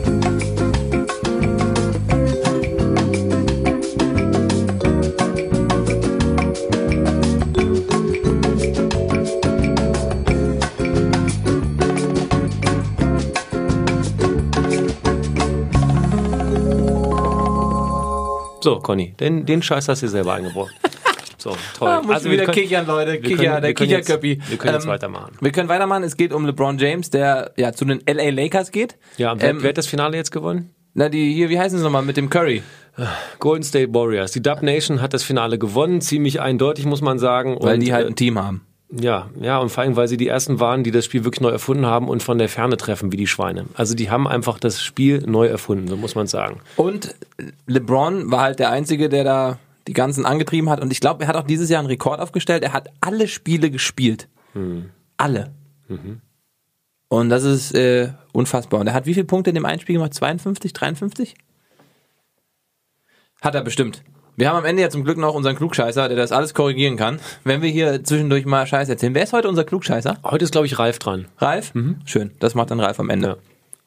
[18.75, 20.69] Conny, den, den Scheiß hast du dir selber eingebaut.
[21.39, 21.87] So, toll.
[21.87, 23.11] Ah, Also, wieder können- kichern, Leute.
[23.13, 24.39] wir Kicher, können- der Kicherköppi.
[24.49, 25.37] wir können jetzt Ähm, weitermachen.
[25.39, 26.01] Wir können weitermachen.
[26.03, 28.97] Es geht um LeBron James, der ja zu den LA Lakers geht.
[29.17, 30.71] Ja, wer, ähm, wer hat das Finale jetzt gewonnen?
[30.95, 32.63] na, die hier, wie heißen sie nochmal, mit dem Curry?
[33.37, 34.31] Golden State Warriors.
[34.31, 37.55] Die Dub Nation hat das Finale gewonnen, ziemlich eindeutig, muss man sagen.
[37.61, 38.65] Weil und, die halt äh, ein Team haben.
[38.89, 41.49] Ja, ja, und vor allem, weil sie die ersten waren, die das Spiel wirklich neu
[41.49, 43.65] erfunden haben und von der Ferne treffen wie die Schweine.
[43.73, 46.61] Also die haben einfach das Spiel neu erfunden, so muss man sagen.
[46.77, 47.15] Und
[47.65, 50.81] LeBron war halt der Einzige, der da die ganzen angetrieben hat.
[50.81, 52.63] Und ich glaube, er hat auch dieses Jahr einen Rekord aufgestellt.
[52.63, 54.29] Er hat alle Spiele gespielt.
[55.17, 55.51] Alle.
[57.09, 58.79] Und das ist äh, unfassbar.
[58.79, 60.13] Und er hat wie viele Punkte in dem einen Spiel gemacht?
[60.13, 61.35] 52, 53?
[63.41, 64.03] Hat er bestimmt.
[64.37, 67.19] Wir haben am Ende ja zum Glück noch unseren Klugscheißer, der das alles korrigieren kann.
[67.43, 69.15] Wenn wir hier zwischendurch mal Scheiß erzählen.
[69.15, 70.19] Wer ist heute unser Klugscheißer?
[70.23, 71.25] Heute ist, glaube ich, Ralf dran.
[71.39, 71.73] Ralf?
[72.05, 72.29] Schön.
[72.39, 73.27] Das macht dann Ralf am Ende.
[73.29, 73.37] Ja.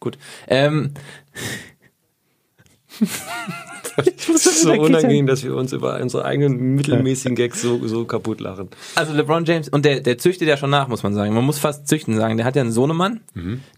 [0.01, 0.19] Gut.
[0.49, 0.93] Ähm,
[4.35, 8.41] Es ist so unangenehm, dass wir uns über unsere eigenen mittelmäßigen Gags so, so kaputt
[8.41, 8.69] lachen.
[8.95, 11.35] Also LeBron James, und der, der züchtet ja schon nach, muss man sagen.
[11.35, 12.37] Man muss fast züchten sagen.
[12.37, 13.21] Der hat ja einen Sohnemann,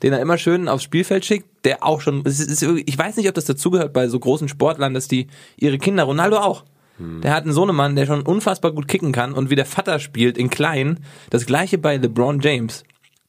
[0.02, 3.28] den er immer schön aufs Spielfeld schickt, der auch schon, ist, ist, ich weiß nicht,
[3.28, 6.64] ob das dazugehört bei so großen Sportlern, dass die ihre Kinder, Ronaldo auch,
[6.98, 10.38] der hat einen Sohnemann, der schon unfassbar gut kicken kann und wie der Vater spielt
[10.38, 11.00] in klein.
[11.30, 12.84] Das gleiche bei LeBron James.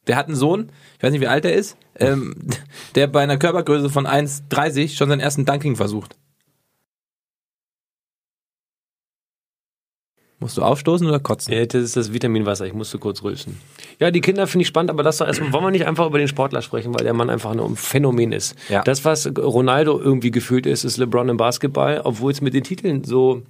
[0.05, 2.35] Der hat einen Sohn, ich weiß nicht, wie alt er ist, ähm,
[2.95, 6.17] der bei einer Körpergröße von 1,30 schon seinen ersten Dunking versucht.
[10.43, 11.53] Musst du aufstoßen oder kotzen?
[11.53, 13.61] Ja, das ist das Vitaminwasser, ich musste kurz rülpsen.
[13.97, 16.17] Ja, die Kinder finde ich spannend, aber lass doch erstmal, wollen wir nicht einfach über
[16.17, 18.53] den Sportler sprechen, weil der Mann einfach ein Phänomen ist.
[18.67, 18.81] Ja.
[18.81, 23.05] Das, was Ronaldo irgendwie gefühlt ist, ist LeBron im Basketball, obwohl es mit den Titeln
[23.05, 23.43] so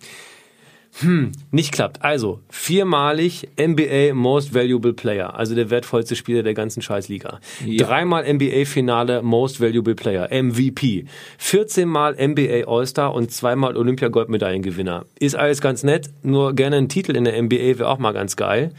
[0.99, 2.03] hm, nicht klappt.
[2.03, 7.39] Also, viermalig NBA Most Valuable Player, also der wertvollste Spieler der ganzen Scheißliga.
[7.65, 7.85] Ja.
[7.85, 11.05] Dreimal NBA-Finale Most Valuable Player, MVP.
[11.39, 15.05] 14 Mal NBA All-Star und zweimal Olympia-Goldmedaillengewinner.
[15.19, 18.35] Ist alles ganz nett, nur gerne ein Titel in der NBA wäre auch mal ganz
[18.35, 18.71] geil.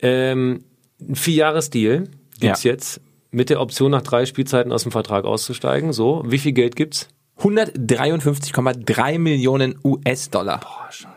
[0.00, 0.64] Ähm,
[1.00, 2.08] ein Vierjahres-Deal
[2.40, 2.70] gibt's Ja.
[2.72, 3.00] jetzt
[3.30, 5.92] mit der Option nach drei Spielzeiten aus dem Vertrag auszusteigen.
[5.92, 7.08] So, wie viel Geld gibt's?
[7.40, 10.60] 153,3 Millionen US-Dollar.
[10.60, 11.08] Boah, scheiße.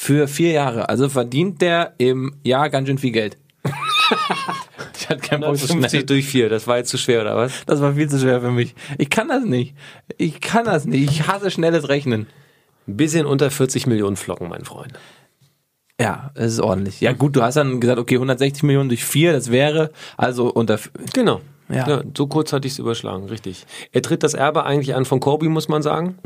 [0.00, 0.88] Für vier Jahre.
[0.88, 3.36] Also verdient der im Jahr ganz schön viel Geld.
[4.96, 6.04] ich hatte keinen Bock so 50 schnell.
[6.04, 7.64] durch vier, das war jetzt zu schwer, oder was?
[7.66, 8.76] Das war viel zu schwer für mich.
[8.96, 9.74] Ich kann das nicht.
[10.16, 11.10] Ich kann das nicht.
[11.10, 12.28] Ich hasse schnelles Rechnen.
[12.86, 14.92] Ein bisschen unter 40 Millionen Flocken, mein Freund.
[16.00, 17.00] Ja, es ist ordentlich.
[17.00, 20.78] Ja gut, du hast dann gesagt, okay, 160 Millionen durch vier, das wäre also unter...
[21.12, 21.40] Genau.
[21.68, 21.88] Ja.
[21.88, 22.02] Ja.
[22.16, 23.66] so kurz hatte ich es überschlagen, richtig.
[23.92, 26.18] Er tritt das Erbe eigentlich an von Kobe, muss man sagen.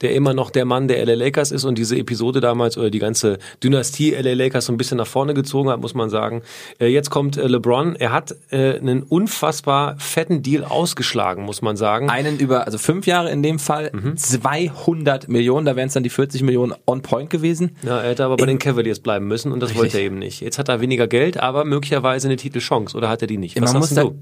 [0.00, 2.98] Der immer noch der Mann der LA Lakers ist und diese Episode damals oder die
[2.98, 6.42] ganze Dynastie LA Lakers so ein bisschen nach vorne gezogen hat, muss man sagen.
[6.80, 7.96] Äh, jetzt kommt äh, LeBron.
[7.96, 12.10] Er hat äh, einen unfassbar fetten Deal ausgeschlagen, muss man sagen.
[12.10, 16.10] Einen über, also fünf Jahre in dem Fall, 200 Millionen, da wären es dann die
[16.10, 17.76] 40 Millionen on point gewesen.
[17.82, 20.40] Ja, er hätte aber bei den Cavaliers bleiben müssen und das wollte er eben nicht.
[20.40, 23.60] Jetzt hat er weniger Geld, aber möglicherweise eine Titelchance oder hat er die nicht?
[23.60, 24.18] Was Man sagst muss du?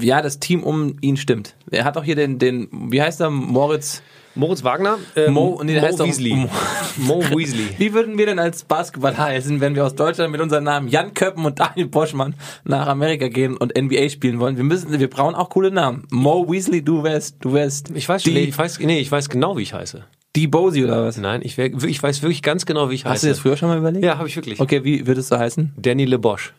[0.00, 1.54] Ja, das Team um ihn stimmt.
[1.70, 4.02] Er hat auch hier den, den wie heißt er, Moritz...
[4.36, 4.98] Moritz Wagner?
[5.14, 6.34] Äh, Mo- nee, Mo Weasley.
[6.34, 6.48] Mo-
[6.96, 7.68] Mo Weasley.
[7.78, 11.14] Wie würden wir denn als Basketball heißen, wenn wir aus Deutschland mit unseren Namen Jan
[11.14, 12.34] Köppen und Daniel Boschmann
[12.64, 14.56] nach Amerika gehen und NBA spielen wollen?
[14.56, 16.02] Wir müssen, wir brauchen auch coole Namen.
[16.10, 19.28] Mo Weasley, du wärst, du wärst Ich weiß, die, nee, ich weiß, nee, ich weiß
[19.28, 20.02] genau, wie ich heiße.
[20.34, 21.16] die Bosi oder was?
[21.16, 23.28] Nein, ich, wär, ich weiß wirklich ganz genau, wie ich Hast du heiße.
[23.28, 24.04] das früher schon mal überlegt?
[24.04, 24.58] Ja, habe ich wirklich.
[24.58, 25.74] Okay, wie würdest du heißen?
[25.76, 26.52] Danny LeBosch.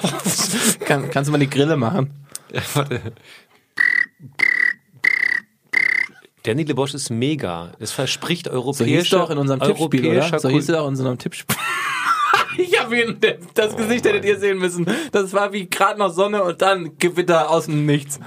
[0.84, 2.26] Kann, kannst du mal die Grille machen?
[2.52, 3.00] Ja, warte.
[6.42, 7.72] Danny LeBosch ist mega.
[7.78, 10.38] Es verspricht So europäische, hieß doch in unserem Tippspiel, oder?
[10.38, 11.56] So hieß es auch in unserem Tippspiel.
[12.58, 13.18] ich habe ihn,
[13.54, 14.86] das Gesicht hättet ihr sehen müssen.
[15.12, 18.18] Das war wie gerade noch Sonne und dann Gewitter aus dem Nichts.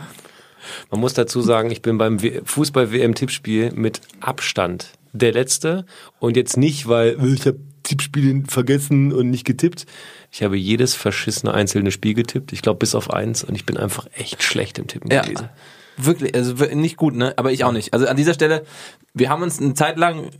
[0.91, 5.86] Man muss dazu sagen, ich bin beim Fußball-WM-Tippspiel mit Abstand der Letzte.
[6.19, 9.86] Und jetzt nicht, weil ich habe Tippspiele vergessen und nicht getippt.
[10.31, 12.53] Ich habe jedes verschissene einzelne Spiel getippt.
[12.53, 13.43] Ich glaube bis auf eins.
[13.43, 15.21] Und ich bin einfach echt schlecht im Tippen Ja.
[15.21, 15.49] gewesen.
[15.95, 17.34] Wirklich, also nicht gut, ne?
[17.38, 17.93] Aber ich auch nicht.
[17.93, 18.65] Also an dieser Stelle,
[19.13, 20.31] wir haben uns eine Zeit lang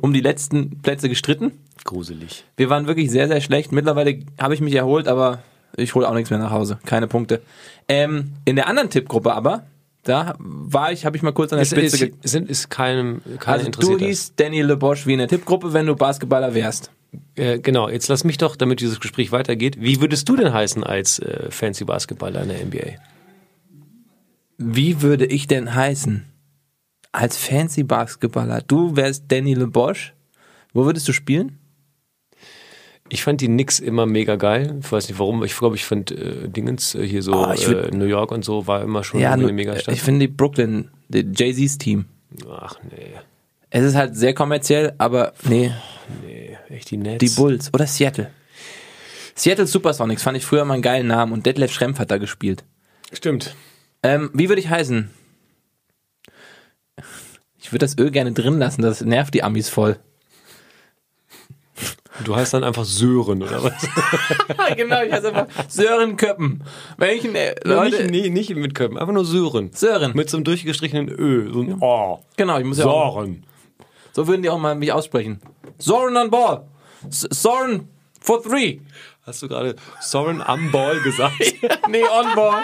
[0.00, 1.52] um die letzten Plätze gestritten.
[1.84, 2.44] Gruselig.
[2.56, 3.72] Wir waren wirklich sehr, sehr schlecht.
[3.72, 5.42] Mittlerweile habe ich mich erholt, aber
[5.76, 6.78] ich hole auch nichts mehr nach Hause.
[6.84, 7.42] Keine Punkte.
[7.88, 9.66] Ähm, in der anderen Tippgruppe aber,
[10.08, 13.20] da war ich, habe ich mal kurz an der Ist, Spitze ist, sind, ist keinem,
[13.38, 14.00] keiner Also du interessiert.
[14.00, 14.08] das.
[14.08, 16.90] hieß Danny LeBosch wie in der Tippgruppe, wenn du Basketballer wärst.
[17.36, 19.76] Äh, genau, jetzt lass mich doch, damit dieses Gespräch weitergeht.
[19.80, 22.98] Wie würdest du denn heißen als äh, Fancy Basketballer in der NBA?
[24.58, 26.24] Wie würde ich denn heißen?
[27.12, 28.62] Als Fancy Basketballer.
[28.66, 30.14] Du wärst Danny LeBosch.
[30.74, 31.58] Wo würdest du spielen?
[33.10, 34.76] Ich fand die Knicks immer mega geil.
[34.82, 35.42] Ich weiß nicht warum.
[35.44, 38.66] Ich glaube, ich fand äh, Dingens äh, hier so würd- äh, New York und so
[38.66, 39.94] war immer schon Ja, irgendwie nur, eine Megastadt.
[39.94, 42.04] ich finde die Brooklyn, die Jay-Z's Team.
[42.50, 43.12] Ach nee,
[43.70, 45.72] Es ist halt sehr kommerziell, aber nee,
[46.26, 47.18] nee, echt die Nets.
[47.18, 48.30] die Bulls oder Seattle.
[49.34, 52.64] Seattle Supersonics fand ich früher mal einen geilen Namen und Detlef Schrempf hat da gespielt.
[53.12, 53.54] Stimmt.
[54.02, 55.10] Ähm, wie würde ich heißen?
[57.60, 59.98] Ich würde das Öl gerne drin lassen, das nervt die Amis voll.
[62.24, 63.74] Du heißt dann einfach Sören oder was?
[64.76, 66.62] genau, ich heiße einfach Sören Köppen.
[66.96, 68.04] Welchen äh, Leute?
[68.06, 69.70] nicht, nee, nicht mit Köppen, einfach nur Sören.
[69.72, 70.12] Sören.
[70.14, 71.52] Mit so einem durchgestrichenen Ö.
[71.52, 72.18] So ein Oh.
[72.36, 73.44] Genau, ich muss ja auch, Sören.
[74.12, 75.40] so würden die auch mal mich aussprechen.
[75.78, 76.62] Soren on ball.
[77.08, 77.88] S- Soren
[78.20, 78.80] for three.
[79.24, 81.34] Hast du gerade Soren am Ball gesagt?
[81.90, 82.62] nee, on ball.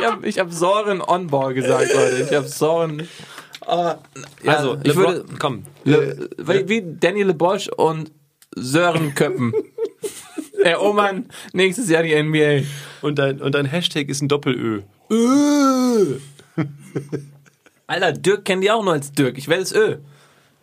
[0.00, 2.26] Ich habe ich hab Soren on ball gesagt, Leute.
[2.30, 3.08] Ich habe Soren.
[3.66, 3.96] Ah,
[4.44, 5.64] ja, also, ich LeBron, würde komm.
[5.82, 8.12] Le, wie, wie Daniel LeBosch und
[8.56, 9.52] Sören Köppen.
[10.64, 12.66] Erobern nächstes Jahr die NBA.
[13.02, 14.80] Und dein, und dein Hashtag ist ein Doppel-Ö.
[17.86, 19.38] Alter, Dirk kennen die auch nur als Dirk.
[19.38, 19.96] Ich werde es Ö.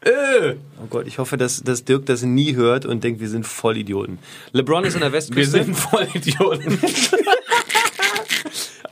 [0.06, 0.56] Ö.
[0.84, 4.20] Oh Gott, ich hoffe, dass, dass Dirk das nie hört und denkt, wir sind Vollidioten.
[4.52, 5.64] LeBron ist an der Wir Westküste.
[5.64, 6.80] sind voll Idioten.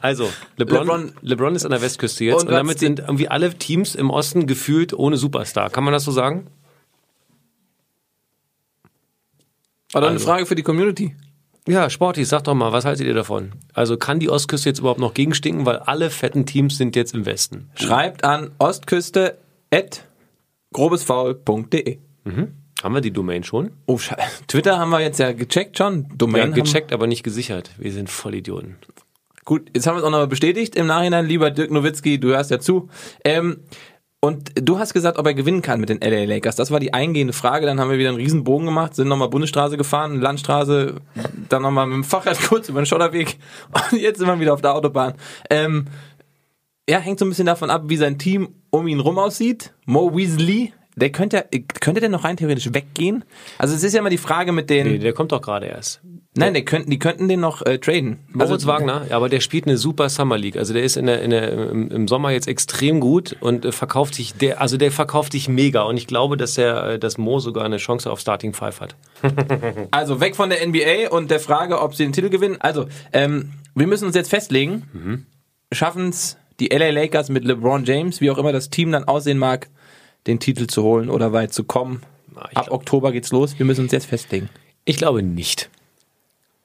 [0.04, 0.28] Also,
[0.58, 3.94] LeBron, LeBron- LeBron, ist an der Westküste jetzt Und und, damit sind irgendwie alle Teams
[3.94, 5.70] im Osten gefühlt ohne Superstar.
[5.70, 6.48] Kann man das so sagen?
[9.94, 10.28] War doch eine Also.
[10.28, 11.16] Frage für die Community.
[11.68, 13.52] Ja, Sporty, sag doch mal, was haltet ihr davon?
[13.74, 17.26] Also kann die Ostküste jetzt überhaupt noch gegenstinken, weil alle fetten Teams sind jetzt im
[17.28, 17.70] Westen?
[17.76, 19.38] Schreibt an ostküste
[19.72, 20.08] at
[20.74, 22.00] grobesfaul.de.
[22.26, 23.72] Haben wir die Domain schon?
[23.86, 24.00] Oh.
[24.48, 26.08] Twitter haben wir jetzt ja gecheckt schon.
[26.16, 27.70] Domain Ja, gecheckt, aber nicht gesichert.
[27.78, 28.78] Wir sind Vollidioten.
[29.46, 32.52] Gut, jetzt haben wir es auch nochmal bestätigt im Nachhinein, lieber Dirk Nowitzki, du hörst
[32.52, 32.90] ja zu.
[33.24, 33.62] Ähm,
[34.24, 36.56] und du hast gesagt, ob er gewinnen kann mit den LA Lakers.
[36.56, 37.66] Das war die eingehende Frage.
[37.66, 40.96] Dann haben wir wieder einen riesen Bogen gemacht, sind nochmal Bundesstraße gefahren, Landstraße,
[41.50, 43.40] dann nochmal mit dem Fahrrad kurz über den Schotterweg
[43.92, 45.16] und jetzt sind wir wieder auf der Autobahn.
[45.50, 45.88] Ähm,
[46.88, 49.74] ja, hängt so ein bisschen davon ab, wie sein Team um ihn rum aussieht.
[49.86, 50.72] Mo Weasley,
[51.02, 51.46] der könnte,
[51.82, 53.26] könnte der noch rein theoretisch weggehen?
[53.58, 56.00] Also es ist ja immer die Frage mit den, Nee, der kommt doch gerade erst.
[56.36, 58.20] nein, der könnten, die könnten den noch äh, traden.
[58.30, 60.56] Moritz Also- Wagner, aber der spielt eine super Summer League.
[60.56, 64.16] Also der ist in der, in der, im, Sommer jetzt extrem gut und äh, verkauft
[64.16, 65.82] sich, der, also der verkauft sich mega.
[65.82, 68.96] Und ich glaube, dass er, äh, dass Mo sogar eine Chance auf Starting Five hat.
[69.92, 72.58] Also weg von der NBA und der Frage, ob sie den Titel gewinnen.
[72.62, 75.26] Also, ähm, wir müssen uns jetzt festlegen.
[75.74, 79.38] Schaffen es die LA Lakers mit LeBron James, wie auch immer das Team dann aussehen
[79.38, 79.70] mag,
[80.28, 82.02] den Titel zu holen oder weit zu kommen.
[82.34, 83.58] Na, Ab glaub- Oktober geht's los.
[83.58, 84.50] Wir müssen uns jetzt festlegen.
[84.86, 85.70] Ich glaube nicht.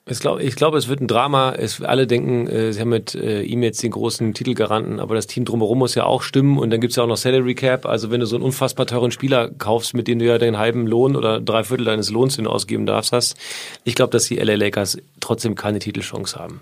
[0.08, 1.52] Ich glaube, ich glaube, es wird ein Drama.
[1.52, 5.26] Es, alle denken, äh, sie haben mit äh, ihm jetzt den großen Titelgaranten, aber das
[5.26, 7.86] Team drumherum muss ja auch stimmen und dann gibt's ja auch noch Salary Cap.
[7.86, 10.86] Also wenn du so einen unfassbar teuren Spieler kaufst, mit dem du ja den halben
[10.86, 13.36] Lohn oder drei Viertel deines Lohns, den du ausgeben darfst, hast,
[13.82, 16.60] ich glaube, dass die LA Lakers trotzdem keine Titelchance haben.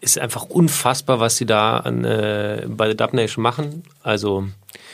[0.00, 3.82] Ist einfach unfassbar, was sie da an, äh, bei der Dub Nation machen.
[4.02, 4.46] Also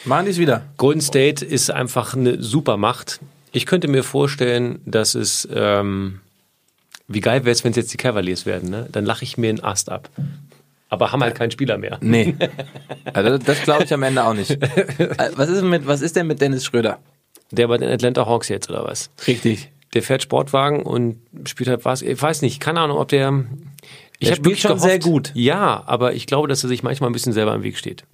[0.04, 0.62] Machen die es wieder.
[0.76, 3.20] Golden State ist einfach eine Supermacht.
[3.52, 6.20] Ich könnte mir vorstellen, dass es, ähm,
[7.06, 8.88] wie geil wäre es, wenn es jetzt die Cavaliers werden, ne?
[8.90, 10.08] Dann lache ich mir einen Ast ab.
[10.88, 11.98] Aber haben halt keinen Spieler mehr.
[12.00, 12.34] Nee.
[13.12, 14.50] also das glaube ich am Ende auch nicht.
[14.50, 16.98] Äh, Was ist, mit, was ist denn mit Dennis Schröder?
[17.50, 19.10] Der bei den Atlanta Hawks jetzt, oder was?
[19.26, 19.70] Richtig.
[19.92, 22.02] Der fährt Sportwagen und spielt halt was.
[22.02, 23.44] Ich weiß nicht, keine Ahnung, ob der.
[24.18, 25.32] Ich Der hab spielt wirklich schon sehr gut.
[25.34, 28.04] Ja, aber ich glaube, dass er sich manchmal ein bisschen selber im Weg steht.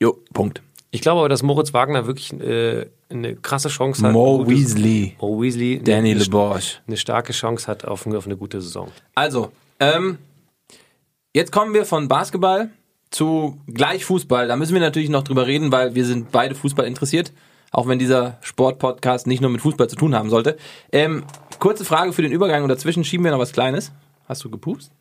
[0.00, 0.62] Jo, Punkt.
[0.90, 4.12] Ich glaube aber, dass Moritz Wagner wirklich äh, eine krasse Chance hat.
[4.12, 5.16] Mo ein gutes- Weasley.
[5.20, 5.82] Mo Weasley.
[5.82, 6.80] Danny eine, LeBosch.
[6.86, 8.90] eine starke Chance hat auf, auf eine gute Saison.
[9.14, 9.50] Also,
[9.80, 10.18] ähm,
[11.34, 12.70] jetzt kommen wir von Basketball
[13.10, 14.48] zu gleich Fußball.
[14.48, 17.32] Da müssen wir natürlich noch drüber reden, weil wir sind beide Fußball interessiert.
[17.72, 20.56] Auch wenn dieser Sportpodcast nicht nur mit Fußball zu tun haben sollte.
[20.92, 21.24] Ähm,
[21.58, 23.92] kurze Frage für den Übergang und dazwischen schieben wir noch was Kleines.
[24.28, 24.92] Hast du gepupst?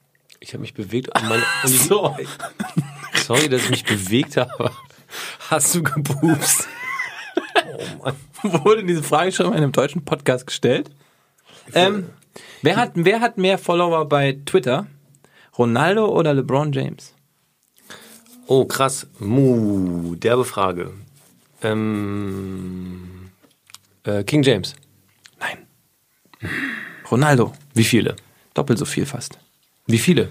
[0.46, 1.08] Ich habe mich bewegt.
[1.08, 2.16] Und meine, und ich, So.
[3.16, 4.70] Sorry, dass ich mich bewegt habe.
[5.50, 6.68] Hast du gepupst?
[8.43, 10.91] Wurde diese Frage schon mal in einem deutschen Podcast gestellt?
[11.74, 12.12] Ähm,
[12.62, 14.86] wer, hat, wer hat mehr Follower bei Twitter?
[15.58, 17.16] Ronaldo oder LeBron James?
[18.46, 19.08] Oh, krass.
[19.18, 20.93] Mu, derbe Frage.
[21.64, 23.32] Ähm,
[24.04, 24.76] äh, King James.
[25.39, 25.66] Nein.
[27.10, 27.54] Ronaldo.
[27.74, 28.16] Wie viele?
[28.54, 29.39] Doppelt so viel fast.
[29.86, 30.29] Wie viele?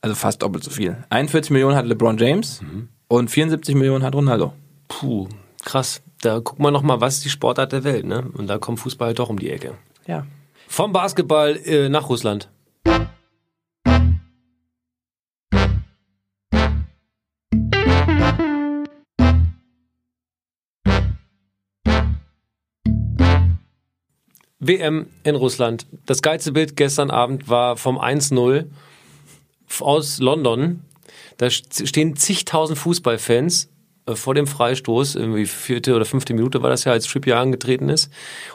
[0.00, 0.96] Also fast doppelt so viel.
[1.10, 2.60] 41 Millionen hat LeBron James
[3.08, 4.52] und 74 Millionen hat Ronaldo.
[4.88, 5.28] Puh,
[5.64, 6.02] krass.
[6.20, 8.28] Da gucken wir noch mal, was ist die Sportart der Welt, ne?
[8.34, 9.74] Und da kommt Fußball halt doch um die Ecke.
[10.06, 10.26] Ja.
[10.68, 12.48] Vom Basketball äh, nach Russland.
[24.62, 25.86] WM in Russland.
[26.06, 28.66] Das geilste Bild gestern Abend war vom 1-0
[29.80, 30.82] aus London.
[31.38, 33.68] Da st- stehen zigtausend Fußballfans
[34.06, 37.88] äh, vor dem Freistoß, irgendwie vierte oder fünfte Minute war das ja, als Trippier angetreten
[37.88, 38.10] ist.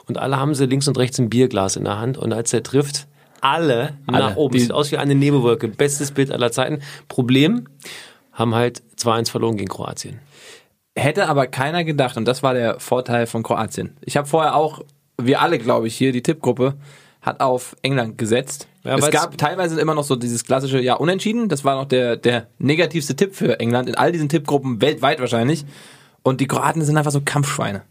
[0.06, 2.16] Und alle haben sie links und rechts ein Bierglas in der Hand.
[2.18, 3.06] Und als er trifft,
[3.40, 4.54] alle, nach oben.
[4.54, 5.68] Die- Sieht aus wie eine Nebelwolke.
[5.68, 6.80] Bestes Bild aller Zeiten.
[7.08, 7.68] Problem,
[8.32, 10.20] haben halt 2-1 verloren gegen Kroatien.
[10.96, 13.96] Hätte aber keiner gedacht, und das war der Vorteil von Kroatien.
[14.00, 14.82] Ich habe vorher auch,
[15.20, 16.74] wir alle, glaube ich, hier, die Tippgruppe,
[17.20, 18.68] hat auf England gesetzt.
[18.84, 21.48] Ja, es gab teilweise immer noch so dieses klassische, ja, unentschieden.
[21.48, 25.64] Das war noch der, der negativste Tipp für England in all diesen Tippgruppen, weltweit wahrscheinlich.
[26.22, 27.82] Und die Kroaten sind einfach so Kampfschweine.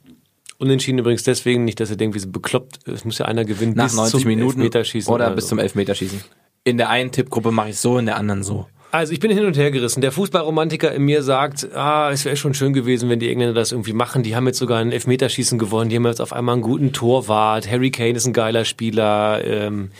[0.57, 2.87] Unentschieden übrigens deswegen nicht, dass ihr denkt, wir sind bekloppt.
[2.87, 5.49] Es muss ja einer gewinnen Nach bis 90 zum Minuten Elfmeterschießen oder oder bis so.
[5.49, 6.21] zum Elfmeterschießen.
[6.63, 8.65] In der einen Tippgruppe mache ich so, in der anderen so.
[8.89, 9.99] Also ich bin hin und her gerissen.
[9.99, 13.73] Der Fußballromantiker in mir sagt, ah, es wäre schon schön gewesen, wenn die Engländer das
[13.73, 14.23] irgendwie machen.
[14.23, 15.89] Die haben jetzt sogar ein Elfmeterschießen gewonnen.
[15.89, 17.69] Die haben jetzt auf einmal einen guten Torwart.
[17.69, 19.43] Harry Kane ist ein geiler Spieler.
[19.43, 19.91] Ähm,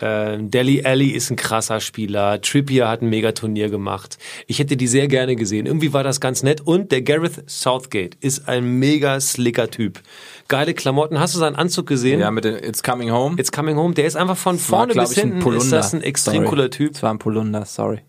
[0.00, 2.40] äh, Deli Alli ist ein krasser Spieler.
[2.40, 4.18] Trippier hat ein Megaturnier gemacht.
[4.48, 5.66] Ich hätte die sehr gerne gesehen.
[5.66, 6.60] Irgendwie war das ganz nett.
[6.60, 10.00] Und der Gareth Southgate ist ein mega slicker Typ.
[10.48, 11.20] Geile Klamotten.
[11.20, 12.18] Hast du seinen Anzug gesehen?
[12.18, 13.36] Ja, mit dem It's Coming Home.
[13.38, 13.94] It's Coming Home.
[13.94, 15.52] Der ist einfach von war, vorne glaub bis hinten.
[15.54, 16.48] Ist das ein extrem Sorry.
[16.48, 16.94] cooler Typ.
[16.94, 18.00] Das war ein Polunder, sorry.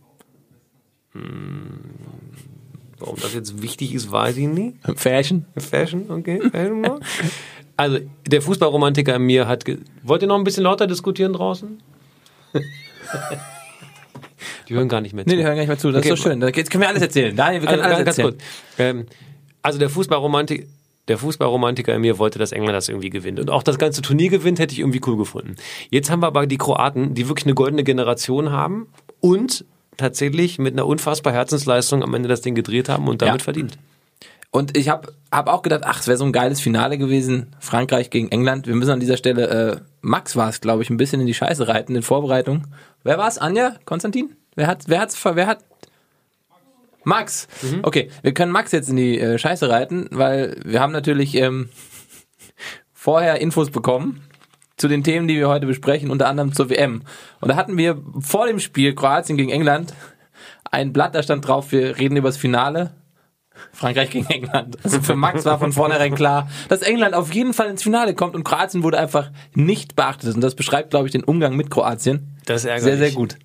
[3.00, 4.78] Warum das jetzt wichtig ist, weiß ich nicht.
[4.96, 5.46] Fashion?
[5.58, 6.42] Fashion, okay.
[6.52, 7.00] Fashion mal.
[7.76, 7.98] Also,
[8.28, 9.66] der Fußballromantiker in mir hat.
[9.66, 11.82] Ge Wollt ihr noch ein bisschen lauter diskutieren draußen?
[14.70, 15.30] die hören gar nicht mehr zu.
[15.32, 15.92] Nee, die hören gar nicht mehr zu.
[15.92, 16.40] Das Okay, ist so schön.
[16.42, 17.36] Jetzt können wir alles erzählen.
[17.36, 18.38] Daniel, wir können also, alles ganz, erzählen.
[18.38, 18.80] ganz kurz.
[18.80, 19.06] Ähm,
[19.64, 20.68] also, der Fußballromantiker.
[21.08, 23.38] Der Fußballromantiker in mir wollte, dass England das irgendwie gewinnt.
[23.40, 25.56] Und auch das ganze Turnier gewinnt, hätte ich irgendwie cool gefunden.
[25.90, 28.88] Jetzt haben wir aber die Kroaten, die wirklich eine goldene Generation haben
[29.20, 29.66] und
[29.98, 33.44] tatsächlich mit einer unfassbar Herzensleistung am Ende das Ding gedreht haben und damit Ja.
[33.44, 33.78] verdient.
[34.52, 37.56] Und ich habe hab auch gedacht, ach, es wäre so ein geiles Finale gewesen.
[37.60, 38.68] Frankreich gegen England.
[38.68, 41.34] Wir müssen an dieser Stelle, äh, Max war es, glaube ich, ein bisschen in die
[41.34, 42.68] Scheiße reiten in Vorbereitung.
[43.04, 43.40] Wer war es?
[43.40, 43.76] Anja?
[43.86, 44.36] Konstantin?
[44.56, 45.60] Wer hat, wer hat's, ver- wer hat?
[47.04, 47.48] Max.
[47.82, 51.70] Okay, wir können Max jetzt in die äh, Scheiße reiten, weil wir haben natürlich ähm,
[52.94, 54.22] vorher Infos bekommen
[54.84, 57.04] zu den Themen, die wir heute besprechen, unter anderem zur WM.
[57.40, 59.94] Und da hatten wir vor dem Spiel Kroatien gegen England
[60.72, 62.92] ein Blatt, da stand drauf, wir reden über das Finale.
[63.72, 64.78] Frankreich gegen England.
[64.84, 68.36] Also für Max war von vornherein klar, dass England auf jeden Fall ins Finale kommt
[68.36, 70.36] und Kroatien wurde einfach nicht beachtet.
[70.36, 72.36] Und das beschreibt, glaube ich, den Umgang mit Kroatien.
[72.46, 72.84] Das ist ärgerlich.
[72.84, 73.38] Sehr, sehr gut.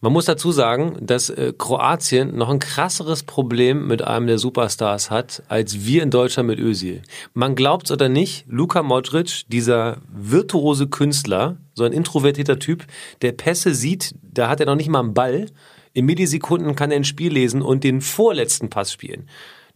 [0.00, 5.10] Man muss dazu sagen, dass äh, Kroatien noch ein krasseres Problem mit einem der Superstars
[5.10, 7.02] hat, als wir in Deutschland mit Özil.
[7.34, 12.86] Man glaubt's oder nicht, Luka Modric, dieser virtuose Künstler, so ein introvertierter Typ,
[13.22, 15.46] der Pässe sieht, da hat er noch nicht mal einen Ball.
[15.94, 19.28] In Millisekunden kann er ein Spiel lesen und den vorletzten Pass spielen.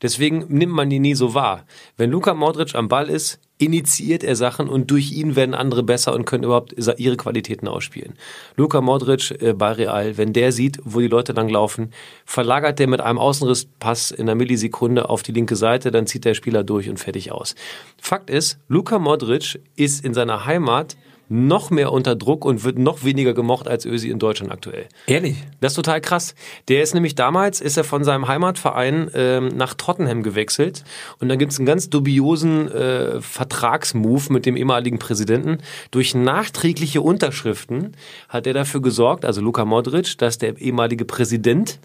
[0.02, 1.64] Deswegen nimmt man ihn nie so wahr.
[1.96, 6.14] Wenn Luka Modric am Ball ist, initiiert er Sachen und durch ihn werden andere besser
[6.14, 8.14] und können überhaupt ihre Qualitäten ausspielen.
[8.56, 11.92] Luka Modric äh, bei Real, wenn der sieht, wo die Leute lang laufen,
[12.24, 16.34] verlagert der mit einem Außenrisspass in einer Millisekunde auf die linke Seite, dann zieht der
[16.34, 17.54] Spieler durch und fertig aus.
[17.98, 20.96] Fakt ist, Luka Modric ist in seiner Heimat
[21.28, 24.86] noch mehr unter Druck und wird noch weniger gemocht als Ösi in Deutschland aktuell.
[25.06, 25.36] Ehrlich?
[25.60, 26.34] Das ist total krass.
[26.68, 30.84] Der ist nämlich damals, ist er von seinem Heimatverein ähm, nach Tottenham gewechselt
[31.18, 35.58] und dann gibt es einen ganz dubiosen äh, Vertragsmove mit dem ehemaligen Präsidenten.
[35.90, 37.96] Durch nachträgliche Unterschriften
[38.28, 41.78] hat er dafür gesorgt, also Luka Modric, dass der ehemalige Präsident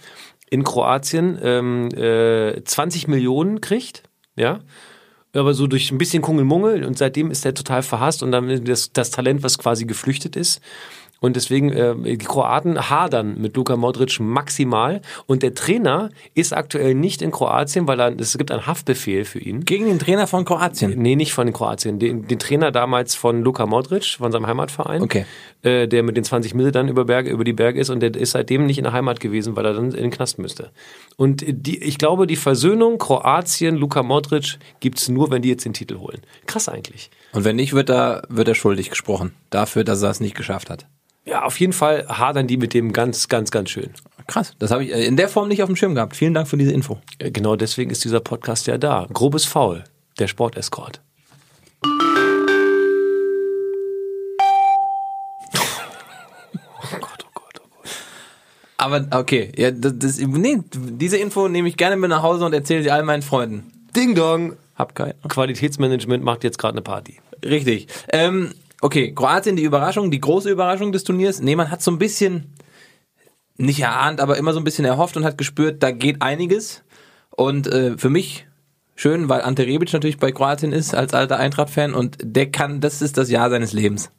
[0.49, 4.03] in Kroatien ähm, äh, 20 Millionen kriegt,
[4.35, 4.59] ja,
[5.37, 8.91] aber so durch ein bisschen Kungelmungel und seitdem ist er total verhasst und dann das,
[8.91, 10.61] das Talent, was quasi geflüchtet ist.
[11.19, 15.01] Und deswegen, äh, die Kroaten hadern mit Luka Modric maximal.
[15.25, 19.39] Und der Trainer ist aktuell nicht in Kroatien, weil er, es gibt einen Haftbefehl für
[19.39, 19.65] ihn.
[19.65, 20.93] Gegen den Trainer von Kroatien.
[20.97, 21.97] Nee, nicht von Kroatien.
[21.97, 25.01] Den, den Trainer damals von Luka Modric, von seinem Heimatverein.
[25.01, 25.25] Okay.
[25.67, 28.15] Äh, der mit den 20 Mille dann über, Berge, über die Berge ist und der
[28.15, 30.71] ist seitdem nicht in der Heimat gewesen, weil er dann in den Knast müsste.
[31.17, 35.73] Und die, ich glaube, die Versöhnung Kroatien, Luka Modric gibt's nur, wenn die jetzt den
[35.73, 36.21] Titel holen.
[36.45, 37.09] Krass eigentlich.
[37.33, 39.33] Und wenn nicht, wird er, wird er schuldig gesprochen.
[39.49, 40.85] Dafür, dass er es nicht geschafft hat.
[41.25, 43.89] Ja, auf jeden Fall hadern die mit dem ganz, ganz, ganz schön.
[44.27, 46.15] Krass, das habe ich äh, in der Form nicht auf dem Schirm gehabt.
[46.15, 46.99] Vielen Dank für diese Info.
[47.19, 49.05] Äh, Genau deswegen ist dieser Podcast ja da.
[49.11, 49.83] Grobes Faul,
[50.17, 51.01] der Sportescort.
[58.77, 62.53] Aber okay, ja, das, das, nee, diese Info nehme ich gerne mit nach Hause und
[62.53, 63.71] erzähle sie all meinen Freunden.
[63.95, 64.53] Ding Dong.
[64.75, 65.15] Hab keine.
[65.27, 67.19] Qualitätsmanagement macht jetzt gerade eine Party.
[67.43, 67.87] Richtig.
[68.09, 71.41] Ähm, okay, Kroatien die Überraschung, die große Überraschung des Turniers.
[71.41, 72.53] Nee, man hat so ein bisschen,
[73.57, 76.83] nicht erahnt, aber immer so ein bisschen erhofft und hat gespürt, da geht einiges.
[77.31, 78.45] Und äh, für mich
[78.95, 83.01] schön, weil Ante Rebic natürlich bei Kroatien ist, als alter Eintracht-Fan und der kann, das
[83.01, 84.11] ist das Jahr seines Lebens.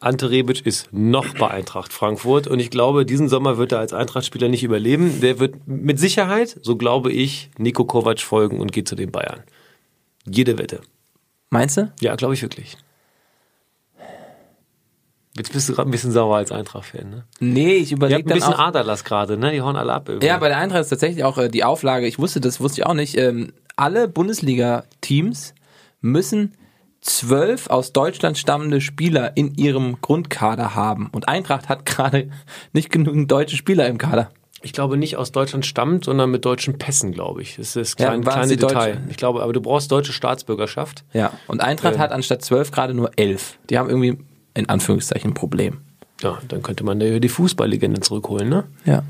[0.00, 3.92] Ante Rebic ist noch bei Eintracht Frankfurt und ich glaube, diesen Sommer wird er als
[3.92, 5.20] Eintracht-Spieler nicht überleben.
[5.20, 9.42] Der wird mit Sicherheit, so glaube ich, Nico Kovac folgen und geht zu den Bayern.
[10.28, 10.80] Jede Wette.
[11.50, 11.92] Meinst du?
[12.00, 12.76] Ja, glaube ich wirklich.
[15.36, 17.24] Jetzt bist du gerade ein bisschen sauer als Eintracht-Fan, ne?
[17.40, 19.52] Nee, ich überlege habt ein dann bisschen auch, Aderlass gerade, ne?
[19.52, 20.08] Die hauen alle ab.
[20.08, 20.26] Irgendwie.
[20.26, 22.86] Ja, bei der Eintracht ist tatsächlich auch äh, die Auflage, ich wusste, das wusste ich
[22.86, 25.54] auch nicht, ähm, alle Bundesliga-Teams
[26.00, 26.54] müssen
[27.06, 31.08] zwölf aus Deutschland stammende Spieler in ihrem Grundkader haben.
[31.12, 32.30] Und Eintracht hat gerade
[32.72, 34.30] nicht genügend deutsche Spieler im Kader.
[34.62, 37.56] Ich glaube nicht aus Deutschland stammt, sondern mit deutschen Pässen, glaube ich.
[37.56, 38.94] Das ist das Ja, kleine, Detail.
[38.94, 39.00] Deutsche?
[39.10, 41.04] Ich glaube, aber du brauchst deutsche Staatsbürgerschaft.
[41.12, 41.32] Ja.
[41.46, 42.00] Und Eintracht Ähm.
[42.00, 43.58] hat anstatt zwölf gerade nur elf.
[43.70, 44.18] Die haben irgendwie
[44.54, 45.82] in Anführungszeichen ein Problem.
[46.22, 48.64] Ja, dann könnte man da die Fußballlegende zurückholen, ne?
[48.84, 49.02] Ja.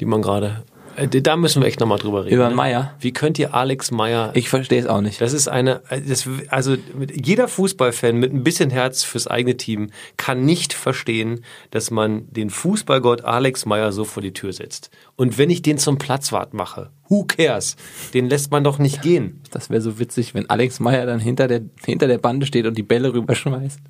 [0.00, 0.62] Die man gerade.
[0.98, 2.34] Äh, da müssen wir echt nochmal drüber reden.
[2.34, 2.54] Über ne?
[2.54, 2.94] Meier?
[3.00, 4.32] Wie könnt ihr Alex Meyer.
[4.34, 5.20] Ich verstehe es auch nicht.
[5.20, 6.76] das ist eine, das, also
[7.12, 12.50] jeder Fußballfan mit ein bisschen Herz fürs eigene Team kann nicht verstehen, dass man den
[12.50, 14.90] Fußballgott Alex Meyer so vor die Tür setzt.
[15.16, 17.76] Und wenn ich den zum Platzwart mache, who cares?
[18.14, 19.40] Den lässt man doch nicht gehen.
[19.50, 22.76] Das wäre so witzig, wenn Alex Meyer dann hinter der, hinter der Bande steht und
[22.76, 23.80] die Bälle rüberschmeißt.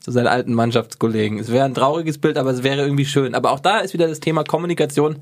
[0.00, 1.38] Zu seinen alten Mannschaftskollegen.
[1.38, 3.34] Es wäre ein trauriges Bild, aber es wäre irgendwie schön.
[3.34, 5.16] Aber auch da ist wieder das Thema Kommunikation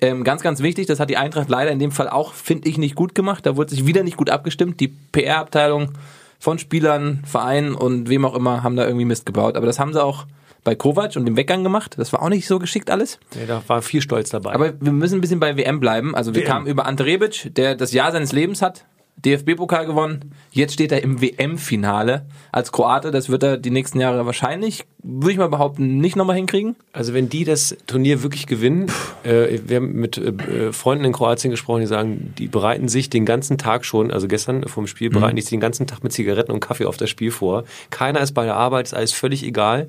[0.00, 0.86] ähm, ganz, ganz wichtig.
[0.86, 3.46] Das hat die Eintracht leider in dem Fall auch, finde ich, nicht gut gemacht.
[3.46, 4.80] Da wurde sich wieder nicht gut abgestimmt.
[4.80, 5.92] Die PR-Abteilung
[6.38, 9.56] von Spielern, Vereinen und wem auch immer haben da irgendwie Mist gebaut.
[9.56, 10.26] Aber das haben sie auch
[10.64, 11.94] bei Kovac und dem Weggang gemacht.
[11.98, 13.18] Das war auch nicht so geschickt alles.
[13.38, 14.52] Ja, da war viel Stolz dabei.
[14.52, 16.14] Aber wir müssen ein bisschen bei WM bleiben.
[16.14, 16.48] Also wir WM.
[16.48, 18.84] kamen über Ante Rebic, der das Jahr seines Lebens hat,
[19.24, 20.32] DFB-Pokal gewonnen.
[20.50, 23.10] Jetzt steht er im WM-Finale als Kroate.
[23.10, 26.76] Das wird er die nächsten Jahre wahrscheinlich, würde ich mal behaupten, nicht nochmal hinkriegen.
[26.92, 28.90] Also wenn die das Turnier wirklich gewinnen,
[29.24, 33.24] äh, wir haben mit äh, Freunden in Kroatien gesprochen, die sagen, die bereiten sich den
[33.24, 36.52] ganzen Tag schon, also gestern vom Spiel, bereiten die sich den ganzen Tag mit Zigaretten
[36.52, 37.64] und Kaffee auf das Spiel vor.
[37.90, 39.88] Keiner ist bei der Arbeit, ist alles völlig egal.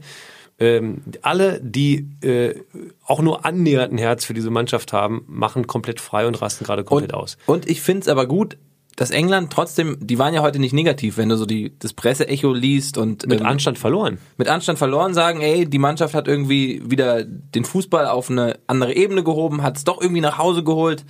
[0.58, 2.56] Ähm, alle, die äh,
[3.04, 6.86] auch nur annähernd ein Herz für diese Mannschaft haben, machen komplett frei und rasten gerade
[6.86, 7.38] komplett und, aus.
[7.46, 8.58] Und ich finde es aber gut,
[8.96, 12.54] dass England trotzdem, die waren ja heute nicht negativ, wenn du so die, das Presseecho
[12.54, 14.20] liest und Mit ähm, Anstand verloren.
[14.38, 18.96] mit Anstand verloren, sagen, ey, die Mannschaft hat irgendwie wieder den Fußball auf eine andere
[18.96, 21.04] Ebene gehoben, hat es doch irgendwie nach Hause geholt.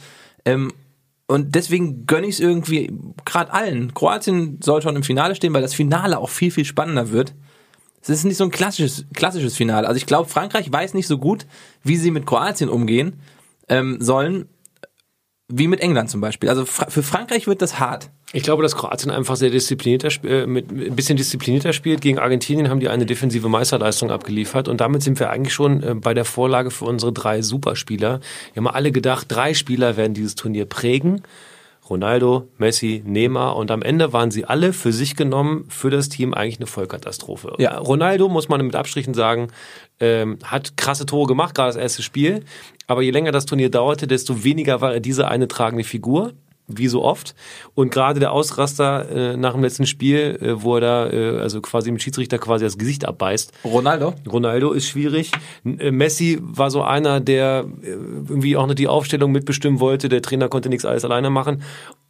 [0.45, 0.71] Ähm,
[1.27, 2.91] und deswegen gönne ich es irgendwie
[3.23, 3.93] gerade allen.
[3.93, 7.33] Kroatien soll schon im Finale stehen, weil das Finale auch viel, viel spannender wird.
[8.01, 9.87] Es ist nicht so ein klassisches, klassisches Finale.
[9.87, 11.47] Also ich glaube, Frankreich weiß nicht so gut,
[11.83, 13.19] wie sie mit Kroatien umgehen
[13.67, 14.47] ähm, sollen,
[15.47, 16.49] wie mit England zum Beispiel.
[16.49, 18.09] Also für Frankreich wird das hart.
[18.33, 22.01] Ich glaube, dass Kroatien einfach sehr disziplinierter, äh, mit, mit ein bisschen disziplinierter spielt.
[22.01, 25.93] Gegen Argentinien haben die eine defensive Meisterleistung abgeliefert und damit sind wir eigentlich schon äh,
[25.93, 28.19] bei der Vorlage für unsere drei Superspieler.
[28.53, 31.21] Wir haben alle gedacht, drei Spieler werden dieses Turnier prägen.
[31.89, 36.33] Ronaldo, Messi, Neymar und am Ende waren sie alle für sich genommen für das Team
[36.33, 37.53] eigentlich eine Vollkatastrophe.
[37.59, 37.77] Ja.
[37.77, 39.49] Ronaldo, muss man mit Abstrichen sagen,
[39.99, 42.43] ähm, hat krasse Tore gemacht, gerade das erste Spiel.
[42.87, 46.33] Aber je länger das Turnier dauerte, desto weniger war er diese eine tragende Figur
[46.67, 47.35] wie so oft.
[47.75, 51.61] Und gerade der Ausraster äh, nach dem letzten Spiel, äh, wo er da äh, also
[51.61, 53.51] quasi dem Schiedsrichter quasi das Gesicht abbeißt.
[53.63, 54.13] Ronaldo?
[54.31, 55.31] Ronaldo ist schwierig.
[55.63, 60.09] N- äh, Messi war so einer, der äh, irgendwie auch nicht die Aufstellung mitbestimmen wollte.
[60.09, 61.61] Der Trainer konnte nichts alles alleine machen.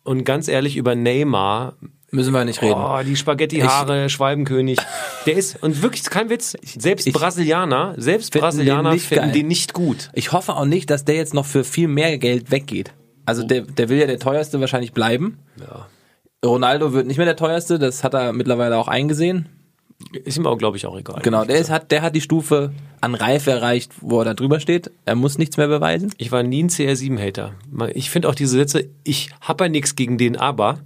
[0.04, 1.74] Und ganz ehrlich, über Neymar,
[2.12, 2.76] Müssen wir nicht reden.
[2.80, 4.78] oh, die Spaghetti-Haare, Schwalbenkönig,
[5.26, 9.32] der ist, und wirklich, kein Witz, selbst ich- Brasilianer, selbst Finden Brasilianer den finden geil.
[9.34, 10.12] den nicht gut.
[10.14, 12.94] Ich hoffe auch nicht, dass der jetzt noch für viel mehr Geld weggeht.
[13.26, 15.40] Also der, der will ja der teuerste wahrscheinlich bleiben.
[15.60, 15.88] Ja.
[16.46, 19.50] Ronaldo wird nicht mehr der teuerste, das hat er mittlerweile auch eingesehen.
[20.12, 21.22] Ist ihm auch, glaube ich, auch egal.
[21.24, 24.60] Genau, der, ist, hat, der hat die Stufe an Reife erreicht, wo er da drüber
[24.60, 24.92] steht.
[25.06, 26.12] Er muss nichts mehr beweisen.
[26.18, 27.54] Ich war nie ein CR7-Hater.
[27.94, 30.80] Ich finde auch diese Sätze, ich habe ja nichts gegen den, aber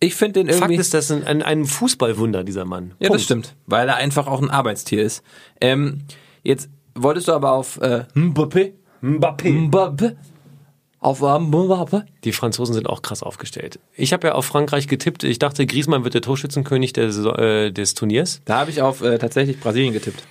[0.00, 0.74] Ich finde den irgendwie.
[0.76, 2.92] Fakt ist, das ist ein, ein Fußballwunder, dieser Mann.
[2.98, 3.14] ja, Punkt.
[3.14, 5.22] das stimmt, weil er einfach auch ein Arbeitstier ist.
[5.60, 6.02] Ähm,
[6.42, 8.72] jetzt wolltest du aber auf äh, Mbappé,
[9.02, 9.70] Mbappé.
[9.70, 10.16] Mbappé
[12.24, 13.80] Die Franzosen sind auch krass aufgestellt.
[13.96, 15.24] Ich habe ja auf Frankreich getippt.
[15.24, 18.40] Ich dachte, Griezmann wird der Torschützenkönig des, äh, des Turniers.
[18.44, 20.22] Da habe ich auf äh, tatsächlich Brasilien getippt.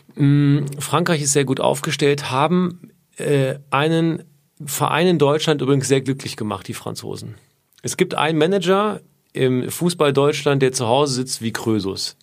[0.79, 4.23] Frankreich ist sehr gut aufgestellt, haben äh, einen
[4.65, 7.35] Verein in Deutschland übrigens sehr glücklich gemacht, die Franzosen.
[7.81, 9.01] Es gibt einen Manager
[9.33, 12.15] im Fußball Deutschland, der zu Hause sitzt wie Krösus.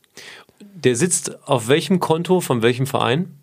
[0.74, 3.34] Der sitzt auf welchem Konto von welchem Verein?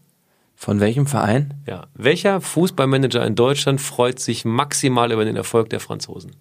[0.56, 1.54] Von welchem Verein?
[1.68, 1.88] Ja.
[1.94, 6.32] Welcher Fußballmanager in Deutschland freut sich maximal über den Erfolg der Franzosen?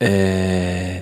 [0.00, 1.00] Äh,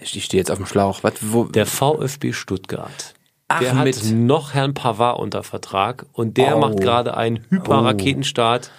[0.00, 1.02] ich stehe jetzt auf dem Schlauch.
[1.02, 1.44] Was, wo?
[1.44, 3.14] Der VfB Stuttgart.
[3.48, 6.60] Ach, der hat mit- noch Herrn Pavard unter Vertrag und der Oh.
[6.60, 8.70] macht gerade einen Hyperraketenstart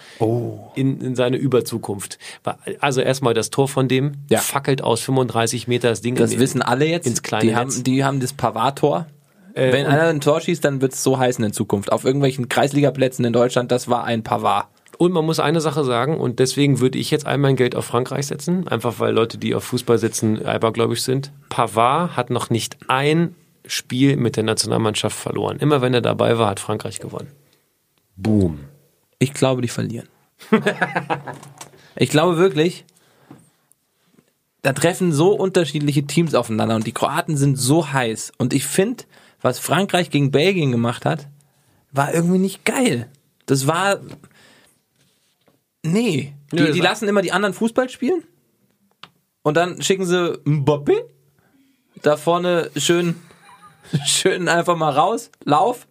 [0.74, 2.18] in, in seine Überzukunft.
[2.80, 4.38] Also erstmal das Tor von dem Ja.
[4.40, 6.14] fackelt aus 35 Meter das Ding.
[6.14, 7.06] Das in- wissen alle jetzt.
[7.06, 7.82] ins kleine die, haben, Netz.
[7.82, 9.06] die haben das Pavard-Tor.
[9.54, 11.92] Äh, Wenn einer ein Tor schießt, dann wird es so heißen in Zukunft.
[11.92, 14.66] Auf irgendwelchen Kreisligaplätzen in Deutschland, das war ein Pavard.
[14.98, 17.84] Und man muss eine Sache sagen, und deswegen würde ich jetzt all mein Geld auf
[17.84, 21.32] Frankreich setzen, einfach weil Leute, die auf Fußball sitzen, abergläubisch sind.
[21.48, 23.34] Pavard hat noch nicht ein
[23.66, 25.58] Spiel mit der Nationalmannschaft verloren.
[25.58, 27.28] Immer wenn er dabei war, hat Frankreich gewonnen.
[28.16, 28.60] Boom.
[29.18, 30.08] Ich glaube, die verlieren.
[31.96, 32.84] ich glaube wirklich,
[34.62, 38.32] da treffen so unterschiedliche Teams aufeinander und die Kroaten sind so heiß.
[38.38, 39.04] Und ich finde,
[39.42, 41.28] was Frankreich gegen Belgien gemacht hat,
[41.90, 43.08] war irgendwie nicht geil.
[43.46, 44.00] Das war.
[45.82, 46.34] Nee.
[46.52, 48.24] Die, die lassen immer die anderen Fußball spielen.
[49.42, 51.02] Und dann schicken sie Mbappé
[52.02, 53.20] da vorne schön,
[54.06, 55.86] schön einfach mal raus, Lauf.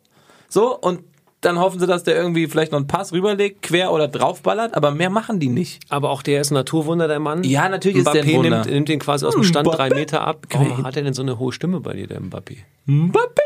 [0.48, 1.04] So, und
[1.42, 4.92] dann hoffen sie, dass der irgendwie vielleicht noch einen Pass rüberlegt, quer oder draufballert, aber
[4.92, 5.82] mehr machen die nicht.
[5.90, 7.44] Aber auch der ist ein Naturwunder, der Mann.
[7.44, 8.50] Ja, natürlich ist der ein Mbappé Wunder.
[8.50, 9.76] nimmt, nimmt den quasi aus dem Stand Mbappé.
[9.76, 10.46] drei Meter ab.
[10.52, 12.58] Warum hat er denn so eine hohe Stimme bei dir, der Mbappé?
[12.88, 13.42] Mbappé.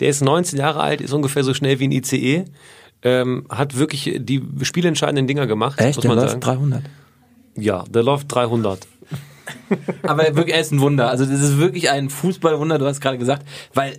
[0.00, 2.44] Der ist 19 Jahre alt, ist ungefähr so schnell wie ein ICE.
[3.02, 6.40] Ähm, hat wirklich die spielentscheidenden Dinger gemacht, Echt, muss der läuft sagen.
[6.40, 6.82] 300.
[7.56, 8.86] Ja, der läuft 300.
[10.02, 11.10] Aber wirklich, er ist ein Wunder.
[11.10, 13.98] Also das ist wirklich ein Fußballwunder, du hast gerade gesagt, weil,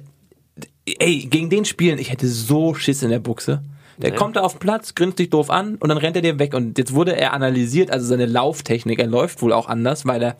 [0.99, 3.61] ey, gegen den Spielen, ich hätte so Schiss in der Buchse.
[3.99, 6.37] Der kommt da auf den Platz, grinst dich doof an und dann rennt er dir
[6.37, 6.53] weg.
[6.53, 10.37] Und jetzt wurde er analysiert, also seine Lauftechnik, er läuft wohl auch anders, weil er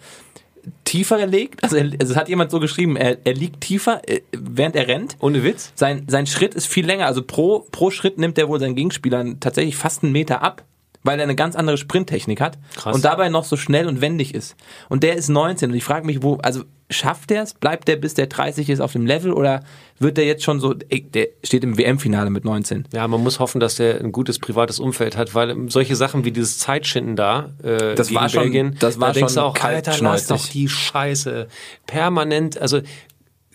[0.83, 1.63] tiefer legt.
[1.63, 4.87] Also, er, also es hat jemand so geschrieben, er, er liegt tiefer, äh, während er
[4.87, 5.17] rennt.
[5.19, 5.71] Ohne Witz?
[5.75, 7.07] Sein, sein Schritt ist viel länger.
[7.07, 10.63] Also pro, pro Schritt nimmt er wohl seinen Gegenspielern tatsächlich fast einen Meter ab,
[11.03, 12.95] weil er eine ganz andere Sprinttechnik hat Krass.
[12.95, 14.55] und dabei noch so schnell und wendig ist.
[14.89, 17.53] Und der ist 19 und ich frage mich, wo, also schafft der es?
[17.53, 19.61] Bleibt der bis der 30 ist auf dem Level oder
[19.99, 22.87] wird der jetzt schon so, ey, der steht im WM-Finale mit 19?
[22.93, 26.31] Ja, man muss hoffen, dass der ein gutes privates Umfeld hat, weil solche Sachen wie
[26.31, 29.59] dieses Zeitschinden da, äh, Das war schon- Belgien, das war da denkst schon du auch,
[29.63, 31.47] Alter, lass doch die Scheiße.
[31.87, 32.81] Permanent, also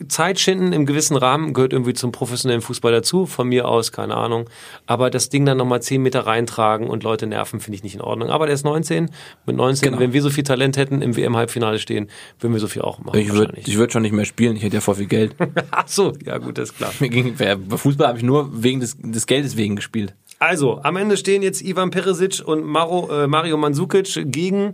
[0.09, 4.49] Zeitschinden im gewissen Rahmen gehört irgendwie zum professionellen Fußball dazu, von mir aus, keine Ahnung.
[4.87, 8.01] Aber das Ding dann nochmal 10 Meter reintragen und Leute nerven, finde ich nicht in
[8.01, 8.31] Ordnung.
[8.31, 9.11] Aber der ist 19,
[9.47, 10.01] mit 19, Genau.
[10.01, 12.09] wenn wir so viel Talent hätten, im WM-Halbfinale stehen,
[12.41, 13.19] würden wir so viel auch machen.
[13.19, 15.35] Ich würde würd schon nicht mehr spielen, ich hätte ja voll viel Geld.
[15.71, 16.93] Ach so, ja gut, das ist klar.
[17.01, 20.15] Mir ging, bei Fußball habe ich nur wegen des, des Geldes wegen gespielt.
[20.39, 24.73] Also, am Ende stehen jetzt Ivan Perisic und Maro, äh, Mario Mandzukic gegen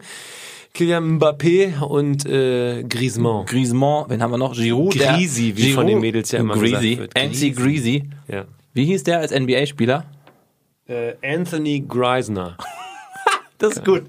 [0.74, 3.46] Kylian Mbappé und äh, Griezmann.
[3.46, 4.54] Griezmann, wen haben wir noch?
[4.54, 4.94] Giroud.
[4.94, 6.96] Greasy, wie von den Mädels ja immer Greasy.
[6.96, 7.18] gesagt wird.
[7.18, 8.04] Anti Greasy.
[8.28, 8.44] Ja.
[8.74, 10.04] Wie hieß der als NBA-Spieler?
[10.86, 12.56] Äh, Anthony Greisner.
[13.60, 14.04] Das ist gut.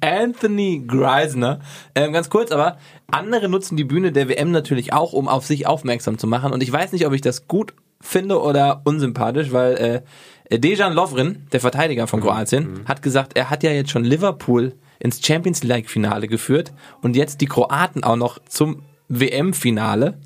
[0.00, 1.60] Anthony Greisner.
[1.94, 2.78] Ähm, ganz kurz, aber
[3.10, 6.54] andere nutzen die Bühne der WM natürlich auch, um auf sich aufmerksam zu machen.
[6.54, 10.02] Und ich weiß nicht, ob ich das gut finde oder unsympathisch, weil
[10.50, 14.72] äh, Dejan Lovren, der Verteidiger von Kroatien, hat gesagt, er hat ja jetzt schon Liverpool
[15.00, 16.72] ins Champions League-Finale geführt
[17.02, 20.18] und jetzt die Kroaten auch noch zum WM-Finale.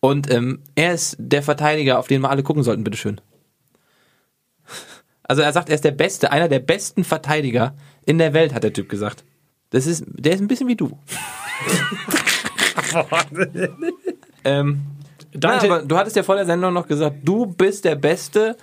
[0.00, 3.20] Und ähm, er ist der Verteidiger, auf den wir alle gucken sollten, bitteschön.
[5.22, 7.74] Also er sagt, er ist der Beste, einer der besten Verteidiger
[8.04, 9.24] in der Welt, hat der Typ gesagt.
[9.70, 10.96] Das ist, der ist ein bisschen wie du.
[14.44, 14.82] ähm,
[15.32, 18.56] na, Dante- aber du hattest ja vor der Sendung noch gesagt, du bist der beste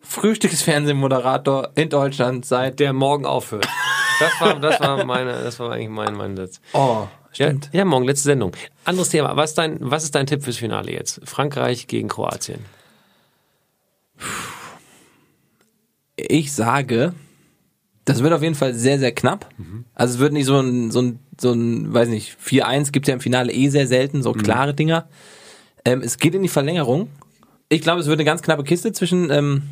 [0.00, 2.78] Frühstücksfernsehmoderator in Deutschland seit.
[2.80, 3.66] Der morgen aufhört.
[4.20, 6.60] Das war, das war meine, das war eigentlich mein, mein Satz.
[6.72, 8.52] Oh, Ja, ja, morgen, letzte Sendung.
[8.84, 9.36] Anderes Thema.
[9.36, 11.20] Was ist dein, was ist dein Tipp fürs Finale jetzt?
[11.24, 12.64] Frankreich gegen Kroatien.
[16.16, 17.14] Ich sage,
[18.04, 19.48] das wird auf jeden Fall sehr, sehr knapp.
[19.94, 23.14] Also es wird nicht so ein, so ein, so ein weiß nicht, 4-1 gibt ja
[23.14, 25.08] im Finale eh sehr selten, so klare Dinger.
[25.84, 27.08] Ähm, es geht in die Verlängerung.
[27.68, 29.62] Ich glaube, es wird eine ganz knappe Kiste zwischen ähm,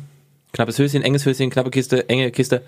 [0.53, 2.63] knappes Höschen, enges Höschen, knappe Kiste, enge Kiste.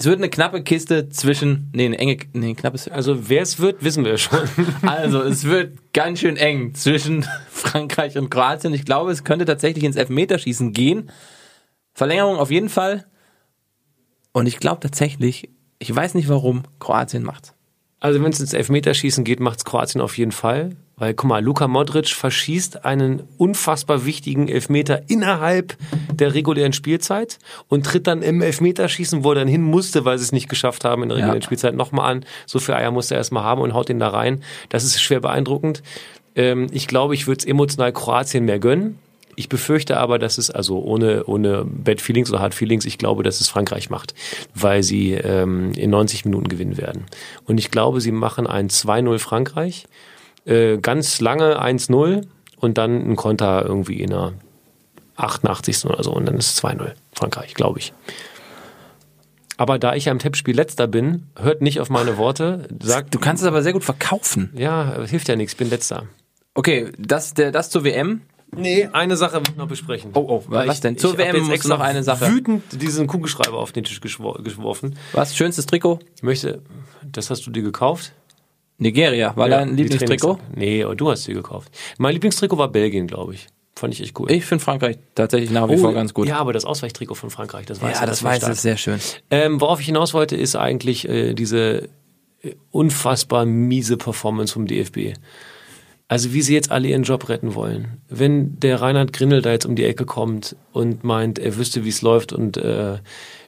[0.00, 2.86] Es wird eine knappe Kiste zwischen, nee, eine enge, nee, ein knappes.
[2.86, 4.48] Also wer es wird, wissen wir schon.
[4.82, 8.72] Also, es wird ganz schön eng zwischen Frankreich und Kroatien.
[8.74, 11.10] Ich glaube, es könnte tatsächlich ins Elfmeterschießen gehen.
[11.94, 13.06] Verlängerung auf jeden Fall.
[14.30, 17.57] Und ich glaube tatsächlich, ich weiß nicht warum, Kroatien macht's.
[18.00, 20.76] Also wenn es ins Elfmeterschießen geht, macht's Kroatien auf jeden Fall.
[20.96, 25.76] Weil, guck mal, Luka Modric verschießt einen unfassbar wichtigen Elfmeter innerhalb
[26.12, 27.38] der regulären Spielzeit
[27.68, 30.84] und tritt dann im Elfmeterschießen, wo er dann hin musste, weil sie es nicht geschafft
[30.84, 31.44] haben in der regulären Ja.
[31.44, 32.24] Spielzeit, nochmal an.
[32.46, 34.42] So viel Eier musste er erstmal haben und haut den da rein.
[34.70, 35.84] Das ist schwer beeindruckend.
[36.34, 38.98] Ähm, ich glaube, ich würde es emotional Kroatien mehr gönnen.
[39.38, 43.22] Ich befürchte aber, dass es, also ohne, ohne Bad Feelings oder Hard Feelings, ich glaube,
[43.22, 44.12] dass es Frankreich macht,
[44.52, 47.06] weil sie ähm, in 90 Minuten gewinnen werden.
[47.46, 49.86] Und ich glaube, sie machen ein 2-0 Frankreich,
[50.44, 52.26] äh, ganz lange 1-0
[52.56, 54.32] und dann ein Konter irgendwie in der
[55.14, 55.84] 88.
[55.84, 57.92] oder so und dann ist es 2-0 Frankreich, glaube ich.
[59.56, 63.20] Aber da ich ja im Tippspiel letzter bin, hört nicht auf meine Worte, sagt, Du
[63.20, 64.50] kannst es aber sehr gut verkaufen.
[64.56, 66.06] ja, hilft ja nichts, bin letzter.
[66.54, 68.22] Okay, das, der, das zur WM.
[68.56, 70.10] Nee, eine Sache will ich noch besprechen.
[70.14, 70.94] Oh, oh, Weil was ich- denn?
[70.94, 72.30] ich Zur hab WM jetzt extra noch eine Sache.
[72.32, 74.96] wütend diesen Kugelschreiber auf den Tisch geworfen.
[75.12, 75.36] Was?
[75.36, 76.00] Schönstes Trikot?
[76.16, 76.62] Ich möchte,
[77.04, 78.12] das hast du dir gekauft?
[78.78, 79.36] Nigeria.
[79.36, 80.38] War Ja, dein Lieblingstrikot?
[80.54, 81.70] Nee, aber du hast sie gekauft.
[81.98, 83.46] Mein Lieblingstrikot war Belgien, glaube ich.
[83.76, 84.30] Fand ich echt cool.
[84.30, 86.26] Ich finde Frankreich tatsächlich nach wie vor ganz gut.
[86.26, 88.48] Oh, Ja, aber das Ausweichtrikot von Frankreich, das weiß Ja, ich, das war weiß ich,
[88.50, 88.98] ist sehr schön.
[89.30, 91.88] Ähm, worauf ich hinaus wollte, ist eigentlich äh, diese
[92.42, 95.14] äh, unfassbar miese Performance vom DFB.
[96.10, 97.98] Also wie sie jetzt alle ihren Job retten wollen.
[98.08, 101.90] Wenn der Reinhard Grindel da jetzt um die Ecke kommt und meint, er wüsste, wie
[101.90, 102.96] es läuft und äh,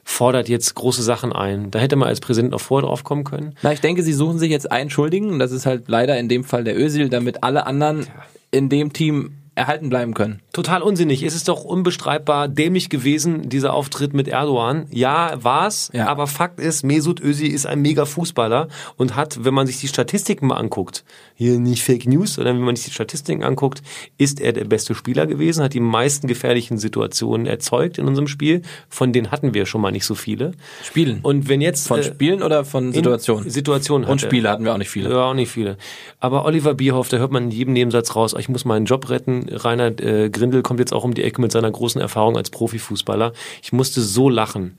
[0.03, 3.55] fordert jetzt große Sachen ein, da hätte man als Präsident auch vorher drauf kommen können.
[3.63, 5.31] Na, ich denke, sie suchen sich jetzt einen Schuldigen.
[5.31, 8.05] und Das ist halt leider in dem Fall der Özil, damit alle anderen
[8.51, 10.41] in dem Team erhalten bleiben können.
[10.53, 11.23] Total unsinnig.
[11.23, 14.85] Es ist doch unbestreitbar dämlich gewesen, dieser Auftritt mit Erdogan.
[14.91, 15.91] Ja, war's.
[15.93, 16.07] Ja.
[16.07, 19.89] Aber Fakt ist, Mesut Özil ist ein mega Fußballer und hat, wenn man sich die
[19.89, 21.03] Statistiken mal anguckt,
[21.35, 23.81] hier nicht Fake News, sondern wenn man sich die Statistiken anguckt,
[24.17, 28.61] ist er der beste Spieler gewesen, hat die meisten gefährlichen Situationen erzeugt in unserem Spiel.
[28.87, 30.53] Von denen hatten wir schon mal nicht so viele.
[30.81, 31.19] Spielen.
[31.23, 33.49] Und wenn jetzt Von äh, Spielen oder von Situationen?
[33.49, 34.21] Situationen Und.
[34.21, 35.09] Spiele hatten wir auch nicht viele.
[35.09, 35.77] Ja, auch nicht viele.
[36.19, 39.40] Aber Oliver Bierhoff, da hört man in jedem Nebensatz raus, ich muss meinen Job retten.
[39.49, 43.33] Rainer äh, Grindel kommt jetzt auch um die Ecke mit seiner großen Erfahrung als Profifußballer.
[43.61, 44.77] Ich musste so lachen.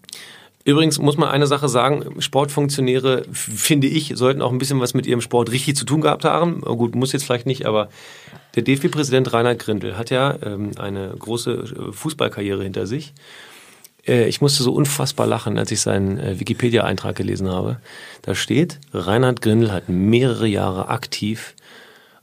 [0.65, 5.07] Übrigens muss man eine Sache sagen, Sportfunktionäre, finde ich, sollten auch ein bisschen was mit
[5.07, 6.63] ihrem Sport richtig zu tun gehabt haben.
[6.65, 7.89] Oh Gut, muss jetzt vielleicht nicht, aber
[8.55, 13.13] der DFB-Präsident Rainer Grindel hat ja ähm, eine große äh, Fußballkarriere hinter sich.
[14.07, 17.79] Äh, ich musste so unfassbar lachen, als ich seinen äh, Wikipedia-Eintrag gelesen habe.
[18.23, 21.55] Da steht, Reinhard Grindel hat mehrere Jahre aktiv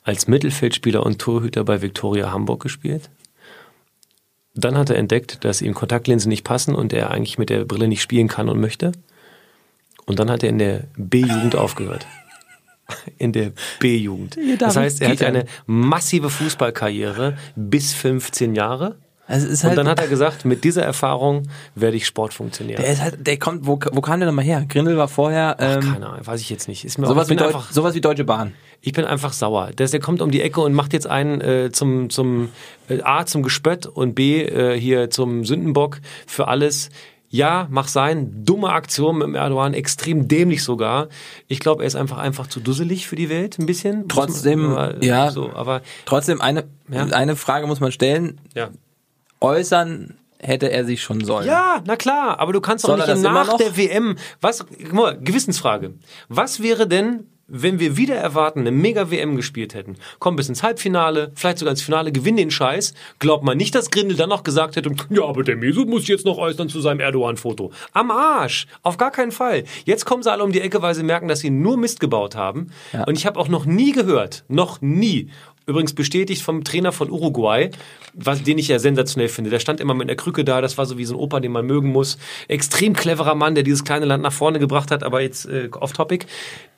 [0.03, 3.09] als Mittelfeldspieler und Torhüter bei Viktoria Hamburg gespielt.
[4.55, 7.87] Dann hat er entdeckt, dass ihm Kontaktlinsen nicht passen und er eigentlich mit der Brille
[7.87, 8.91] nicht spielen kann und möchte.
[10.05, 12.05] Und dann hat er in der B-Jugend aufgehört.
[13.19, 14.35] In der B-Jugend.
[14.57, 15.27] Das heißt, er hatte Gitter.
[15.27, 18.95] eine massive Fußballkarriere bis 15 Jahre.
[19.27, 21.43] Also ist Und halt, dann hat er gesagt, mit dieser Erfahrung
[21.75, 22.77] werde ich Sportfunktionär.
[22.77, 24.65] der ist halt, der kommt, wo, wo kam der nochmal her?
[24.67, 26.83] Grindel war vorher, ähm, Keine Ahnung, weiß ich jetzt nicht.
[26.83, 28.55] Ist mir auch, sowas, ich, wie einfach, sowas wie Deutsche Bahn.
[28.81, 29.71] Ich bin einfach sauer.
[29.77, 32.49] Der, der kommt um die Ecke und macht jetzt einen äh, zum, zum
[32.87, 36.89] äh, A zum Gespött und B äh, hier zum Sündenbock für alles.
[37.31, 38.43] Ja, mach sein.
[38.43, 41.09] Dumme Aktion mit dem Erdogan, extrem dämlich sogar.
[41.47, 44.07] Ich glaube, er ist einfach einfach zu dusselig für die Welt, ein bisschen.
[44.07, 45.29] Trotzdem, man- ja.
[45.29, 47.03] So, aber Trotzdem, eine, Ja.
[47.05, 48.41] eine Frage muss man stellen.
[48.55, 48.69] ja.
[49.41, 51.45] Äußern hätte er sich schon sollen.
[51.47, 54.15] Ja, na klar, aber du kannst doch nicht nach der WM.
[54.41, 55.93] Was, guck mal, Gewissensfrage.
[56.29, 59.95] Was wäre denn, wenn wir wieder erwarten, eine mega WM gespielt hätten?
[60.19, 62.93] Kommen bis ins Halbfinale, vielleicht sogar ins Finale, gewinnen den Scheiß.
[63.19, 66.25] Glaubt man nicht, dass Grindel dann noch gesagt hätte, ja, aber der Mesut muss jetzt
[66.25, 67.71] noch äußern zu seinem Erdogan-Foto.
[67.93, 68.67] Am Arsch.
[68.83, 69.63] Auf gar keinen Fall.
[69.85, 72.35] Jetzt kommen sie alle um die Ecke, weil sie merken, dass sie nur Mist gebaut
[72.35, 72.71] haben.
[72.93, 73.03] Ja.
[73.05, 75.29] Und ich habe auch noch nie gehört, noch nie,
[75.69, 77.69] Übrigens bestätigt vom Trainer von Uruguay,
[78.15, 79.51] was, den ich ja sensationell finde.
[79.51, 81.51] Der stand immer mit einer Krücke da, das war so wie so ein Opa, den
[81.51, 82.17] man mögen muss.
[82.47, 86.25] Extrem cleverer Mann, der dieses kleine Land nach vorne gebracht hat, aber jetzt äh, off-topic.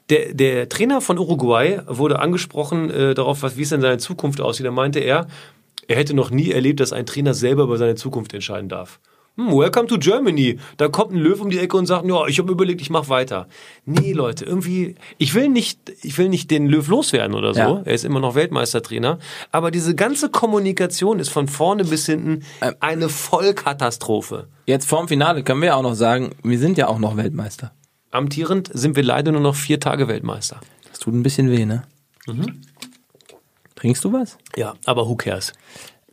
[0.10, 4.42] Der, der Trainer von Uruguay wurde angesprochen äh, darauf, was, wie es denn seine Zukunft
[4.42, 4.66] aussieht.
[4.66, 5.28] Da meinte er,
[5.88, 9.00] er hätte noch nie erlebt, dass ein Trainer selber über seine Zukunft entscheiden darf.
[9.38, 10.60] Hm, welcome to Germany.
[10.78, 13.08] Da kommt ein Löw um die Ecke und sagt, ja, ich habe überlegt, ich mache
[13.08, 13.48] weiter.
[13.86, 17.60] Nee, Leute, irgendwie, ich will nicht, ich will nicht den Löw loswerden oder so.
[17.60, 17.82] Ja.
[17.86, 19.20] Er ist immer noch Weltmeistertrainer.
[19.52, 22.76] Aber diese ganze Kommunikation ist von vorne bis hinten Ähm.
[22.82, 24.48] eine Vollkatastrophe.
[24.66, 27.72] Jetzt vorm Finale können wir auch noch sagen, wir sind ja auch noch Weltmeister.
[28.12, 30.60] Amtierend sind wir leider nur noch vier Tage Weltmeister.
[30.90, 31.84] Das tut ein bisschen weh, ne?
[32.28, 32.62] Mhm.
[33.76, 34.38] Trinkst du was?
[34.58, 35.54] Ja, aber who cares?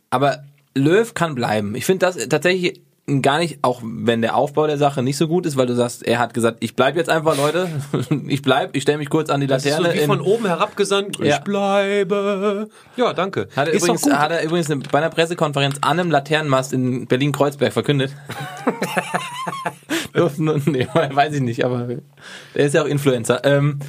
[0.09, 1.75] Aber Löw kann bleiben.
[1.75, 2.81] Ich finde das tatsächlich
[3.21, 6.03] gar nicht, auch wenn der Aufbau der Sache nicht so gut ist, weil du sagst,
[6.03, 7.69] er hat gesagt, ich bleib jetzt einfach, Leute,
[8.27, 9.93] ich bleib, ich stelle mich kurz an die Das ist Laterne.
[9.95, 11.17] so wie von oben herabgesandt.
[11.19, 11.37] Ja.
[11.37, 12.69] Ich bleibe.
[12.95, 13.47] Ja, danke.
[13.55, 14.19] Hat er, ist übrigens, doch gut.
[14.19, 18.11] hat er übrigens eine, bei einer Pressekonferenz an einem Laternenmast in Berlin-Kreuzberg verkündet.
[20.13, 21.87] Durften nee, weiß ich nicht, aber
[22.55, 23.43] der ist ja auch Influencer.
[23.45, 23.79] Ähm,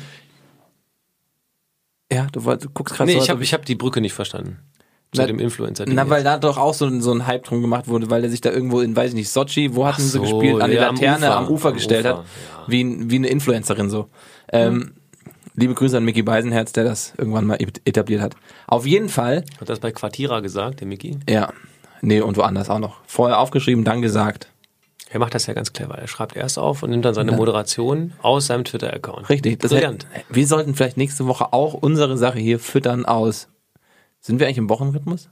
[2.12, 4.58] ja, du, wolltest- du guckst gerade nee, so, ich habe hab die Brücke nicht verstanden.
[5.12, 5.84] Zu Na- dem Influencer.
[5.88, 8.30] Na, weil da doch auch so, ein- so ein Hype drum gemacht wurde, weil er
[8.30, 10.76] sich da irgendwo in, weiß ich nicht, Sochi, wo hatten sie so, gespielt, an die
[10.76, 12.24] ja, am Laterne am Ufer, Ufer, am gestellt Ufer, hat,
[12.68, 14.08] wie, ein- wie eine Influencerin so.
[14.52, 14.92] Ähm,
[15.56, 18.34] Liebe Grüße an Mickey Beisenherz, der das irgendwann mal etabliert hat.
[18.68, 21.18] Auf jeden Fall, Hat das bei Quartira gesagt, der Mickey?
[21.28, 21.52] ja,
[22.02, 22.98] nee, und woanders auch noch.
[23.06, 24.46] Vorher aufgeschrieben, dann gesagt.
[25.10, 25.96] Er macht das ja ganz clever.
[25.98, 29.28] Er schreibt erst auf und nimmt dann seine Moderation aus seinem Twitter-Account.
[29.28, 29.58] Richtig.
[29.58, 30.06] Das Brillant.
[30.14, 33.48] heißt, wir sollten vielleicht nächste Woche auch unsere Sache hier füttern aus.
[34.20, 35.28] Sind wir eigentlich im Wochenrhythmus?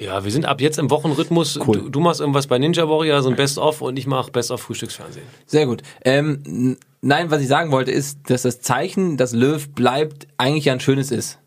[0.00, 1.58] Ja, wir sind ab jetzt im Wochenrhythmus.
[1.58, 1.78] Cool.
[1.78, 5.26] Du, du machst irgendwas bei Ninja Warrior, so ein Best-of und ich mache Best-of Frühstücksfernsehen.
[5.46, 5.82] Sehr gut.
[6.04, 10.72] Ähm, nein, was ich sagen wollte, ist, dass das Zeichen, dass Löw bleibt, eigentlich ja
[10.72, 11.40] ein schönes ist.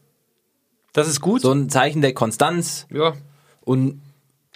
[0.92, 1.42] Das ist gut.
[1.42, 3.14] So ein Zeichen der Konstanz ja.
[3.62, 4.02] und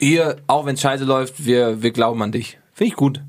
[0.02, 2.60] ihr, auch wenn es scheiße läuft, wir, wir glauben an dich.
[2.74, 3.22] Finde ich gut.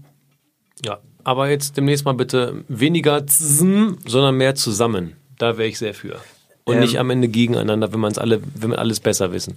[0.85, 0.99] Ja.
[1.23, 5.15] Aber jetzt demnächst mal bitte weniger zusammen, sondern mehr zusammen.
[5.39, 6.21] Da wäre ich sehr für.
[6.67, 6.81] Und Ähm.
[6.81, 9.57] nicht am Ende gegeneinander, wenn man es alle, wenn wir alles besser wissen.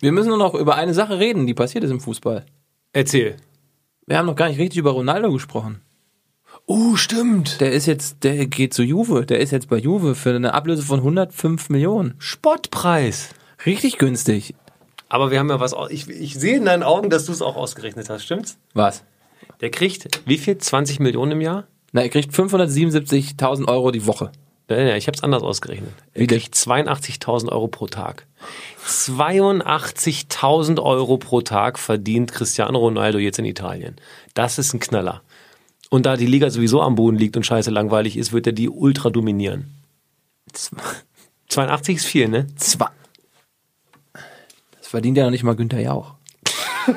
[0.00, 2.46] Wir müssen nur noch über eine Sache reden, die passiert ist im Fußball.
[2.92, 3.36] Erzähl.
[4.06, 5.80] Wir haben noch gar nicht richtig über Ronaldo gesprochen.
[6.66, 7.60] Oh, stimmt.
[7.60, 9.26] Der ist jetzt, der geht zu Juve.
[9.26, 12.14] Der ist jetzt bei Juve für eine Ablöse von 105 Millionen.
[12.18, 13.30] Spottpreis.
[13.66, 14.54] Richtig günstig.
[15.08, 15.74] Aber wir haben ja was.
[15.90, 18.56] Ich, ich sehe in deinen Augen, dass du es auch ausgerechnet hast, stimmt's?
[18.72, 19.02] Was?
[19.60, 20.56] Der kriegt wie viel?
[20.58, 21.66] 20 Millionen im Jahr?
[21.92, 24.30] Na, er kriegt 577.000 Euro die Woche.
[24.68, 25.92] Ja, ja, ich habe es anders ausgerechnet.
[26.14, 28.26] Er kriegt 82.000 Euro pro Tag.
[28.86, 33.96] 82.000 Euro pro Tag verdient Cristiano Ronaldo jetzt in Italien.
[34.32, 35.22] Das ist ein Knaller.
[35.90, 38.70] Und da die Liga sowieso am Boden liegt und scheiße langweilig ist, wird er die
[38.70, 39.74] ultra dominieren.
[41.48, 42.46] 82 ist viel, ne?
[42.56, 42.88] Zwei.
[44.78, 46.14] Das verdient ja noch nicht mal Günther Jauch.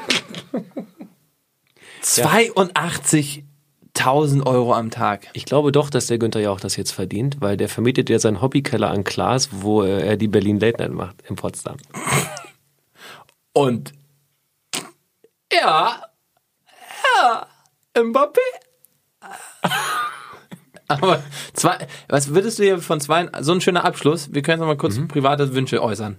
[3.98, 5.28] 82.000 Euro am Tag.
[5.34, 8.20] Ich glaube doch, dass der Günther ja auch das jetzt verdient, weil der vermietet ja
[8.20, 11.78] seinen Hobbykeller an Klaas, wo er die Berlin Late Night macht in Potsdam.
[13.54, 13.94] Und
[15.52, 16.04] ja,
[17.16, 17.48] ja,
[17.96, 18.40] Mbappé.
[21.02, 21.22] Aber
[21.54, 21.78] zwei,
[22.08, 25.00] was würdest du hier von zwei, so ein schöner Abschluss, wir können noch mal kurz
[25.08, 26.18] private Wünsche äußern.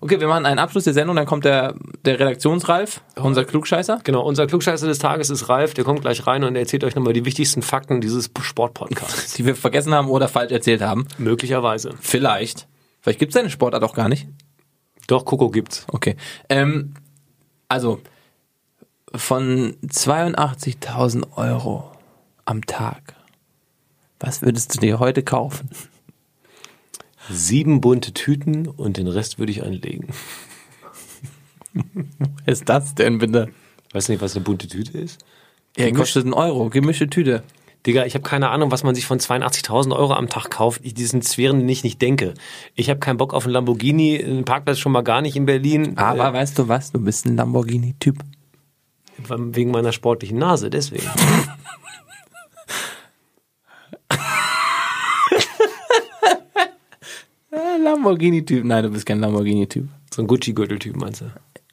[0.00, 4.00] Okay, wir machen einen Abschluss der Sendung, dann kommt der, der Redaktionsralf, unser Klugscheißer.
[4.04, 7.12] Genau, unser Klugscheißer des Tages ist Ralf, der kommt gleich rein und erzählt euch nochmal
[7.12, 9.34] die wichtigsten Fakten dieses Sportpodcasts.
[9.34, 11.06] die wir vergessen haben oder falsch erzählt haben.
[11.18, 11.94] Möglicherweise.
[12.00, 12.68] Vielleicht.
[13.00, 14.28] Vielleicht gibt es deine Sportart auch gar nicht.
[15.06, 15.86] Doch, Coco gibt's.
[15.92, 16.16] Okay.
[16.48, 16.94] Ähm,
[17.68, 18.00] also,
[19.14, 21.92] von 82.000 Euro
[22.44, 23.15] am Tag,
[24.26, 25.70] was würdest du dir heute kaufen?
[27.30, 30.08] Sieben bunte Tüten und den Rest würde ich anlegen.
[32.44, 33.48] Was ist das denn bitte?
[33.92, 35.18] Weißt du nicht, was eine bunte Tüte ist?
[35.76, 37.42] Ja, kostet einen Euro, gemischte Tüte.
[37.86, 40.80] Digga, ich habe keine Ahnung, was man sich von 82.000 Euro am Tag kauft.
[40.84, 42.34] Ich diesen Sphären, den ich nicht denke.
[42.74, 45.98] Ich habe keinen Bock auf einen Lamborghini, einen Parkplatz schon mal gar nicht in Berlin.
[45.98, 46.92] Aber weißt du was?
[46.92, 48.18] Du bist ein Lamborghini-Typ.
[48.18, 48.24] Äh,
[49.28, 51.06] wegen meiner sportlichen Nase, deswegen.
[57.86, 58.64] Lamborghini-Typ.
[58.64, 59.88] Nein, du bist kein Lamborghini-Typ.
[60.12, 61.26] So ein Gucci-Gürtel-Typ, meinst du?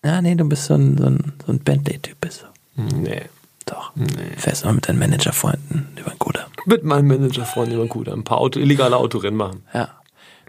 [0.03, 2.19] Ja, nee, du bist so ein, so ein, so ein Bentley-Typ.
[2.21, 2.45] Bist
[2.75, 2.81] du.
[2.81, 3.23] Nee.
[3.65, 3.93] Doch.
[4.37, 6.47] Fährst immer mit deinen Managerfreunden über den Kuder.
[6.65, 9.63] Mit meinem Managerfreund über den Kuder ein paar Auto, illegale Autorennen machen.
[9.73, 9.89] Ja.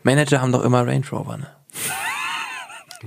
[0.02, 1.46] Manager haben doch immer Range Rover, ne?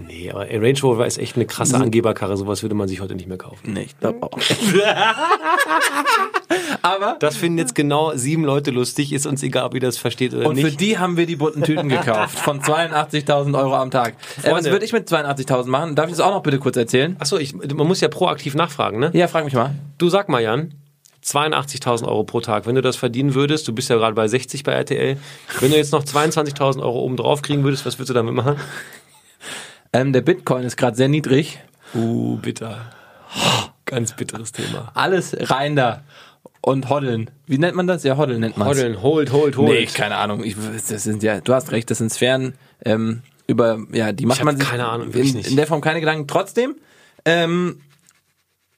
[0.05, 2.37] Nee, aber Range Rover ist echt eine krasse Angeberkarre.
[2.37, 3.73] Sowas würde man sich heute nicht mehr kaufen.
[3.73, 4.37] Nee, ich glaube auch.
[6.81, 9.13] Aber Das finden jetzt genau sieben Leute lustig.
[9.13, 10.79] Ist uns egal, ob ihr das versteht oder Und für nicht.
[10.79, 12.37] die haben wir die bunten Tüten gekauft.
[12.39, 14.15] Von 82.000 Euro am Tag.
[14.43, 15.95] Äh, was würde ich mit 82.000 machen?
[15.95, 17.15] Darf ich das auch noch bitte kurz erzählen?
[17.19, 17.37] Achso,
[17.75, 19.11] man muss ja proaktiv nachfragen, ne?
[19.13, 19.75] Ja, frag mich mal.
[19.97, 20.73] Du sag mal, Jan.
[21.25, 22.67] 82.000 Euro pro Tag.
[22.67, 25.17] Wenn du das verdienen würdest, du bist ja gerade bei 60 bei RTL,
[25.59, 28.55] wenn du jetzt noch 22.000 Euro oben drauf kriegen würdest, was würdest du damit machen?
[29.93, 31.59] Ähm, der Bitcoin ist gerade sehr niedrig.
[31.95, 32.91] Uh, bitter.
[33.85, 34.91] Ganz bitteres Thema.
[34.93, 36.03] Alles rein da.
[36.61, 37.29] Und hoddeln.
[37.45, 38.03] Wie nennt man das?
[38.03, 39.69] Ja, hoddeln nennt man Hodeln, hold, hold, hold.
[39.69, 40.43] Nee, keine Ahnung.
[40.43, 40.55] Ich,
[40.89, 44.57] das sind ja, du hast recht, das sind Sphären, ähm, über, ja, die macht man
[44.57, 45.49] sich keine Ahnung, in, nicht.
[45.49, 46.27] in der Form keine Gedanken.
[46.27, 46.75] Trotzdem,
[47.23, 47.79] ähm,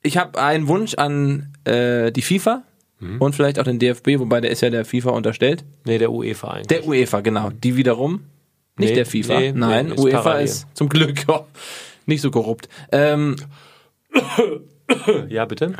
[0.03, 2.63] ich habe einen Wunsch an äh, die FIFA
[2.99, 3.21] Mhm.
[3.21, 5.63] und vielleicht auch den DFB, wobei der ist ja der FIFA unterstellt.
[5.85, 6.67] Nee, der UEFA eigentlich.
[6.67, 7.49] Der UEFA, genau.
[7.49, 8.25] Die wiederum.
[8.79, 9.39] Nicht Nee, der FIFA.
[9.39, 10.45] nee, Nein, nee, UEFA parallel.
[10.45, 11.45] ist zum Glück ja,
[12.05, 12.67] nicht so korrupt.
[12.91, 13.35] Ähm,
[15.27, 15.75] Ja, bitte.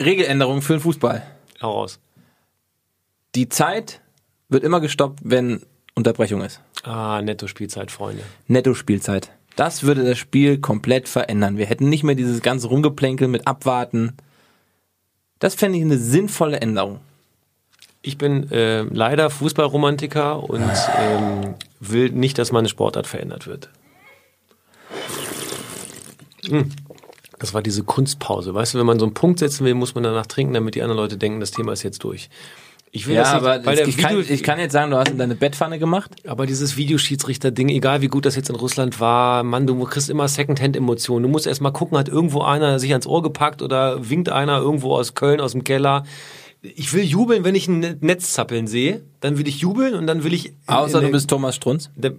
[0.00, 1.22] Regeländerungen für den Fußball.
[1.60, 2.00] Hau raus.
[3.34, 4.00] Die Zeit
[4.48, 5.62] wird immer gestoppt, wenn
[5.94, 6.60] Unterbrechung ist.
[6.82, 8.22] Ah, Netto-Spielzeit, Freunde.
[8.48, 9.30] Netto-Spielzeit.
[9.56, 11.58] Das würde das Spiel komplett verändern.
[11.58, 14.14] Wir hätten nicht mehr dieses ganze Rumgeplänkel mit Abwarten.
[15.38, 17.00] Das fände ich eine sinnvolle Änderung.
[18.02, 23.68] Ich bin äh, leider Fußballromantiker und ähm, will nicht, dass meine Sportart verändert wird.
[26.46, 26.70] Hm.
[27.38, 28.54] Das war diese Kunstpause.
[28.54, 30.82] Weißt du, wenn man so einen Punkt setzen will, muss man danach trinken, damit die
[30.82, 32.28] anderen Leute denken, das Thema ist jetzt durch.
[32.94, 35.10] Ich will Ja, das nicht, aber weil ich, kann, ich kann jetzt sagen, du hast
[35.10, 36.10] in deine Bettpfanne gemacht.
[36.26, 40.28] aber dieses Videoschiedsrichter-Ding, egal wie gut das jetzt in Russland war, Mann, du kriegst immer
[40.28, 41.22] Secondhand-Emotionen.
[41.22, 44.58] Du musst erst mal gucken, hat irgendwo einer sich ans Ohr gepackt oder winkt einer
[44.58, 46.04] irgendwo aus Köln, aus dem Keller.
[46.64, 49.02] Ich will jubeln, wenn ich ein Netz zappeln sehe.
[49.18, 50.52] Dann will ich jubeln und dann will ich.
[50.68, 51.90] Außer du der- bist Thomas Strunz.
[51.96, 52.18] dann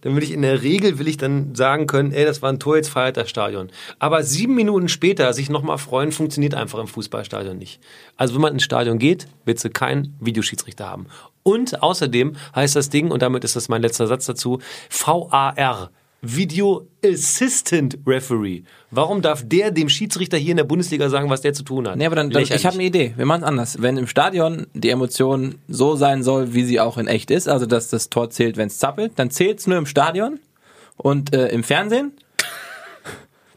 [0.00, 2.58] dann will ich in der Regel will ich dann sagen können, ey, das war ein
[2.58, 3.68] Tor, jetzt feiert das Stadion.
[3.98, 7.78] Aber sieben Minuten später sich nochmal freuen, funktioniert einfach im Fußballstadion nicht.
[8.16, 11.06] Also wenn man ins Stadion geht, willst du keinen Videoschiedsrichter haben.
[11.42, 15.90] Und außerdem heißt das Ding, und damit ist das mein letzter Satz dazu, VAR.
[16.20, 18.62] Video Assistant Referee.
[18.90, 21.96] Warum darf der dem Schiedsrichter hier in der Bundesliga sagen, was der zu tun hat?
[21.96, 23.14] Nee, aber dann, dann ich habe eine Idee.
[23.16, 23.82] Wir machen es anders.
[23.82, 27.66] Wenn im Stadion die Emotion so sein soll, wie sie auch in echt ist, also
[27.66, 30.40] dass das Tor zählt, wenn es zappelt, dann zählt es nur im Stadion
[30.96, 32.12] und äh, im Fernsehen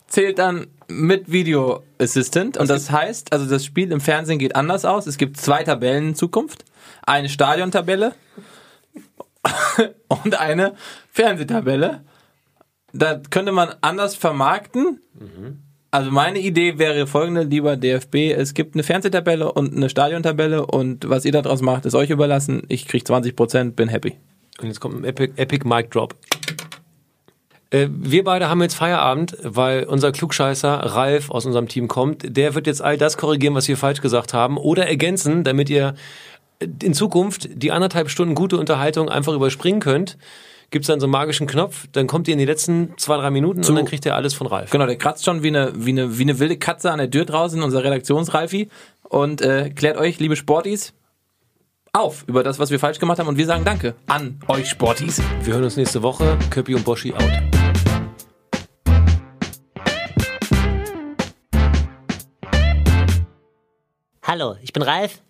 [0.07, 2.57] zählt dann mit Video Assistant.
[2.57, 5.07] Und das heißt, also das Spiel im Fernsehen geht anders aus.
[5.07, 6.65] Es gibt zwei Tabellen in Zukunft.
[7.03, 8.13] Eine Stadiontabelle
[10.07, 10.75] und eine
[11.11, 12.03] Fernsehtabelle.
[12.93, 14.99] Da könnte man anders vermarkten.
[15.91, 21.09] Also meine Idee wäre folgende, lieber DFB, es gibt eine Fernsehtabelle und eine Stadiontabelle und
[21.09, 22.63] was ihr daraus macht, ist euch überlassen.
[22.69, 24.15] Ich krieg 20%, bin happy.
[24.61, 26.15] Und jetzt kommt ein Epic, Epic Mic Drop.
[27.71, 32.37] Äh, wir beide haben jetzt Feierabend, weil unser Klugscheißer Ralf aus unserem Team kommt.
[32.37, 35.95] Der wird jetzt all das korrigieren, was wir falsch gesagt haben oder ergänzen, damit ihr
[36.59, 40.17] in Zukunft die anderthalb Stunden gute Unterhaltung einfach überspringen könnt.
[40.71, 43.59] Gibt's dann so einen magischen Knopf, dann kommt ihr in die letzten zwei, drei Minuten
[43.59, 44.71] und dann kriegt ihr alles von Ralf.
[44.71, 47.25] Genau, der kratzt schon wie eine, wie eine, wie eine wilde Katze an der Tür
[47.25, 48.69] draußen, unser Redaktionsralfi
[49.03, 50.93] und äh, klärt euch, liebe Sportis,
[51.91, 55.21] auf über das, was wir falsch gemacht haben und wir sagen Danke an euch Sportis.
[55.43, 56.39] Wir hören uns nächste Woche.
[56.49, 57.21] Köppi und Boschi out.
[64.23, 65.21] Hallo, ich bin Ralf.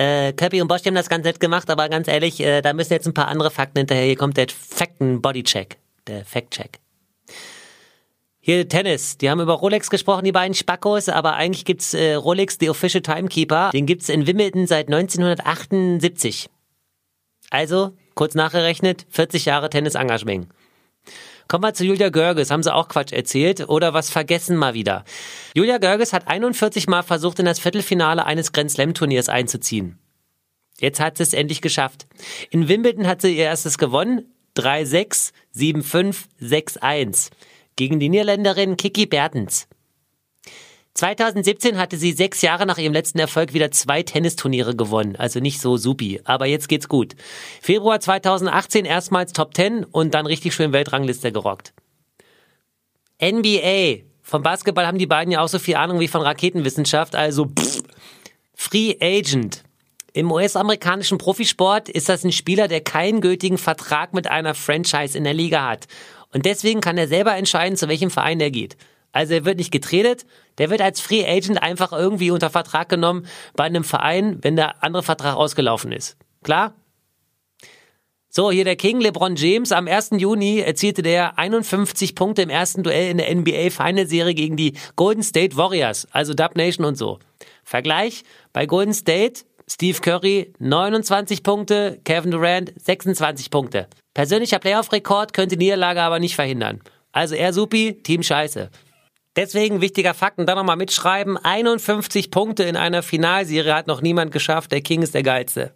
[0.00, 2.72] Äh, Köppi und Bosch die haben das ganz nett gemacht, aber ganz ehrlich, äh, da
[2.72, 4.06] müssen jetzt ein paar andere Fakten hinterher.
[4.06, 5.76] Hier kommt der Fakten-Bodycheck.
[6.06, 6.78] Der Fact-Check.
[8.40, 9.18] Hier Tennis.
[9.18, 13.02] Die haben über Rolex gesprochen, die beiden Spackos, aber eigentlich gibt's äh, Rolex, the Official
[13.02, 13.72] Timekeeper.
[13.74, 16.48] Den gibt's in Wimbledon seit 1978.
[17.50, 20.48] Also, kurz nachgerechnet, 40 Jahre Tennis-Engagement.
[21.50, 22.52] Kommen wir zu Julia Görges.
[22.52, 25.04] Haben sie auch Quatsch erzählt oder was vergessen mal wieder?
[25.52, 29.98] Julia Görges hat 41 Mal versucht, in das Viertelfinale eines Grand Slam Turniers einzuziehen.
[30.78, 32.06] Jetzt hat sie es endlich geschafft.
[32.50, 34.32] In Wimbledon hat sie ihr erstes gewonnen.
[34.56, 37.30] 3-6, 7-5, 6-1.
[37.74, 39.66] Gegen die Niederländerin Kiki Bertens.
[40.94, 45.16] 2017 hatte sie sechs Jahre nach ihrem letzten Erfolg wieder zwei Tennisturniere gewonnen.
[45.16, 46.20] Also nicht so supi.
[46.24, 47.14] Aber jetzt geht's gut.
[47.62, 51.72] Februar 2018 erstmals Top 10 und dann richtig schön Weltrangliste gerockt.
[53.22, 54.04] NBA.
[54.22, 57.14] Vom Basketball haben die beiden ja auch so viel Ahnung wie von Raketenwissenschaft.
[57.14, 57.82] Also pff,
[58.54, 59.62] Free Agent.
[60.12, 65.24] Im US-amerikanischen Profisport ist das ein Spieler, der keinen gültigen Vertrag mit einer Franchise in
[65.24, 65.86] der Liga hat.
[66.32, 68.76] Und deswegen kann er selber entscheiden, zu welchem Verein er geht.
[69.12, 70.24] Also er wird nicht getradet,
[70.58, 73.26] der wird als Free Agent einfach irgendwie unter Vertrag genommen
[73.56, 76.16] bei einem Verein, wenn der andere Vertrag ausgelaufen ist.
[76.42, 76.74] Klar?
[78.32, 79.72] So, hier der King LeBron James.
[79.72, 80.10] Am 1.
[80.18, 84.74] Juni erzielte der 51 Punkte im ersten Duell in der NBA Final Serie gegen die
[84.94, 87.18] Golden State Warriors, also Dub Nation und so.
[87.64, 88.22] Vergleich
[88.52, 93.88] bei Golden State Steve Curry 29 Punkte, Kevin Durant 26 Punkte.
[94.14, 96.80] Persönlicher Playoff-Rekord könnte Niederlage aber nicht verhindern.
[97.12, 98.70] Also er supi, Team Scheiße.
[99.36, 101.36] Deswegen wichtiger Fakt und dann nochmal mitschreiben.
[101.36, 104.72] 51 Punkte in einer Finalserie hat noch niemand geschafft.
[104.72, 105.72] Der King ist der Geilste.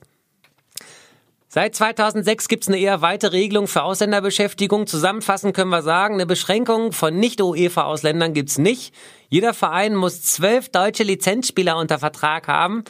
[1.55, 4.89] Seit 2006 gibt es eine eher weite Regelung für Ausländerbeschäftigung.
[4.89, 8.93] Zusammenfassend können wir sagen, eine Beschränkung von Nicht-UEFA-Ausländern gibt's nicht.
[9.29, 12.83] Jeder Verein muss zwölf deutsche Lizenzspieler unter Vertrag haben.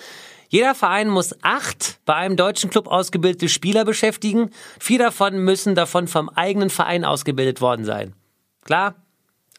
[0.49, 4.49] Jeder Verein muss acht bei einem deutschen Club ausgebildete Spieler beschäftigen.
[4.81, 8.15] Vier davon müssen davon vom eigenen Verein ausgebildet worden sein.
[8.65, 9.03] Klar?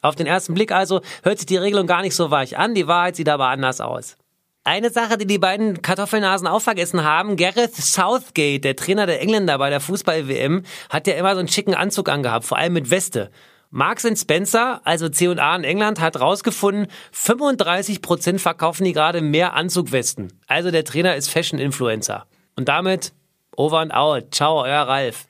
[0.02, 2.86] Auf den ersten Blick also hört sich die Regelung gar nicht so weich an, die
[2.86, 4.16] Wahrheit sieht aber anders aus.
[4.64, 9.58] Eine Sache, die die beiden Kartoffelnasen auch vergessen haben, Gareth Southgate, der Trainer der Engländer
[9.58, 13.30] bei der Fußball-WM, hat ja immer so einen schicken Anzug angehabt, vor allem mit Weste.
[13.70, 20.32] Marks Spencer, also C&A in England, hat rausgefunden, 35% verkaufen die gerade mehr Anzugwesten.
[20.48, 22.26] Also der Trainer ist Fashion-Influencer.
[22.56, 23.12] Und damit
[23.56, 24.34] over and out.
[24.34, 25.26] Ciao, euer Ralf.